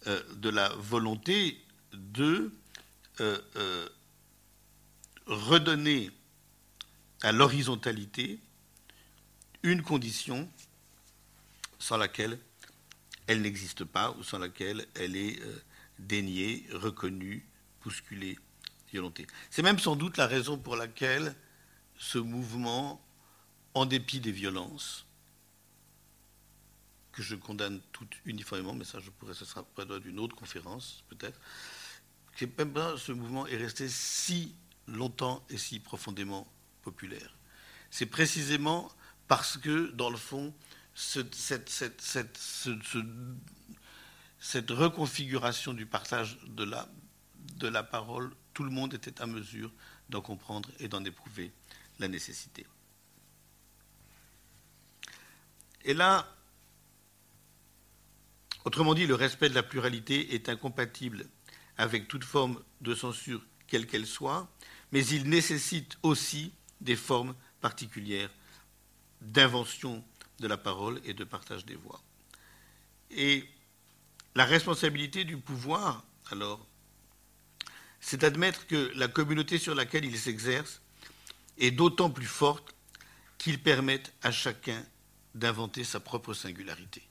euh, 0.07 0.23
de 0.37 0.49
la 0.49 0.71
volonté 0.71 1.63
de 1.93 2.51
euh, 3.21 3.39
euh, 3.57 3.89
redonner 5.27 6.11
à 7.23 7.33
l'horizontalité 7.33 8.41
une 9.63 9.83
condition 9.83 10.49
sans 11.79 11.99
laquelle 11.99 12.39
elle 13.27 13.43
n'existe 13.43 13.85
pas 13.85 14.13
ou 14.13 14.23
sans 14.23 14.39
laquelle 14.39 14.87
elle 14.95 15.15
est 15.17 15.39
déniée, 15.99 16.67
reconnue, 16.73 17.45
bousculée, 17.83 18.39
C'est 19.51 19.63
même 19.63 19.79
sans 19.79 19.97
doute 19.97 20.17
la 20.17 20.27
raison 20.27 20.59
pour 20.59 20.77
laquelle 20.77 21.35
ce 21.99 22.19
mouvement, 22.19 23.03
en 23.75 23.87
dépit 23.87 24.21
des 24.21 24.33
violences, 24.33 25.07
que 27.13 27.23
je 27.23 27.35
condamne 27.35 27.81
toutes 27.93 28.15
uniformément, 28.27 28.75
mais 28.75 28.85
ça, 28.85 29.01
je 29.01 29.11
pourrais, 29.11 29.35
ce 29.35 29.45
sera 29.45 29.63
près 29.63 29.87
d'une 30.01 30.21
autre 30.21 30.37
conférence, 30.37 31.05
peut-être, 31.09 31.41
ce 32.39 33.13
mouvement 33.13 33.47
est 33.47 33.57
resté 33.57 33.89
si 33.89 34.55
longtemps 34.87 35.43
et 35.49 35.57
si 35.57 35.81
profondément 35.81 36.47
populaire. 36.83 37.35
C'est 37.91 38.07
précisément 38.07 38.93
parce 39.29 39.57
que, 39.57 39.91
dans 39.93 40.11
le 40.11 40.19
fond, 40.19 40.53
cette, 40.95 41.35
cette, 41.35 42.01
reconfiguration 44.71 45.75
du 45.75 45.87
partage 45.87 46.39
de 46.47 46.65
la, 46.65 46.89
de 47.55 47.69
la 47.69 47.83
parole, 47.83 48.33
tout 48.55 48.65
le 48.65 48.71
monde 48.71 48.95
était 48.95 49.21
à 49.21 49.27
mesure 49.27 49.73
d'en 50.09 50.21
comprendre 50.21 50.71
et 50.79 50.89
d'en 50.89 51.05
éprouver 51.05 51.53
la 51.99 52.09
nécessité. 52.09 52.67
Et 55.85 55.95
là, 55.95 56.27
autrement 58.65 58.95
dit, 58.95 59.07
le 59.07 59.15
respect 59.15 59.49
de 59.49 59.55
la 59.55 59.63
pluralité 59.63 60.35
est 60.35 60.49
incompatible 60.49 61.29
avec 61.79 62.09
toute 62.09 62.25
forme 62.25 62.63
de 62.81 62.95
censure, 62.95 63.45
quelle 63.67 63.87
qu'elle 63.87 64.07
soit, 64.07 64.51
mais 64.93 65.07
il 65.07 65.29
nécessite 65.29 65.99
aussi 66.03 66.53
des 66.81 66.97
formes 66.97 67.35
particulières 67.61 68.31
d'invention 69.21 70.05
de 70.41 70.47
la 70.47 70.57
parole 70.57 71.01
et 71.05 71.15
de 71.15 71.25
partage 71.25 71.65
des 71.65 71.77
voix. 71.77 72.03
Et 73.11 73.49
la 74.35 74.45
responsabilité 74.45 75.25
du 75.25 75.39
pouvoir, 75.39 76.05
alors, 76.31 76.67
c'est 78.07 78.19
d'admettre 78.19 78.69
que 78.69 78.93
la 78.95 79.09
communauté 79.09 79.59
sur 79.59 79.75
laquelle 79.75 80.05
il 80.05 80.17
s'exerce 80.17 80.81
est 81.59 81.73
d'autant 81.73 82.09
plus 82.09 82.29
forte 82.29 82.73
qu'ils 83.37 83.61
permettent 83.61 84.13
à 84.23 84.31
chacun 84.31 84.81
d'inventer 85.35 85.83
sa 85.83 85.99
propre 85.99 86.33
singularité. 86.33 87.03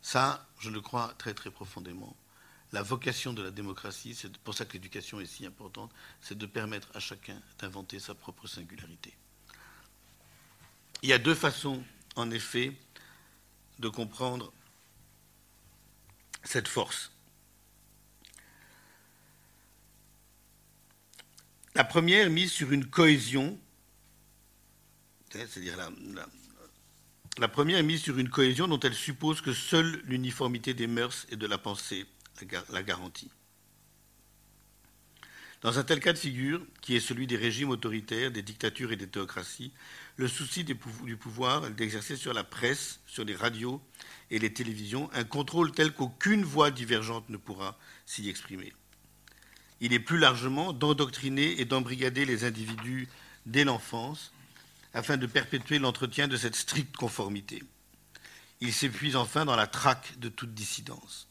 Ça, 0.00 0.48
je 0.58 0.70
le 0.70 0.80
crois 0.80 1.12
très 1.18 1.34
très 1.34 1.50
profondément. 1.50 2.16
La 2.72 2.80
vocation 2.82 3.34
de 3.34 3.42
la 3.42 3.50
démocratie, 3.50 4.14
c'est 4.14 4.34
pour 4.38 4.54
ça 4.54 4.64
que 4.64 4.72
l'éducation 4.72 5.20
est 5.20 5.26
si 5.26 5.44
importante, 5.44 5.92
c'est 6.22 6.38
de 6.38 6.46
permettre 6.46 6.88
à 6.94 6.98
chacun 6.98 7.38
d'inventer 7.58 8.00
sa 8.00 8.14
propre 8.14 8.46
singularité. 8.46 9.14
Il 11.02 11.10
y 11.10 11.12
a 11.12 11.18
deux 11.18 11.34
façons, 11.34 11.84
en 12.16 12.30
effet, 12.30 12.74
de 13.78 13.90
comprendre 13.90 14.50
cette 16.42 16.68
force. 16.68 17.12
La 21.74 21.84
première 21.84 22.28
mise 22.30 22.50
sur 22.50 22.72
une 22.72 22.84
cohésion, 22.86 23.58
c'est-à-dire 25.30 25.76
la, 27.38 27.48
première 27.48 27.82
mise 27.84 28.02
sur 28.02 28.18
une 28.18 28.28
cohésion 28.28 28.66
dont 28.66 28.80
elle 28.80 28.94
suppose 28.94 29.40
que 29.40 29.52
seule 29.52 30.02
l'uniformité 30.04 30.74
des 30.74 30.88
mœurs 30.88 31.26
et 31.30 31.36
de 31.36 31.46
la 31.46 31.58
pensée 31.58 32.06
la 32.70 32.82
garantit. 32.82 33.30
Dans 35.62 35.78
un 35.78 35.84
tel 35.84 36.00
cas 36.00 36.14
de 36.14 36.18
figure, 36.18 36.64
qui 36.80 36.96
est 36.96 37.00
celui 37.00 37.26
des 37.26 37.36
régimes 37.36 37.68
autoritaires, 37.68 38.30
des 38.30 38.42
dictatures 38.42 38.92
et 38.92 38.96
des 38.96 39.06
théocraties, 39.06 39.72
le 40.16 40.26
souci 40.26 40.64
du 40.64 40.74
pouvoir 40.74 41.66
est 41.66 41.70
d'exercer 41.70 42.16
sur 42.16 42.32
la 42.32 42.44
presse, 42.44 43.00
sur 43.06 43.24
les 43.24 43.36
radios 43.36 43.80
et 44.30 44.38
les 44.38 44.52
télévisions 44.52 45.10
un 45.12 45.24
contrôle 45.24 45.72
tel 45.72 45.92
qu'aucune 45.92 46.44
voix 46.44 46.70
divergente 46.70 47.28
ne 47.28 47.36
pourra 47.36 47.78
s'y 48.06 48.28
exprimer 48.28 48.72
il 49.80 49.94
est 49.94 50.00
plus 50.00 50.18
largement 50.18 50.72
d'endoctriner 50.72 51.60
et 51.60 51.64
d'embrigader 51.64 52.24
les 52.24 52.44
individus 52.44 53.08
dès 53.46 53.64
l'enfance 53.64 54.32
afin 54.92 55.16
de 55.16 55.26
perpétuer 55.26 55.78
l'entretien 55.78 56.28
de 56.28 56.36
cette 56.36 56.56
stricte 56.56 56.96
conformité. 56.96 57.62
Il 58.60 58.74
s'épuise 58.74 59.16
enfin 59.16 59.46
dans 59.46 59.56
la 59.56 59.66
traque 59.66 60.18
de 60.18 60.28
toute 60.28 60.52
dissidence. 60.52 61.28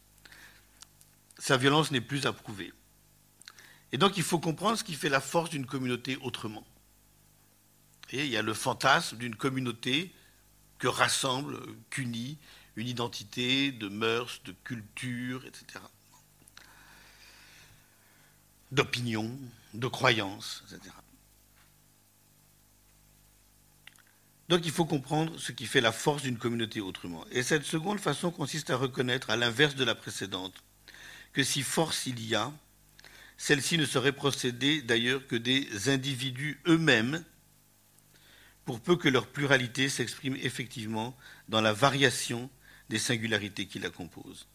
Sa 1.37 1.57
violence 1.57 1.91
n'est 1.91 2.01
plus 2.01 2.25
approuvée. 2.25 2.73
Et 3.91 3.97
donc 3.97 4.17
il 4.17 4.23
faut 4.23 4.39
comprendre 4.39 4.77
ce 4.77 4.83
qui 4.83 4.95
fait 4.95 5.09
la 5.09 5.21
force 5.21 5.51
d'une 5.51 5.65
communauté 5.65 6.17
autrement. 6.21 6.65
Il 8.11 8.25
y 8.25 8.37
a 8.37 8.41
le 8.41 8.55
fantasme 8.55 9.17
d'une 9.17 9.35
communauté 9.35 10.11
que 10.79 10.87
rassemble, 10.87 11.59
qu'unit 11.91 12.39
une 12.75 12.87
identité 12.87 13.71
de 13.71 13.89
mœurs, 13.89 14.41
de 14.45 14.53
culture, 14.63 15.45
etc 15.45 15.79
d'opinion, 18.71 19.37
de 19.73 19.87
croyances, 19.87 20.63
etc. 20.67 20.93
Donc 24.49 24.65
il 24.65 24.71
faut 24.71 24.85
comprendre 24.85 25.39
ce 25.39 25.51
qui 25.51 25.67
fait 25.67 25.81
la 25.81 25.91
force 25.91 26.23
d'une 26.23 26.39
communauté 26.39 26.81
autrement. 26.81 27.23
Et 27.31 27.43
cette 27.43 27.65
seconde 27.65 27.99
façon 27.99 28.31
consiste 28.31 28.71
à 28.71 28.77
reconnaître, 28.77 29.29
à 29.29 29.35
l'inverse 29.35 29.75
de 29.75 29.83
la 29.83 29.93
précédente, 29.93 30.55
que 31.33 31.43
si 31.43 31.61
force 31.61 32.07
il 32.07 32.25
y 32.25 32.33
a, 32.33 32.51
celle-ci 33.37 33.77
ne 33.77 33.85
serait 33.85 34.11
procédée 34.11 34.81
d'ailleurs 34.81 35.25
que 35.27 35.35
des 35.35 35.89
individus 35.89 36.59
eux-mêmes, 36.67 37.23
pour 38.65 38.81
peu 38.81 38.95
que 38.95 39.07
leur 39.07 39.27
pluralité 39.27 39.87
s'exprime 39.87 40.35
effectivement 40.41 41.15
dans 41.47 41.61
la 41.61 41.73
variation 41.73 42.49
des 42.89 42.99
singularités 42.99 43.67
qui 43.67 43.79
la 43.79 43.89
composent. 43.89 44.47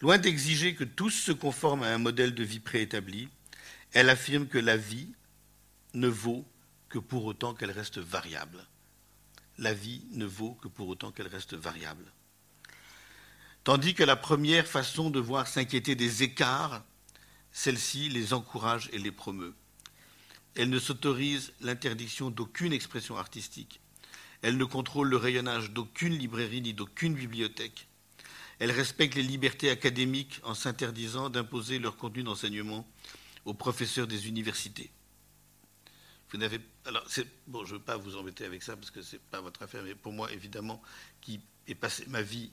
Loin 0.00 0.18
d'exiger 0.18 0.74
que 0.74 0.84
tous 0.84 1.10
se 1.10 1.32
conforment 1.32 1.82
à 1.82 1.94
un 1.94 1.98
modèle 1.98 2.34
de 2.34 2.44
vie 2.44 2.60
préétabli, 2.60 3.28
elle 3.92 4.08
affirme 4.08 4.46
que 4.46 4.58
la 4.58 4.76
vie 4.76 5.12
ne 5.94 6.08
vaut 6.08 6.46
que 6.88 6.98
pour 6.98 7.24
autant 7.24 7.54
qu'elle 7.54 7.70
reste 7.70 7.98
variable. 7.98 8.66
La 9.58 9.74
vie 9.74 10.02
ne 10.12 10.24
vaut 10.24 10.54
que 10.54 10.68
pour 10.68 10.88
autant 10.88 11.12
qu'elle 11.12 11.28
reste 11.28 11.54
variable. 11.54 12.10
Tandis 13.64 13.94
que 13.94 14.02
la 14.02 14.16
première 14.16 14.66
façon 14.66 15.10
de 15.10 15.20
voir 15.20 15.46
s'inquiéter 15.46 15.94
des 15.94 16.22
écarts, 16.22 16.82
celle-ci 17.52 18.08
les 18.08 18.32
encourage 18.32 18.88
et 18.92 18.98
les 18.98 19.12
promeut. 19.12 19.54
Elle 20.54 20.70
ne 20.70 20.78
s'autorise 20.78 21.52
l'interdiction 21.60 22.30
d'aucune 22.30 22.72
expression 22.72 23.16
artistique. 23.16 23.80
Elle 24.42 24.56
ne 24.56 24.64
contrôle 24.64 25.08
le 25.08 25.16
rayonnage 25.16 25.70
d'aucune 25.70 26.18
librairie 26.18 26.62
ni 26.62 26.74
d'aucune 26.74 27.14
bibliothèque. 27.14 27.86
Elle 28.58 28.70
respecte 28.70 29.14
les 29.14 29.22
libertés 29.22 29.70
académiques 29.70 30.40
en 30.44 30.54
s'interdisant 30.54 31.30
d'imposer 31.30 31.78
leur 31.78 31.96
contenu 31.96 32.22
d'enseignement 32.22 32.86
aux 33.44 33.54
professeurs 33.54 34.06
des 34.06 34.28
universités. 34.28 34.90
Vous 36.30 36.38
n'avez, 36.38 36.60
alors, 36.86 37.04
bon, 37.46 37.64
je 37.64 37.74
ne 37.74 37.78
veux 37.78 37.84
pas 37.84 37.96
vous 37.96 38.16
embêter 38.16 38.44
avec 38.44 38.62
ça 38.62 38.76
parce 38.76 38.90
que 38.90 39.02
ce 39.02 39.16
n'est 39.16 39.22
pas 39.30 39.40
votre 39.40 39.62
affaire, 39.62 39.82
mais 39.82 39.94
pour 39.94 40.12
moi, 40.12 40.32
évidemment, 40.32 40.80
qui 41.20 41.40
ai 41.66 41.74
passé 41.74 42.04
ma 42.08 42.22
vie 42.22 42.50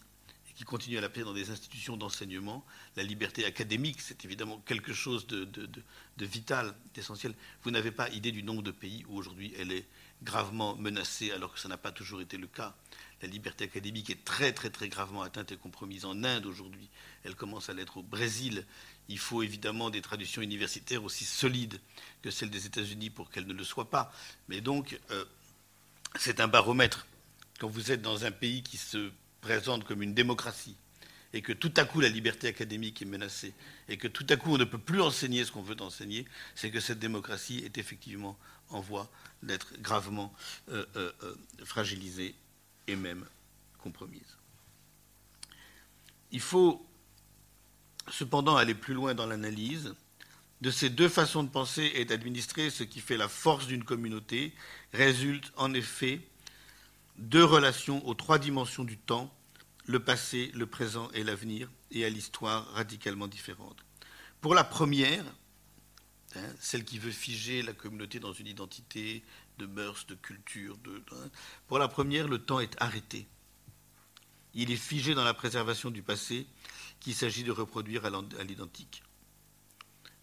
et 0.49 0.53
qui 0.53 0.65
continue 0.65 0.97
à 0.97 1.01
la 1.01 1.07
paix 1.07 1.21
dans 1.21 1.33
des 1.33 1.49
institutions 1.49 1.95
d'enseignement, 1.95 2.65
la 2.97 3.03
liberté 3.03 3.45
académique, 3.45 4.01
c'est 4.01 4.25
évidemment 4.25 4.57
quelque 4.65 4.93
chose 4.93 5.27
de, 5.27 5.45
de 5.45 6.25
vital, 6.25 6.75
d'essentiel. 6.93 7.33
Vous 7.63 7.71
n'avez 7.71 7.91
pas 7.91 8.09
idée 8.09 8.33
du 8.33 8.43
nombre 8.43 8.63
de 8.63 8.71
pays 8.71 9.05
où 9.07 9.17
aujourd'hui 9.17 9.53
elle 9.57 9.71
est 9.71 9.87
gravement 10.23 10.75
menacée, 10.75 11.31
alors 11.31 11.53
que 11.53 11.59
ça 11.59 11.69
n'a 11.69 11.77
pas 11.77 11.93
toujours 11.93 12.19
été 12.19 12.37
le 12.37 12.47
cas. 12.47 12.75
La 13.21 13.27
liberté 13.27 13.63
académique 13.65 14.09
est 14.09 14.23
très, 14.25 14.51
très, 14.51 14.69
très 14.69 14.89
gravement 14.89 15.21
atteinte 15.21 15.51
et 15.51 15.57
compromise 15.57 16.05
en 16.05 16.23
Inde 16.23 16.45
aujourd'hui. 16.45 16.89
Elle 17.23 17.35
commence 17.35 17.69
à 17.69 17.73
l'être 17.73 17.97
au 17.97 18.03
Brésil 18.03 18.65
il 19.10 19.18
faut 19.18 19.41
évidemment 19.41 19.89
des 19.89 20.01
traditions 20.01 20.41
universitaires 20.41 21.03
aussi 21.03 21.26
solides 21.26 21.80
que 22.22 22.30
celles 22.30 22.51
des 22.51 22.68
États-Unis 22.68 23.10
pour 23.10 23.30
qu'elles 23.32 23.47
ne 23.47 23.53
le 23.53 23.64
soient 23.64 23.89
pas. 23.89 24.14
Mais 24.47 24.62
donc, 24.62 24.99
euh, 25.12 25.26
c'est 26.18 26.39
un 26.39 26.47
baromètre. 26.47 27.07
Quand 27.60 27.68
vous 27.68 27.91
êtes 27.91 28.01
dans 28.01 28.24
un 28.24 28.32
pays 28.32 28.62
qui 28.62 28.78
se 28.78 29.12
présente 29.41 29.84
comme 29.84 30.03
une 30.03 30.14
démocratie, 30.14 30.76
et 31.34 31.41
que 31.41 31.53
tout 31.53 31.74
à 31.78 31.86
coup 31.86 31.99
la 31.99 32.10
liberté 32.10 32.47
académique 32.47 33.01
est 33.01 33.05
menacée, 33.05 33.53
et 33.88 33.97
que 33.97 34.07
tout 34.07 34.26
à 34.30 34.36
coup 34.36 34.53
on 34.53 34.57
ne 34.57 34.64
peut 34.64 34.78
plus 34.78 35.01
enseigner 35.01 35.43
ce 35.43 35.51
qu'on 35.51 35.62
veut 35.62 35.80
enseigner, 35.82 36.26
c'est 36.55 36.72
que 36.72 36.80
cette 36.80 36.99
démocratie 36.99 37.60
est 37.66 37.78
effectivement 37.78 38.38
en 38.70 38.80
voie 38.80 39.10
d'être 39.41 39.74
gravement 39.82 40.34
euh, 40.70 40.86
euh, 40.95 41.12
fragilisée 41.66 42.36
et 42.88 42.95
même 42.95 43.26
compromise. 43.80 44.38
Il 46.32 46.41
faut 46.41 46.86
cependant 48.12 48.55
aller 48.55 48.76
plus 48.76 48.93
loin 48.93 49.14
dans 49.14 49.26
l'analyse 49.26 49.93
de 50.62 50.72
ces 50.72 50.89
deux 50.89 51.10
façons 51.10 51.43
de 51.43 51.49
penser 51.49 51.91
et 51.95 52.05
d'administrer 52.05 52.70
ce 52.70 52.84
qui 52.84 52.99
fait 52.99 53.18
la 53.18 53.30
force 53.30 53.68
d'une 53.68 53.84
communauté 53.84 54.53
résulte 54.93 55.51
en 55.55 55.74
effet 55.74 56.22
deux 57.18 57.43
relations 57.43 58.05
aux 58.07 58.14
trois 58.14 58.39
dimensions 58.39 58.84
du 58.84 58.97
temps, 58.97 59.34
le 59.86 59.99
passé, 59.99 60.51
le 60.53 60.66
présent 60.66 61.10
et 61.14 61.24
l'avenir, 61.24 61.70
et 61.91 62.05
à 62.05 62.10
l'histoire 62.10 62.66
radicalement 62.74 63.28
différentes. 63.28 63.84
Pour 64.41 64.53
la 64.53 64.64
première, 64.64 65.26
hein, 66.36 66.53
celle 66.60 66.86
qui 66.86 66.99
veut 66.99 67.12
figer 67.12 67.62
la 67.62 67.74
communauté 67.74 68.20
dans 68.20 68.34
une 68.34 68.47
identité 68.47 69.24
de 69.57 69.66
mœurs, 69.66 70.05
de 70.07 70.16
culture, 70.16 70.78
de, 70.78 71.03
hein, 71.12 71.30
pour 71.68 71.80
la 71.80 71.88
première, 71.88 72.28
le 72.28 72.39
temps 72.39 72.60
est 72.60 72.82
arrêté. 72.82 73.28
Il 74.53 74.72
est 74.72 74.78
figé 74.78 75.14
dans 75.14 75.24
la 75.24 75.34
préservation 75.34 75.91
du 75.91 76.01
passé 76.01 76.47
qu'il 77.00 77.16
s'agit 77.16 77.43
de 77.43 77.52
reproduire 77.52 78.06
à 78.06 78.43
l'identique. 78.43 79.04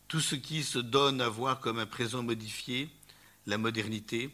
Tout 0.09 0.21
ce 0.21 0.35
qui 0.35 0.63
se 0.63 0.79
donne 0.79 1.21
à 1.21 1.29
voir 1.29 1.61
comme 1.61 1.79
un 1.79 1.87
présent 1.87 2.23
modifié, 2.23 2.91
la 3.47 3.59
modernité, 3.59 4.31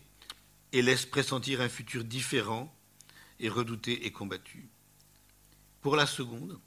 et 0.72 0.82
laisse 0.82 1.06
pressentir 1.06 1.60
un 1.60 1.68
futur 1.68 2.04
différent 2.04 2.74
et 3.40 3.48
redouté 3.48 4.06
et 4.06 4.10
combattu. 4.10 4.68
Pour 5.80 5.96
la 5.96 6.06
seconde, 6.06 6.58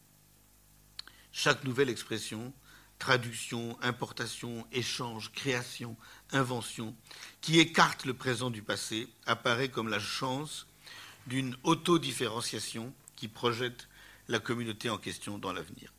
chaque 1.31 1.63
nouvelle 1.63 1.89
expression, 1.89 2.53
traduction, 2.99 3.77
importation, 3.81 4.65
échange, 4.71 5.31
création, 5.31 5.97
invention, 6.31 6.95
qui 7.41 7.59
écarte 7.59 8.05
le 8.05 8.13
présent 8.13 8.49
du 8.49 8.61
passé, 8.61 9.07
apparaît 9.25 9.69
comme 9.69 9.89
la 9.89 9.99
chance 9.99 10.67
d'une 11.27 11.57
autodifférenciation 11.63 12.93
qui 13.15 13.27
projette 13.27 13.87
la 14.27 14.39
communauté 14.39 14.89
en 14.89 14.97
question 14.97 15.37
dans 15.37 15.53
l'avenir. 15.53 15.93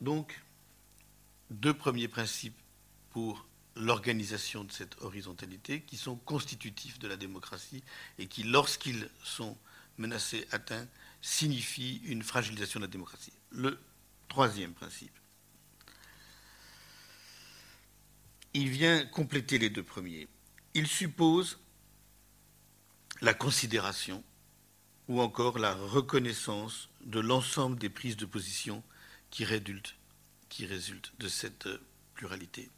Donc, 0.00 0.42
deux 1.50 1.74
premiers 1.74 2.08
principes 2.08 2.60
pour 3.10 3.46
l'organisation 3.76 4.64
de 4.64 4.72
cette 4.72 5.00
horizontalité 5.00 5.82
qui 5.82 5.96
sont 5.96 6.16
constitutifs 6.16 6.98
de 6.98 7.08
la 7.08 7.16
démocratie 7.16 7.84
et 8.18 8.26
qui, 8.26 8.42
lorsqu'ils 8.42 9.08
sont 9.22 9.56
menacés, 9.98 10.46
atteints, 10.50 10.88
signifient 11.20 12.00
une 12.04 12.22
fragilisation 12.22 12.80
de 12.80 12.86
la 12.86 12.90
démocratie. 12.90 13.32
Le 13.50 13.78
troisième 14.28 14.74
principe. 14.74 15.12
Il 18.54 18.68
vient 18.68 19.06
compléter 19.06 19.58
les 19.58 19.70
deux 19.70 19.82
premiers. 19.82 20.28
Il 20.74 20.86
suppose 20.86 21.58
la 23.22 23.34
considération 23.34 24.22
ou 25.06 25.20
encore 25.20 25.58
la 25.58 25.74
reconnaissance 25.74 26.88
de 27.04 27.20
l'ensemble 27.20 27.78
des 27.78 27.88
prises 27.88 28.16
de 28.16 28.26
position 28.26 28.82
qui 29.30 29.44
résultent, 29.44 29.94
de 31.18 31.28
cette 31.28 31.68
pluralité. 32.14 32.68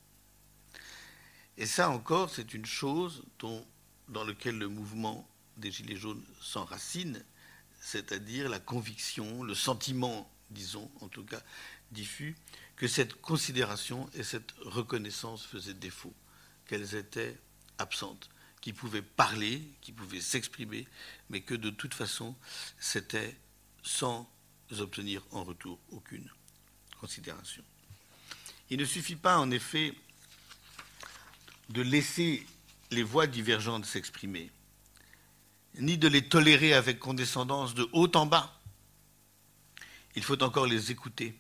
Et 1.57 1.67
ça 1.67 1.91
encore, 1.91 2.31
c'est 2.31 2.55
une 2.55 2.67
chose 2.67 3.25
dans 3.39 4.25
laquelle 4.25 4.59
le 4.59 4.69
mouvement 4.69 5.27
des 5.57 5.73
Gilets 5.73 5.97
jaunes 5.97 6.23
s'enracine, 6.41 7.25
c'est-à-dire 7.81 8.49
la 8.49 8.61
conviction, 8.61 9.43
le 9.43 9.55
sentiment, 9.55 10.31
disons, 10.51 10.91
en 11.01 11.09
tout 11.09 11.25
cas 11.25 11.43
diffus, 11.91 12.37
que 12.77 12.87
cette 12.87 13.15
considération 13.21 14.11
et 14.15 14.23
cette 14.23 14.53
reconnaissance 14.61 15.47
faisaient 15.47 15.75
défaut, 15.75 16.15
qu'elles 16.67 16.95
étaient 16.95 17.39
absentes 17.79 18.29
qui 18.65 18.73
pouvaient 18.73 19.03
parler, 19.03 19.63
qui 19.83 19.93
pouvaient 19.93 20.23
s'exprimer, 20.23 20.89
mais 21.29 21.43
que 21.43 21.53
de 21.53 21.69
toute 21.69 21.93
façon, 21.93 22.35
c'était 22.79 23.37
sans 23.83 24.27
obtenir 24.79 25.23
en 25.33 25.45
retour 25.45 25.79
aucune 25.91 26.27
considération. 26.99 27.63
Il 28.71 28.79
ne 28.79 28.87
suffit 28.87 29.17
pas, 29.17 29.37
en 29.37 29.51
effet, 29.51 29.93
de 31.69 31.83
laisser 31.83 32.47
les 32.91 33.03
voix 33.03 33.27
divergentes 33.27 33.85
s'exprimer, 33.85 34.51
ni 35.75 35.99
de 35.99 36.09
les 36.09 36.27
tolérer 36.27 36.73
avec 36.73 36.99
condescendance 36.99 37.75
de 37.75 37.87
haut 37.93 38.11
en 38.15 38.25
bas. 38.25 38.59
Il 40.17 40.23
faut 40.23 40.43
encore 40.43 40.67
les 40.67 40.91
écouter, 40.91 41.39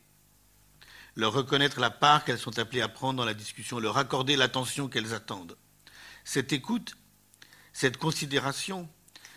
leur 1.16 1.32
reconnaître 1.32 1.80
la 1.80 1.88
part 1.88 2.26
qu'elles 2.26 2.38
sont 2.38 2.58
appelées 2.58 2.82
à 2.82 2.88
prendre 2.90 3.16
dans 3.16 3.24
la 3.24 3.32
discussion, 3.32 3.78
leur 3.78 3.96
accorder 3.96 4.36
l'attention 4.36 4.88
qu'elles 4.88 5.14
attendent. 5.14 5.56
Cette 6.24 6.52
écoute 6.52 6.94
cette 7.74 7.98
considération, 7.98 8.88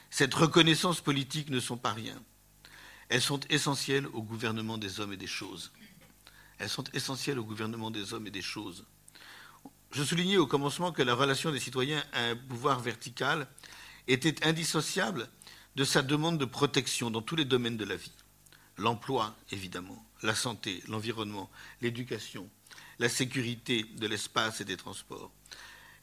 cette 0.09 0.33
reconnaissance 0.33 1.01
politique 1.01 1.49
ne 1.49 1.59
sont 1.59 1.75
pas 1.75 1.91
rien. 1.91 2.21
Elles 3.09 3.21
sont 3.21 3.39
essentielles 3.49 4.07
au 4.07 4.21
gouvernement 4.21 4.77
des 4.77 4.99
hommes 4.99 5.11
et 5.11 5.17
des 5.17 5.27
choses. 5.27 5.71
Elles 6.59 6.69
sont 6.69 6.83
essentielles 6.93 7.39
au 7.39 7.43
gouvernement 7.43 7.91
des 7.91 8.13
hommes 8.13 8.27
et 8.27 8.31
des 8.31 8.43
choses. 8.43 8.85
Je 9.91 10.03
soulignais 10.03 10.37
au 10.37 10.45
commencement 10.45 10.91
que 10.91 11.01
la 11.01 11.15
relation 11.15 11.51
des 11.51 11.59
citoyens 11.59 12.03
à 12.13 12.25
un 12.25 12.35
pouvoir 12.35 12.79
vertical 12.79 13.47
était 14.07 14.45
indissociable 14.45 15.29
de 15.75 15.83
sa 15.83 16.03
demande 16.03 16.37
de 16.37 16.45
protection 16.45 17.09
dans 17.09 17.21
tous 17.23 17.35
les 17.35 17.45
domaines 17.45 17.77
de 17.77 17.85
la 17.85 17.95
vie. 17.95 18.13
L'emploi, 18.77 19.35
évidemment, 19.51 20.05
la 20.21 20.35
santé, 20.35 20.83
l'environnement, 20.87 21.49
l'éducation, 21.81 22.47
la 22.99 23.09
sécurité 23.09 23.83
de 23.97 24.07
l'espace 24.07 24.61
et 24.61 24.65
des 24.65 24.77
transports, 24.77 25.31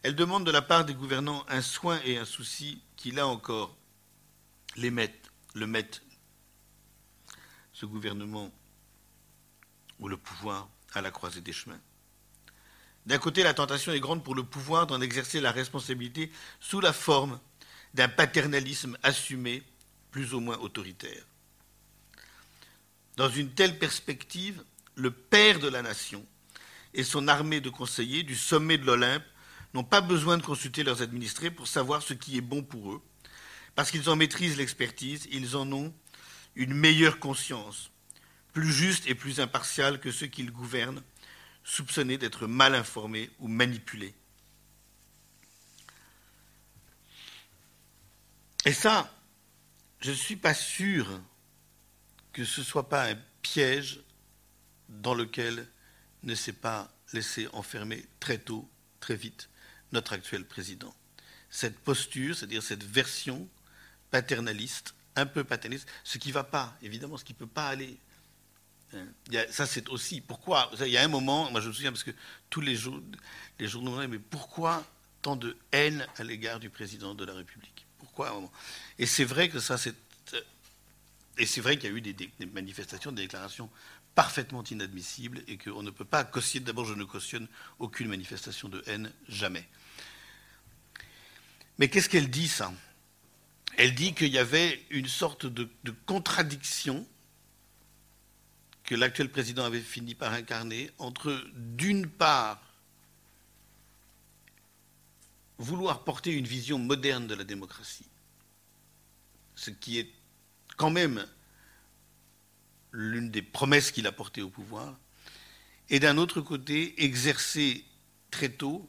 elle 0.04 0.14
demande 0.14 0.44
de 0.44 0.50
la 0.50 0.60
part 0.60 0.84
des 0.84 0.92
gouvernants 0.92 1.46
un 1.48 1.62
soin 1.62 1.98
et 2.04 2.18
un 2.18 2.26
souci 2.26 2.82
qui, 2.94 3.10
là 3.10 3.26
encore, 3.26 3.74
les 4.76 4.90
le 5.54 5.66
mettent, 5.66 6.02
ce 7.72 7.86
gouvernement 7.86 8.52
ou 9.98 10.08
le 10.08 10.18
pouvoir, 10.18 10.68
à 10.92 11.00
la 11.00 11.10
croisée 11.10 11.40
des 11.40 11.54
chemins. 11.54 11.80
D'un 13.06 13.16
côté, 13.16 13.42
la 13.42 13.54
tentation 13.54 13.92
est 13.92 14.00
grande 14.00 14.22
pour 14.22 14.34
le 14.34 14.42
pouvoir 14.42 14.86
d'en 14.86 15.00
exercer 15.00 15.40
la 15.40 15.52
responsabilité 15.52 16.30
sous 16.60 16.80
la 16.80 16.92
forme 16.92 17.40
d'un 17.94 18.08
paternalisme 18.08 18.98
assumé, 19.02 19.62
plus 20.10 20.34
ou 20.34 20.40
moins 20.40 20.58
autoritaire. 20.58 21.24
Dans 23.16 23.30
une 23.30 23.52
telle 23.52 23.78
perspective, 23.78 24.62
le 24.96 25.10
père 25.10 25.60
de 25.60 25.68
la 25.68 25.80
nation 25.80 26.26
et 26.92 27.04
son 27.04 27.26
armée 27.26 27.62
de 27.62 27.70
conseillers 27.70 28.22
du 28.22 28.36
sommet 28.36 28.76
de 28.76 28.84
l'Olympe 28.84 29.24
n'ont 29.74 29.84
pas 29.84 30.00
besoin 30.00 30.38
de 30.38 30.42
consulter 30.42 30.84
leurs 30.84 31.02
administrés 31.02 31.50
pour 31.50 31.66
savoir 31.66 32.02
ce 32.02 32.14
qui 32.14 32.38
est 32.38 32.40
bon 32.40 32.62
pour 32.62 32.92
eux, 32.92 33.02
parce 33.74 33.90
qu'ils 33.90 34.08
en 34.08 34.16
maîtrisent 34.16 34.56
l'expertise, 34.56 35.26
ils 35.32 35.56
en 35.56 35.70
ont 35.72 35.92
une 36.54 36.74
meilleure 36.74 37.18
conscience, 37.18 37.90
plus 38.52 38.72
juste 38.72 39.08
et 39.08 39.16
plus 39.16 39.40
impartiale 39.40 39.98
que 39.98 40.12
ceux 40.12 40.28
qu'ils 40.28 40.52
gouvernent, 40.52 41.02
soupçonnés 41.64 42.18
d'être 42.18 42.46
mal 42.46 42.74
informés 42.74 43.30
ou 43.40 43.48
manipulés. 43.48 44.14
Et 48.64 48.72
ça, 48.72 49.12
je 50.00 50.10
ne 50.10 50.16
suis 50.16 50.36
pas 50.36 50.54
sûr 50.54 51.20
que 52.32 52.44
ce 52.44 52.60
ne 52.60 52.64
soit 52.64 52.88
pas 52.88 53.10
un 53.10 53.18
piège 53.42 54.00
dans 54.88 55.14
lequel 55.14 55.68
ne 56.22 56.34
s'est 56.34 56.52
pas 56.52 56.92
laissé 57.12 57.48
enfermer 57.52 58.06
très 58.20 58.38
tôt, 58.38 58.70
très 59.00 59.16
vite, 59.16 59.48
notre 59.94 60.12
actuel 60.12 60.44
président. 60.44 60.94
Cette 61.48 61.78
posture, 61.78 62.36
c'est-à-dire 62.36 62.62
cette 62.62 62.84
version 62.84 63.48
paternaliste, 64.10 64.94
un 65.16 65.26
peu 65.26 65.44
paternaliste, 65.44 65.88
ce 66.02 66.18
qui 66.18 66.28
ne 66.28 66.34
va 66.34 66.44
pas, 66.44 66.76
évidemment, 66.82 67.16
ce 67.16 67.24
qui 67.24 67.32
ne 67.32 67.38
peut 67.38 67.46
pas 67.46 67.68
aller. 67.68 67.96
Hein. 68.92 69.06
ça, 69.50 69.66
c'est 69.66 69.88
aussi. 69.88 70.20
Pourquoi 70.20 70.70
Il 70.80 70.88
y 70.88 70.98
a 70.98 71.02
un 71.02 71.08
moment, 71.08 71.50
moi 71.50 71.60
je 71.60 71.68
me 71.68 71.72
souviens, 71.72 71.92
parce 71.92 72.04
que 72.04 72.10
tous 72.50 72.60
les, 72.60 72.76
jours, 72.76 73.00
les 73.58 73.68
journaux, 73.68 74.06
mais 74.06 74.18
pourquoi 74.18 74.84
tant 75.22 75.36
de 75.36 75.56
haine 75.72 76.06
à 76.18 76.24
l'égard 76.24 76.60
du 76.60 76.68
président 76.70 77.14
de 77.14 77.24
la 77.24 77.34
République? 77.34 77.86
Pourquoi 77.98 78.50
Et 78.98 79.06
c'est 79.06 79.24
vrai 79.24 79.48
que 79.48 79.60
ça, 79.60 79.78
c'est. 79.78 79.94
Et 81.36 81.46
c'est 81.46 81.60
vrai 81.60 81.76
qu'il 81.76 81.90
y 81.90 81.92
a 81.92 81.96
eu 81.96 82.00
des, 82.00 82.12
des, 82.12 82.30
manifestations, 82.46 83.10
des 83.10 83.22
déclarations 83.22 83.68
parfaitement 84.14 84.62
inadmissibles 84.62 85.42
et 85.48 85.58
qu'on 85.58 85.82
ne 85.82 85.90
peut 85.90 86.04
pas 86.04 86.22
cautionner. 86.22 86.66
D'abord, 86.66 86.84
je 86.84 86.94
ne 86.94 87.02
cautionne 87.02 87.48
aucune 87.80 88.06
manifestation 88.06 88.68
de 88.68 88.84
haine, 88.86 89.10
jamais. 89.28 89.66
Mais 91.78 91.88
qu'est-ce 91.88 92.08
qu'elle 92.08 92.30
dit, 92.30 92.48
ça? 92.48 92.72
Elle 93.76 93.94
dit 93.94 94.14
qu'il 94.14 94.28
y 94.28 94.38
avait 94.38 94.84
une 94.90 95.08
sorte 95.08 95.46
de, 95.46 95.68
contradiction 96.06 97.06
que 98.84 98.94
l'actuel 98.94 99.30
président 99.30 99.64
avait 99.64 99.80
fini 99.80 100.14
par 100.14 100.32
incarner 100.32 100.90
entre, 100.98 101.44
d'une 101.54 102.06
part, 102.06 102.60
vouloir 105.58 106.04
porter 106.04 106.32
une 106.32 106.46
vision 106.46 106.78
moderne 106.78 107.26
de 107.26 107.34
la 107.34 107.44
démocratie, 107.44 108.06
ce 109.54 109.70
qui 109.70 109.98
est 109.98 110.10
quand 110.76 110.90
même 110.90 111.26
l'une 112.92 113.30
des 113.30 113.42
promesses 113.42 113.90
qu'il 113.90 114.06
a 114.06 114.12
portées 114.12 114.42
au 114.42 114.50
pouvoir, 114.50 114.96
et 115.90 115.98
d'un 115.98 116.18
autre 116.18 116.40
côté, 116.40 117.02
exercer 117.02 117.84
très 118.30 118.50
tôt 118.50 118.88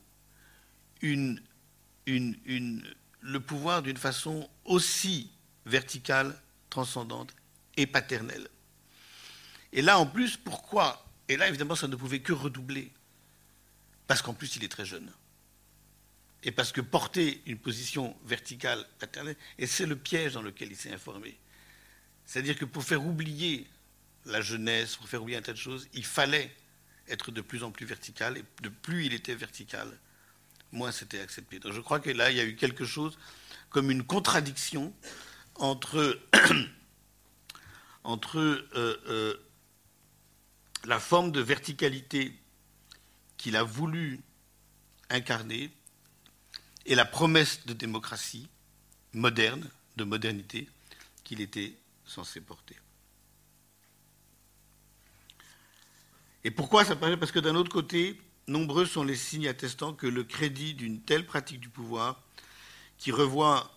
une 1.02 1.42
le 2.08 3.40
pouvoir 3.40 3.82
d'une 3.82 3.98
façon 3.98 4.50
aussi 4.64 5.32
verticale, 5.66 6.40
transcendante 6.70 7.34
et 7.78 7.88
paternelle. 7.88 8.48
Et 9.74 9.82
là, 9.82 10.00
en 10.00 10.06
plus, 10.06 10.38
pourquoi? 10.38 11.06
Et 11.28 11.38
là, 11.38 11.48
évidemment, 11.48 11.76
ça 11.76 11.88
ne 11.88 11.96
pouvait 11.96 12.20
que 12.20 12.34
redoubler. 12.34 12.92
Parce 14.08 14.22
qu'en 14.22 14.34
plus, 14.34 14.56
il 14.56 14.64
est 14.64 14.70
très 14.70 14.86
jeune. 14.86 15.12
Et 16.44 16.52
parce 16.52 16.72
que 16.72 16.82
porter 16.82 17.42
une 17.48 17.58
position 17.58 18.16
verticale 18.26 18.86
paternelle, 19.00 19.36
et 19.58 19.66
c'est 19.66 19.88
le 19.88 19.96
piège 19.96 20.34
dans 20.34 20.44
lequel 20.44 20.72
il 20.72 20.78
s'est 20.78 20.94
informé. 20.94 21.38
C'est-à-dire 22.26 22.58
que 22.58 22.66
pour 22.66 22.84
faire 22.84 23.04
oublier 23.04 23.68
la 24.26 24.42
jeunesse, 24.42 24.96
pour 24.96 25.10
faire 25.10 25.24
oublier 25.24 25.38
un 25.38 25.42
tas 25.42 25.54
de 25.54 25.58
choses, 25.58 25.88
il 25.94 26.06
fallait 26.06 26.56
être 27.08 27.32
de 27.32 27.42
plus 27.42 27.64
en 27.64 27.72
plus 27.72 27.86
vertical, 27.86 28.38
et 28.38 28.44
de 28.62 28.70
plus 28.70 29.08
il 29.08 29.14
était 29.14 29.36
vertical, 29.36 29.92
moins 30.76 30.92
c'était 30.92 31.20
accepté. 31.20 31.60
Donc 31.60 31.74
je 31.74 31.82
crois 31.82 32.00
que 32.00 32.10
là, 32.10 32.32
il 32.32 32.38
y 32.38 32.40
a 32.40 32.46
eu 32.46 32.56
quelque 32.56 32.86
chose 32.86 33.18
comme 33.70 33.90
une 33.90 34.04
contradiction 34.04 34.94
entre, 35.56 36.20
entre 38.04 38.40
euh, 38.40 38.66
euh, 39.08 39.36
la 40.86 41.00
forme 41.00 41.32
de 41.32 41.42
verticalité 41.42 42.38
qu'il 43.38 43.56
a 43.56 43.64
voulu 43.64 44.20
incarner 45.10 45.72
et 46.86 46.96
la 46.96 47.06
promesse 47.06 47.66
de 47.66 47.74
démocratie 47.74 48.48
moderne, 49.14 49.68
de 49.98 50.04
modernité, 50.04 50.70
qu'il 51.24 51.42
était 51.42 51.76
censé 52.06 52.42
porter. 52.42 52.76
Et 56.44 56.52
pourquoi 56.52 56.86
ça 56.86 56.96
paraît? 56.96 57.18
Parce 57.18 57.32
que 57.32 57.40
d'un 57.40 57.56
autre 57.56 57.72
côté, 57.72 58.22
nombreux 58.48 58.86
sont 58.86 59.04
les 59.04 59.16
signes 59.16 59.48
attestant 59.48 59.94
que 59.94 60.08
le 60.08 60.24
crédit 60.24 60.74
d'une 60.74 61.02
telle 61.02 61.26
pratique 61.26 61.60
du 61.60 61.70
pouvoir, 61.70 62.22
qui, 62.98 63.12
renvoie 63.12 63.70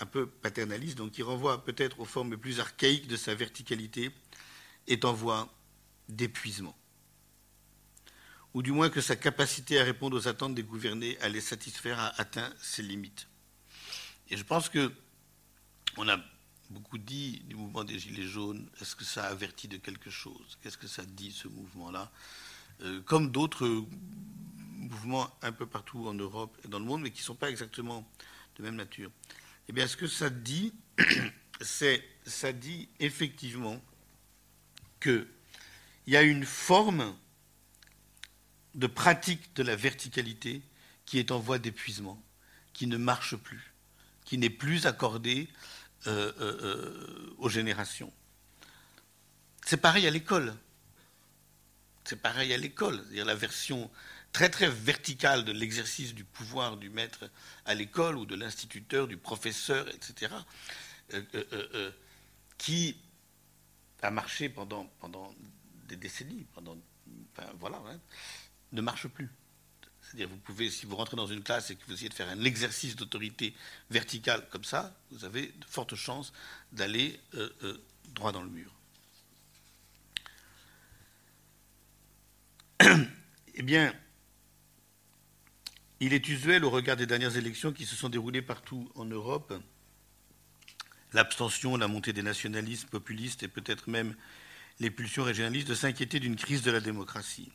un 0.00 0.06
peu 0.06 0.26
paternaliste, 0.26 0.98
donc 0.98 1.12
qui 1.12 1.22
renvoie 1.22 1.64
peut-être 1.64 2.00
aux 2.00 2.04
formes 2.04 2.36
plus 2.36 2.60
archaïques 2.60 3.08
de 3.08 3.16
sa 3.16 3.34
verticalité, 3.34 4.10
est 4.86 5.04
en 5.04 5.12
voie 5.12 5.52
d'épuisement. 6.08 6.76
Ou 8.54 8.62
du 8.62 8.72
moins 8.72 8.90
que 8.90 9.00
sa 9.00 9.16
capacité 9.16 9.80
à 9.80 9.84
répondre 9.84 10.16
aux 10.16 10.28
attentes 10.28 10.54
des 10.54 10.62
gouvernés 10.62 11.18
à 11.20 11.28
les 11.28 11.40
satisfaire 11.40 11.98
a 11.98 12.20
atteint 12.20 12.52
ses 12.60 12.82
limites. 12.82 13.28
Et 14.28 14.36
je 14.36 14.44
pense 14.44 14.68
que 14.68 14.92
on 15.96 16.08
a 16.08 16.18
beaucoup 16.70 16.98
dit 16.98 17.42
du 17.46 17.54
mouvement 17.54 17.84
des 17.84 17.98
Gilets 17.98 18.26
jaunes. 18.26 18.68
Est-ce 18.80 18.96
que 18.96 19.04
ça 19.04 19.24
avertit 19.24 19.68
de 19.68 19.76
quelque 19.76 20.10
chose? 20.10 20.58
Qu'est-ce 20.62 20.78
que 20.78 20.86
ça 20.86 21.04
dit, 21.04 21.32
ce 21.32 21.48
mouvement-là? 21.48 22.10
Comme 23.04 23.30
d'autres 23.30 23.84
mouvements 24.92 25.30
un 25.42 25.52
peu 25.52 25.66
partout 25.66 26.06
en 26.06 26.14
Europe 26.14 26.56
et 26.64 26.68
dans 26.68 26.78
le 26.78 26.84
monde, 26.84 27.02
mais 27.02 27.10
qui 27.10 27.20
ne 27.20 27.24
sont 27.24 27.34
pas 27.34 27.50
exactement 27.50 28.08
de 28.56 28.62
même 28.62 28.76
nature. 28.76 29.10
Eh 29.68 29.72
bien, 29.72 29.86
ce 29.86 29.96
que 29.96 30.06
ça 30.06 30.30
dit, 30.30 30.74
c'est 31.60 32.02
ça 32.24 32.52
dit 32.52 32.88
effectivement 33.00 33.80
qu'il 35.00 35.26
y 36.06 36.16
a 36.16 36.22
une 36.22 36.44
forme 36.44 37.16
de 38.74 38.86
pratique 38.86 39.54
de 39.54 39.62
la 39.62 39.76
verticalité 39.76 40.62
qui 41.04 41.18
est 41.18 41.30
en 41.30 41.38
voie 41.38 41.58
d'épuisement, 41.58 42.22
qui 42.72 42.86
ne 42.86 42.96
marche 42.96 43.36
plus, 43.36 43.74
qui 44.24 44.38
n'est 44.38 44.50
plus 44.50 44.86
accordée 44.86 45.48
euh, 46.06 46.32
euh, 46.40 46.58
euh, 46.62 47.34
aux 47.38 47.48
générations. 47.48 48.12
C'est 49.64 49.76
pareil 49.76 50.06
à 50.06 50.10
l'école. 50.10 50.54
C'est 52.04 52.20
pareil 52.20 52.52
à 52.52 52.56
l'école. 52.56 53.00
C'est-à-dire 53.04 53.24
la 53.24 53.34
version 53.34 53.90
très 54.32 54.48
très 54.48 54.68
verticale 54.68 55.44
de 55.44 55.52
l'exercice 55.52 56.14
du 56.14 56.24
pouvoir 56.24 56.76
du 56.76 56.90
maître 56.90 57.30
à 57.64 57.74
l'école 57.74 58.16
ou 58.16 58.26
de 58.26 58.34
l'instituteur, 58.34 59.06
du 59.06 59.16
professeur, 59.16 59.86
etc., 59.88 60.32
qui 62.58 62.96
a 64.02 64.10
marché 64.10 64.48
pendant, 64.48 64.86
pendant 65.00 65.34
des 65.88 65.96
décennies, 65.96 66.46
pendant, 66.54 66.76
voilà, 67.58 67.82
hein, 67.86 68.00
ne 68.72 68.80
marche 68.80 69.06
plus. 69.08 69.30
C'est-à-dire, 70.02 70.28
vous 70.28 70.38
pouvez, 70.38 70.70
si 70.70 70.84
vous 70.84 70.96
rentrez 70.96 71.16
dans 71.16 71.26
une 71.26 71.42
classe 71.42 71.70
et 71.70 71.76
que 71.76 71.84
vous 71.86 71.94
essayez 71.94 72.08
de 72.08 72.14
faire 72.14 72.28
un 72.28 72.44
exercice 72.44 72.96
d'autorité 72.96 73.54
verticale 73.90 74.46
comme 74.50 74.64
ça, 74.64 74.94
vous 75.10 75.24
avez 75.24 75.46
de 75.46 75.64
fortes 75.64 75.94
chances 75.94 76.32
d'aller 76.72 77.18
euh, 77.34 77.48
euh, 77.62 77.84
droit 78.08 78.32
dans 78.32 78.42
le 78.42 78.50
mur. 78.50 78.70
Eh 83.54 83.62
bien, 83.62 83.94
il 86.00 86.12
est 86.14 86.28
usuel, 86.28 86.64
au 86.64 86.70
regard 86.70 86.96
des 86.96 87.06
dernières 87.06 87.36
élections 87.36 87.72
qui 87.72 87.86
se 87.86 87.94
sont 87.94 88.08
déroulées 88.08 88.42
partout 88.42 88.90
en 88.94 89.04
Europe, 89.04 89.54
l'abstention, 91.12 91.76
la 91.76 91.88
montée 91.88 92.12
des 92.12 92.22
nationalistes 92.22 92.88
populistes 92.88 93.42
et 93.42 93.48
peut-être 93.48 93.88
même 93.88 94.16
les 94.80 94.90
pulsions 94.90 95.22
régionalistes, 95.22 95.68
de 95.68 95.74
s'inquiéter 95.74 96.18
d'une 96.18 96.36
crise 96.36 96.62
de 96.62 96.70
la 96.70 96.80
démocratie. 96.80 97.52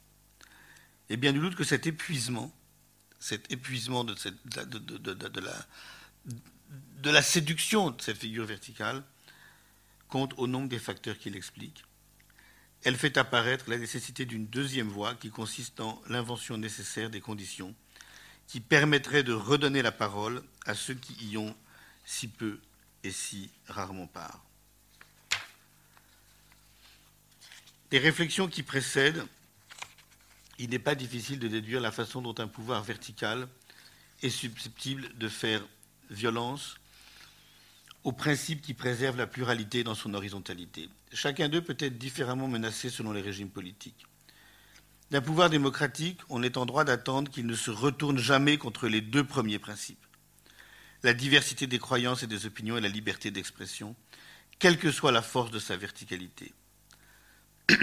Et 1.09 1.17
bien 1.17 1.33
du 1.33 1.39
doute 1.39 1.55
que 1.55 1.63
cet 1.63 1.87
épuisement, 1.87 2.53
cet 3.19 3.51
épuisement 3.51 4.03
de, 4.03 4.15
la, 7.03 7.21
séduction 7.21 7.91
de 7.91 8.01
cette 8.01 8.17
figure 8.17 8.45
verticale, 8.45 9.03
compte 10.07 10.33
au 10.37 10.47
nombre 10.47 10.69
des 10.69 10.79
facteurs 10.79 11.17
qui 11.17 11.29
l'expliquent. 11.29 11.83
Elle 12.87 12.95
fait 12.95 13.17
apparaître 13.17 13.69
la 13.69 13.77
nécessité 13.77 14.23
d'une 14.23 14.47
deuxième 14.47 14.87
voie 14.87 15.13
qui 15.13 15.29
consiste 15.29 15.77
dans 15.77 16.01
l'invention 16.07 16.57
nécessaire 16.57 17.09
des 17.09 17.19
conditions 17.19 17.75
qui 18.47 18.61
permettraient 18.61 19.23
de 19.23 19.33
redonner 19.33 19.81
la 19.81 19.91
parole 19.91 20.41
à 20.65 20.73
ceux 20.73 20.93
qui 20.93 21.31
y 21.31 21.35
ont 21.35 21.53
si 22.05 22.29
peu 22.29 22.61
et 23.03 23.11
si 23.11 23.49
rarement 23.67 24.07
part. 24.07 24.41
Les 27.91 27.99
réflexions 27.99 28.47
qui 28.47 28.63
précèdent 28.63 29.25
il 30.57 30.69
n'est 30.69 30.79
pas 30.79 30.95
difficile 30.95 31.39
de 31.39 31.49
déduire 31.49 31.81
la 31.81 31.91
façon 31.91 32.21
dont 32.21 32.35
un 32.37 32.47
pouvoir 32.47 32.85
vertical 32.85 33.49
est 34.23 34.29
susceptible 34.29 35.11
de 35.17 35.27
faire 35.27 35.61
violence 36.09 36.77
aux 38.07 38.13
principes 38.13 38.61
qui 38.61 38.73
préservent 38.73 39.17
la 39.17 39.27
pluralité 39.27 39.83
dans 39.83 39.93
son 39.93 40.13
horizontalité. 40.13 40.87
Chacun 41.11 41.49
d'eux 41.49 41.61
peut 41.61 41.75
être 41.77 41.97
différemment 41.97 42.47
menacé 42.47 42.89
selon 42.89 43.11
les 43.11 43.19
régimes 43.19 43.49
politiques. 43.49 44.05
D'un 45.11 45.19
pouvoir 45.19 45.49
démocratique, 45.49 46.21
on 46.29 46.41
est 46.41 46.55
en 46.55 46.65
droit 46.65 46.85
d'attendre 46.85 47.29
qu'il 47.29 47.45
ne 47.45 47.53
se 47.53 47.69
retourne 47.69 48.17
jamais 48.17 48.57
contre 48.57 48.87
les 48.87 49.01
deux 49.01 49.25
premiers 49.25 49.59
principes 49.59 50.05
la 51.03 51.13
diversité 51.13 51.67
des 51.67 51.79
croyances 51.79 52.23
et 52.23 52.27
des 52.27 52.45
opinions 52.45 52.77
et 52.77 52.81
la 52.81 52.87
liberté 52.87 53.29
d'expression, 53.29 53.93
quelle 54.57 54.79
que 54.79 54.91
soit 54.91 55.11
la 55.11 55.21
force 55.21 55.51
de 55.51 55.59
sa 55.59 55.75
verticalité. 55.75 56.53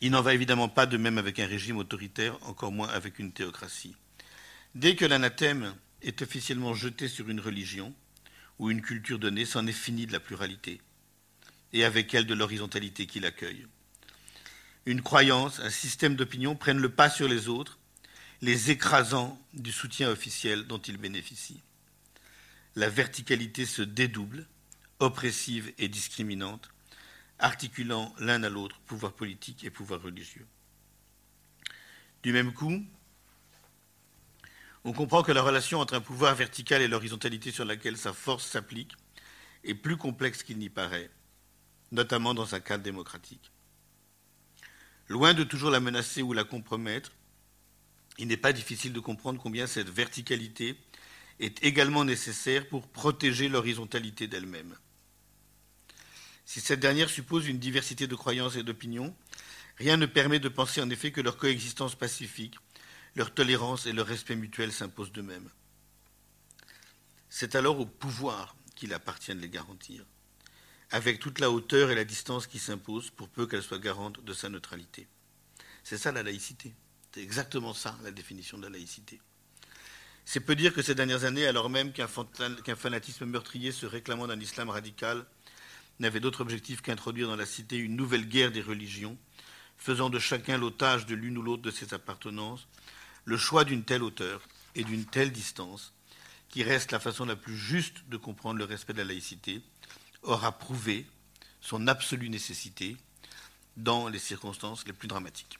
Il 0.00 0.12
n'en 0.12 0.22
va 0.22 0.34
évidemment 0.34 0.68
pas 0.68 0.86
de 0.86 0.96
même 0.96 1.18
avec 1.18 1.40
un 1.40 1.46
régime 1.46 1.78
autoritaire, 1.78 2.38
encore 2.46 2.72
moins 2.72 2.88
avec 2.90 3.18
une 3.18 3.32
théocratie. 3.32 3.96
Dès 4.76 4.94
que 4.96 5.04
l'anathème 5.04 5.74
est 6.00 6.22
officiellement 6.22 6.74
jeté 6.74 7.08
sur 7.08 7.28
une 7.28 7.40
religion 7.40 7.92
ou 8.62 8.70
une 8.70 8.80
culture 8.80 9.18
donnée, 9.18 9.44
c'en 9.44 9.66
est 9.66 9.72
fini 9.72 10.06
de 10.06 10.12
la 10.12 10.20
pluralité, 10.20 10.80
et 11.72 11.84
avec 11.84 12.14
elle 12.14 12.26
de 12.26 12.34
l'horizontalité 12.34 13.06
qui 13.06 13.18
l'accueille. 13.18 13.66
Une 14.86 15.02
croyance, 15.02 15.58
un 15.58 15.68
système 15.68 16.14
d'opinion 16.14 16.54
prennent 16.54 16.78
le 16.78 16.88
pas 16.88 17.10
sur 17.10 17.26
les 17.26 17.48
autres, 17.48 17.80
les 18.40 18.70
écrasant 18.70 19.36
du 19.52 19.72
soutien 19.72 20.10
officiel 20.10 20.68
dont 20.68 20.78
ils 20.78 20.96
bénéficient. 20.96 21.60
La 22.76 22.88
verticalité 22.88 23.66
se 23.66 23.82
dédouble, 23.82 24.46
oppressive 25.00 25.72
et 25.78 25.88
discriminante, 25.88 26.70
articulant 27.40 28.14
l'un 28.20 28.44
à 28.44 28.48
l'autre 28.48 28.78
pouvoir 28.86 29.12
politique 29.14 29.64
et 29.64 29.70
pouvoir 29.70 30.02
religieux. 30.02 30.46
Du 32.22 32.32
même 32.32 32.52
coup, 32.52 32.80
on 34.84 34.92
comprend 34.92 35.22
que 35.22 35.32
la 35.32 35.42
relation 35.42 35.80
entre 35.80 35.94
un 35.94 36.00
pouvoir 36.00 36.34
vertical 36.34 36.82
et 36.82 36.88
l'horizontalité 36.88 37.50
sur 37.50 37.64
laquelle 37.64 37.96
sa 37.96 38.12
force 38.12 38.46
s'applique 38.46 38.92
est 39.64 39.74
plus 39.74 39.96
complexe 39.96 40.42
qu'il 40.42 40.58
n'y 40.58 40.70
paraît, 40.70 41.10
notamment 41.92 42.34
dans 42.34 42.54
un 42.54 42.60
cadre 42.60 42.82
démocratique. 42.82 43.52
Loin 45.08 45.34
de 45.34 45.44
toujours 45.44 45.70
la 45.70 45.80
menacer 45.80 46.22
ou 46.22 46.32
la 46.32 46.44
compromettre, 46.44 47.12
il 48.18 48.28
n'est 48.28 48.36
pas 48.36 48.52
difficile 48.52 48.92
de 48.92 49.00
comprendre 49.00 49.40
combien 49.40 49.66
cette 49.66 49.88
verticalité 49.88 50.76
est 51.38 51.62
également 51.64 52.04
nécessaire 52.04 52.68
pour 52.68 52.88
protéger 52.88 53.48
l'horizontalité 53.48 54.26
d'elle-même. 54.26 54.76
Si 56.44 56.60
cette 56.60 56.80
dernière 56.80 57.08
suppose 57.08 57.46
une 57.46 57.58
diversité 57.58 58.06
de 58.06 58.14
croyances 58.14 58.56
et 58.56 58.62
d'opinions, 58.62 59.14
rien 59.78 59.96
ne 59.96 60.06
permet 60.06 60.40
de 60.40 60.48
penser 60.48 60.82
en 60.82 60.90
effet 60.90 61.12
que 61.12 61.20
leur 61.20 61.36
coexistence 61.36 61.94
pacifique, 61.94 62.56
leur 63.14 63.32
tolérance 63.32 63.86
et 63.86 63.92
leur 63.92 64.06
respect 64.06 64.36
mutuel 64.36 64.72
s'imposent 64.72 65.12
d'eux-mêmes. 65.12 65.50
C'est 67.28 67.54
alors 67.54 67.78
au 67.80 67.86
pouvoir 67.86 68.56
qu'il 68.74 68.92
appartient 68.94 69.34
de 69.34 69.40
les 69.40 69.48
garantir, 69.48 70.04
avec 70.90 71.18
toute 71.18 71.38
la 71.38 71.50
hauteur 71.50 71.90
et 71.90 71.94
la 71.94 72.04
distance 72.04 72.46
qui 72.46 72.58
s'imposent 72.58 73.10
pour 73.10 73.28
peu 73.28 73.46
qu'elle 73.46 73.62
soit 73.62 73.78
garante 73.78 74.22
de 74.24 74.32
sa 74.32 74.48
neutralité. 74.48 75.08
C'est 75.84 75.98
ça 75.98 76.12
la 76.12 76.22
laïcité. 76.22 76.74
C'est 77.14 77.22
exactement 77.22 77.74
ça 77.74 77.98
la 78.02 78.10
définition 78.10 78.56
de 78.58 78.62
la 78.62 78.70
laïcité. 78.70 79.20
C'est 80.24 80.40
peu 80.40 80.54
dire 80.54 80.72
que 80.72 80.82
ces 80.82 80.94
dernières 80.94 81.24
années, 81.24 81.46
alors 81.46 81.68
même 81.68 81.92
qu'un 81.92 82.76
fanatisme 82.76 83.26
meurtrier 83.26 83.72
se 83.72 83.86
réclamant 83.86 84.26
d'un 84.26 84.40
islam 84.40 84.70
radical 84.70 85.26
n'avait 85.98 86.20
d'autre 86.20 86.40
objectif 86.40 86.80
qu'introduire 86.80 87.28
dans 87.28 87.36
la 87.36 87.46
cité 87.46 87.76
une 87.76 87.96
nouvelle 87.96 88.28
guerre 88.28 88.52
des 88.52 88.62
religions, 88.62 89.18
faisant 89.76 90.10
de 90.10 90.18
chacun 90.18 90.58
l'otage 90.58 91.06
de 91.06 91.14
l'une 91.14 91.36
ou 91.38 91.42
l'autre 91.42 91.62
de 91.62 91.70
ses 91.70 91.92
appartenances, 91.92 92.68
le 93.24 93.36
choix 93.36 93.64
d'une 93.64 93.84
telle 93.84 94.02
hauteur 94.02 94.42
et 94.74 94.84
d'une 94.84 95.04
telle 95.04 95.32
distance, 95.32 95.92
qui 96.48 96.62
reste 96.62 96.92
la 96.92 97.00
façon 97.00 97.24
la 97.24 97.36
plus 97.36 97.56
juste 97.56 98.08
de 98.08 98.16
comprendre 98.16 98.58
le 98.58 98.64
respect 98.64 98.92
de 98.92 98.98
la 98.98 99.04
laïcité, 99.04 99.62
aura 100.22 100.58
prouvé 100.58 101.06
son 101.60 101.86
absolue 101.86 102.28
nécessité 102.28 102.96
dans 103.76 104.08
les 104.08 104.18
circonstances 104.18 104.86
les 104.86 104.92
plus 104.92 105.08
dramatiques. 105.08 105.58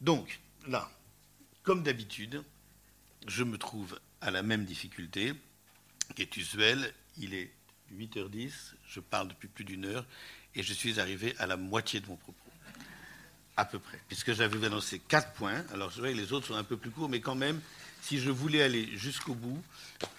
Donc, 0.00 0.40
là, 0.66 0.90
comme 1.62 1.82
d'habitude, 1.82 2.42
je 3.26 3.44
me 3.44 3.58
trouve 3.58 3.98
à 4.20 4.30
la 4.30 4.42
même 4.42 4.64
difficulté 4.64 5.34
qui 6.16 6.22
est 6.22 6.36
usuelle. 6.36 6.92
Il 7.18 7.34
est 7.34 7.52
8h10, 7.94 8.74
je 8.88 9.00
parle 9.00 9.28
depuis 9.28 9.48
plus 9.48 9.64
d'une 9.64 9.84
heure 9.84 10.06
et 10.54 10.62
je 10.62 10.72
suis 10.72 11.00
arrivé 11.00 11.34
à 11.38 11.46
la 11.46 11.56
moitié 11.56 12.00
de 12.00 12.06
mon 12.06 12.16
propos. 12.16 12.49
À 13.60 13.66
peu 13.66 13.78
près. 13.78 14.00
Puisque 14.08 14.32
j'avais 14.32 14.64
annoncé 14.64 15.00
quatre 15.00 15.34
points. 15.34 15.62
Alors, 15.70 15.90
je 15.90 16.00
vois 16.00 16.10
que 16.10 16.16
les 16.16 16.32
autres 16.32 16.46
sont 16.46 16.54
un 16.54 16.64
peu 16.64 16.78
plus 16.78 16.90
courts, 16.90 17.10
mais 17.10 17.20
quand 17.20 17.34
même, 17.34 17.60
si 18.00 18.18
je 18.18 18.30
voulais 18.30 18.62
aller 18.62 18.96
jusqu'au 18.96 19.34
bout, 19.34 19.62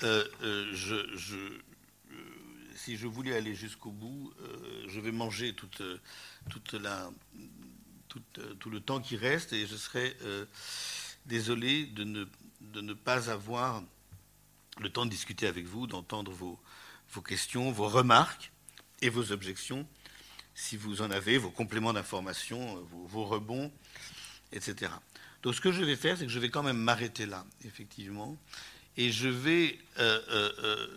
euh, 0.03 0.23
euh, 0.43 0.69
je, 0.73 0.93
euh, 0.93 1.59
si 2.75 2.97
je 2.97 3.07
voulais 3.07 3.35
aller 3.35 3.55
jusqu'au 3.55 3.89
bout, 3.89 4.31
je 4.87 4.99
vais 4.99 5.11
manger 5.11 5.55
tout, 5.55 5.67
le 8.69 8.79
temps 8.79 9.01
qui 9.01 9.17
reste 9.17 9.53
et 9.53 9.65
je 9.65 9.75
serais 9.75 10.15
désolé 11.25 11.87
de 11.87 12.03
ne, 12.03 12.25
de 12.61 12.81
ne 12.81 12.93
pas 12.93 13.31
avoir 13.31 13.81
le 14.79 14.89
temps 14.91 15.05
de 15.05 15.09
discuter 15.09 15.47
avec 15.47 15.65
vous, 15.65 15.87
d'entendre 15.87 16.31
vos 16.31 16.59
questions, 17.23 17.71
vos 17.71 17.87
remarques 17.87 18.51
et 19.01 19.09
vos 19.09 19.31
objections, 19.31 19.87
si 20.55 20.77
vous 20.77 21.01
en 21.01 21.11
avez, 21.11 21.37
vos 21.37 21.51
compléments 21.51 21.93
d'information, 21.93 22.75
vos, 22.91 23.05
vos, 23.07 23.25
rebonds, 23.25 23.71
etc. 24.51 24.91
Donc 25.43 25.55
ce 25.55 25.61
que 25.61 25.71
je 25.71 25.83
vais 25.83 25.95
faire, 25.95 26.17
c'est 26.17 26.25
que 26.25 26.31
je 26.31 26.39
vais 26.39 26.49
quand 26.49 26.63
même 26.63 26.77
m'arrêter 26.77 27.25
là, 27.25 27.45
effectivement, 27.65 28.37
et 28.97 29.11
je 29.11 29.27
vais... 29.27 29.79
Euh, 29.99 30.19
euh, 30.29 30.51
euh 30.63 30.87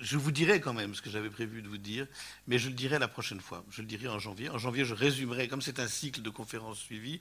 je, 0.00 0.16
vous 0.16 0.32
dirai 0.32 0.60
quand 0.60 0.72
même 0.72 0.94
ce 0.96 1.02
que 1.02 1.08
j'avais 1.08 1.30
prévu 1.30 1.62
de 1.62 1.68
vous 1.68 1.78
dire, 1.78 2.08
mais 2.48 2.58
je 2.58 2.68
le 2.68 2.74
dirai 2.74 2.98
la 2.98 3.06
prochaine 3.06 3.40
fois. 3.40 3.64
Je 3.70 3.82
le 3.82 3.86
dirai 3.86 4.08
en 4.08 4.18
janvier. 4.18 4.50
En 4.50 4.58
janvier, 4.58 4.84
je 4.84 4.94
résumerai, 4.94 5.46
comme 5.46 5.62
c'est 5.62 5.78
un 5.78 5.86
cycle 5.86 6.22
de 6.22 6.30
conférences 6.30 6.80
suivies, 6.80 7.20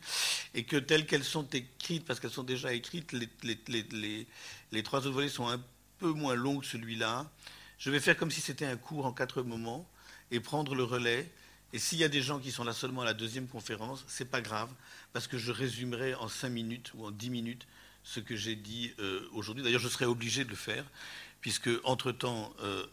et 0.55 0.63
que 0.63 0.77
telles 0.77 1.05
qu'elles 1.05 1.23
sont 1.23 1.47
écrites, 1.49 2.05
parce 2.05 2.19
qu'elles 2.19 2.31
sont 2.31 2.43
déjà 2.43 2.73
écrites, 2.73 3.13
les 3.13 4.83
trois 4.83 4.99
autres 4.99 5.11
volets 5.11 5.29
sont 5.29 5.47
un 5.47 5.61
peu 5.99 6.11
moins 6.11 6.35
longs 6.35 6.59
que 6.59 6.65
celui-là. 6.65 7.29
Je 7.77 7.91
vais 7.91 7.99
faire 7.99 8.17
comme 8.17 8.31
si 8.31 8.41
c'était 8.41 8.65
un 8.65 8.77
cours 8.77 9.05
en 9.05 9.13
quatre 9.13 9.43
moments 9.43 9.87
et 10.33 10.39
prendre 10.39 10.75
le 10.75 10.83
relais. 10.83 11.29
Et 11.71 11.79
s'il 11.79 11.97
y 11.97 12.03
a 12.03 12.09
des 12.09 12.21
gens 12.21 12.39
qui 12.39 12.51
sont 12.51 12.63
là 12.63 12.73
seulement 12.73 13.01
à 13.01 13.05
la 13.05 13.13
deuxième 13.13 13.47
conférence, 13.47 14.03
c'est 14.07 14.29
pas 14.29 14.41
grave, 14.41 14.69
parce 15.13 15.27
que 15.27 15.37
je 15.37 15.51
résumerai 15.51 16.13
en 16.15 16.27
cinq 16.27 16.49
minutes 16.49 16.91
ou 16.95 17.05
en 17.05 17.11
dix 17.11 17.29
minutes 17.29 17.65
ce 18.03 18.19
que 18.19 18.35
j'ai 18.35 18.55
dit 18.55 18.93
euh, 18.99 19.27
aujourd'hui. 19.31 19.63
D'ailleurs, 19.63 19.79
je 19.79 19.87
serai 19.87 20.05
obligé 20.05 20.43
de 20.43 20.49
le 20.49 20.55
faire 20.55 20.85
puisque 21.43 21.69
entre-temps, 21.83 22.53
euh, 22.61 22.85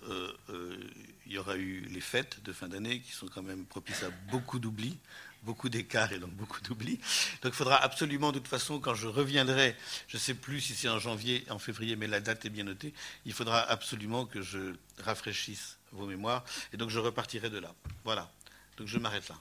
euh, 0.49 0.76
il 1.24 1.32
y 1.32 1.38
aura 1.38 1.57
eu 1.57 1.82
les 1.82 2.01
fêtes 2.01 2.43
de 2.43 2.53
fin 2.53 2.66
d'année 2.66 3.01
qui 3.01 3.12
sont 3.12 3.28
quand 3.28 3.45
même 3.45 3.64
propices 3.64 4.03
à 4.03 4.11
beaucoup 4.28 4.59
d'oubli, 4.59 4.99
beaucoup 5.45 5.68
d'écarts 5.68 6.12
et 6.12 6.18
donc 6.18 6.32
beaucoup 6.32 6.61
d'oubli. 6.61 6.99
Donc 7.43 7.53
il 7.53 7.57
faudra 7.57 7.76
absolument, 7.76 8.32
de 8.32 8.41
toute 8.41 8.49
façon, 8.49 8.80
quand 8.80 8.95
je 8.95 9.07
reviendrai, 9.07 9.76
je 10.09 10.16
ne 10.16 10.20
sais 10.20 10.34
plus 10.34 10.61
si 10.61 10.74
c'est 10.74 10.88
en 10.88 10.99
janvier, 10.99 11.45
en 11.49 11.61
février, 11.61 11.95
mais 11.95 12.09
la 12.09 12.18
date 12.18 12.45
est 12.45 12.51
bien 12.51 12.64
notée, 12.64 12.93
il 13.24 13.32
faudra 13.32 13.61
absolument 13.61 14.26
que 14.26 14.43
je 14.43 14.74
rafraîchisse 14.99 15.78
vos 15.93 16.07
mémoires. 16.07 16.45
Et 16.72 16.76
donc 16.76 16.91
je 16.91 16.99
repartirai 16.99 17.51
de 17.51 17.59
là. 17.59 17.74
Voilà. 18.05 18.30
Donc 18.76 18.86
je 18.86 18.99
m'arrête 18.99 19.28
là. 19.28 19.36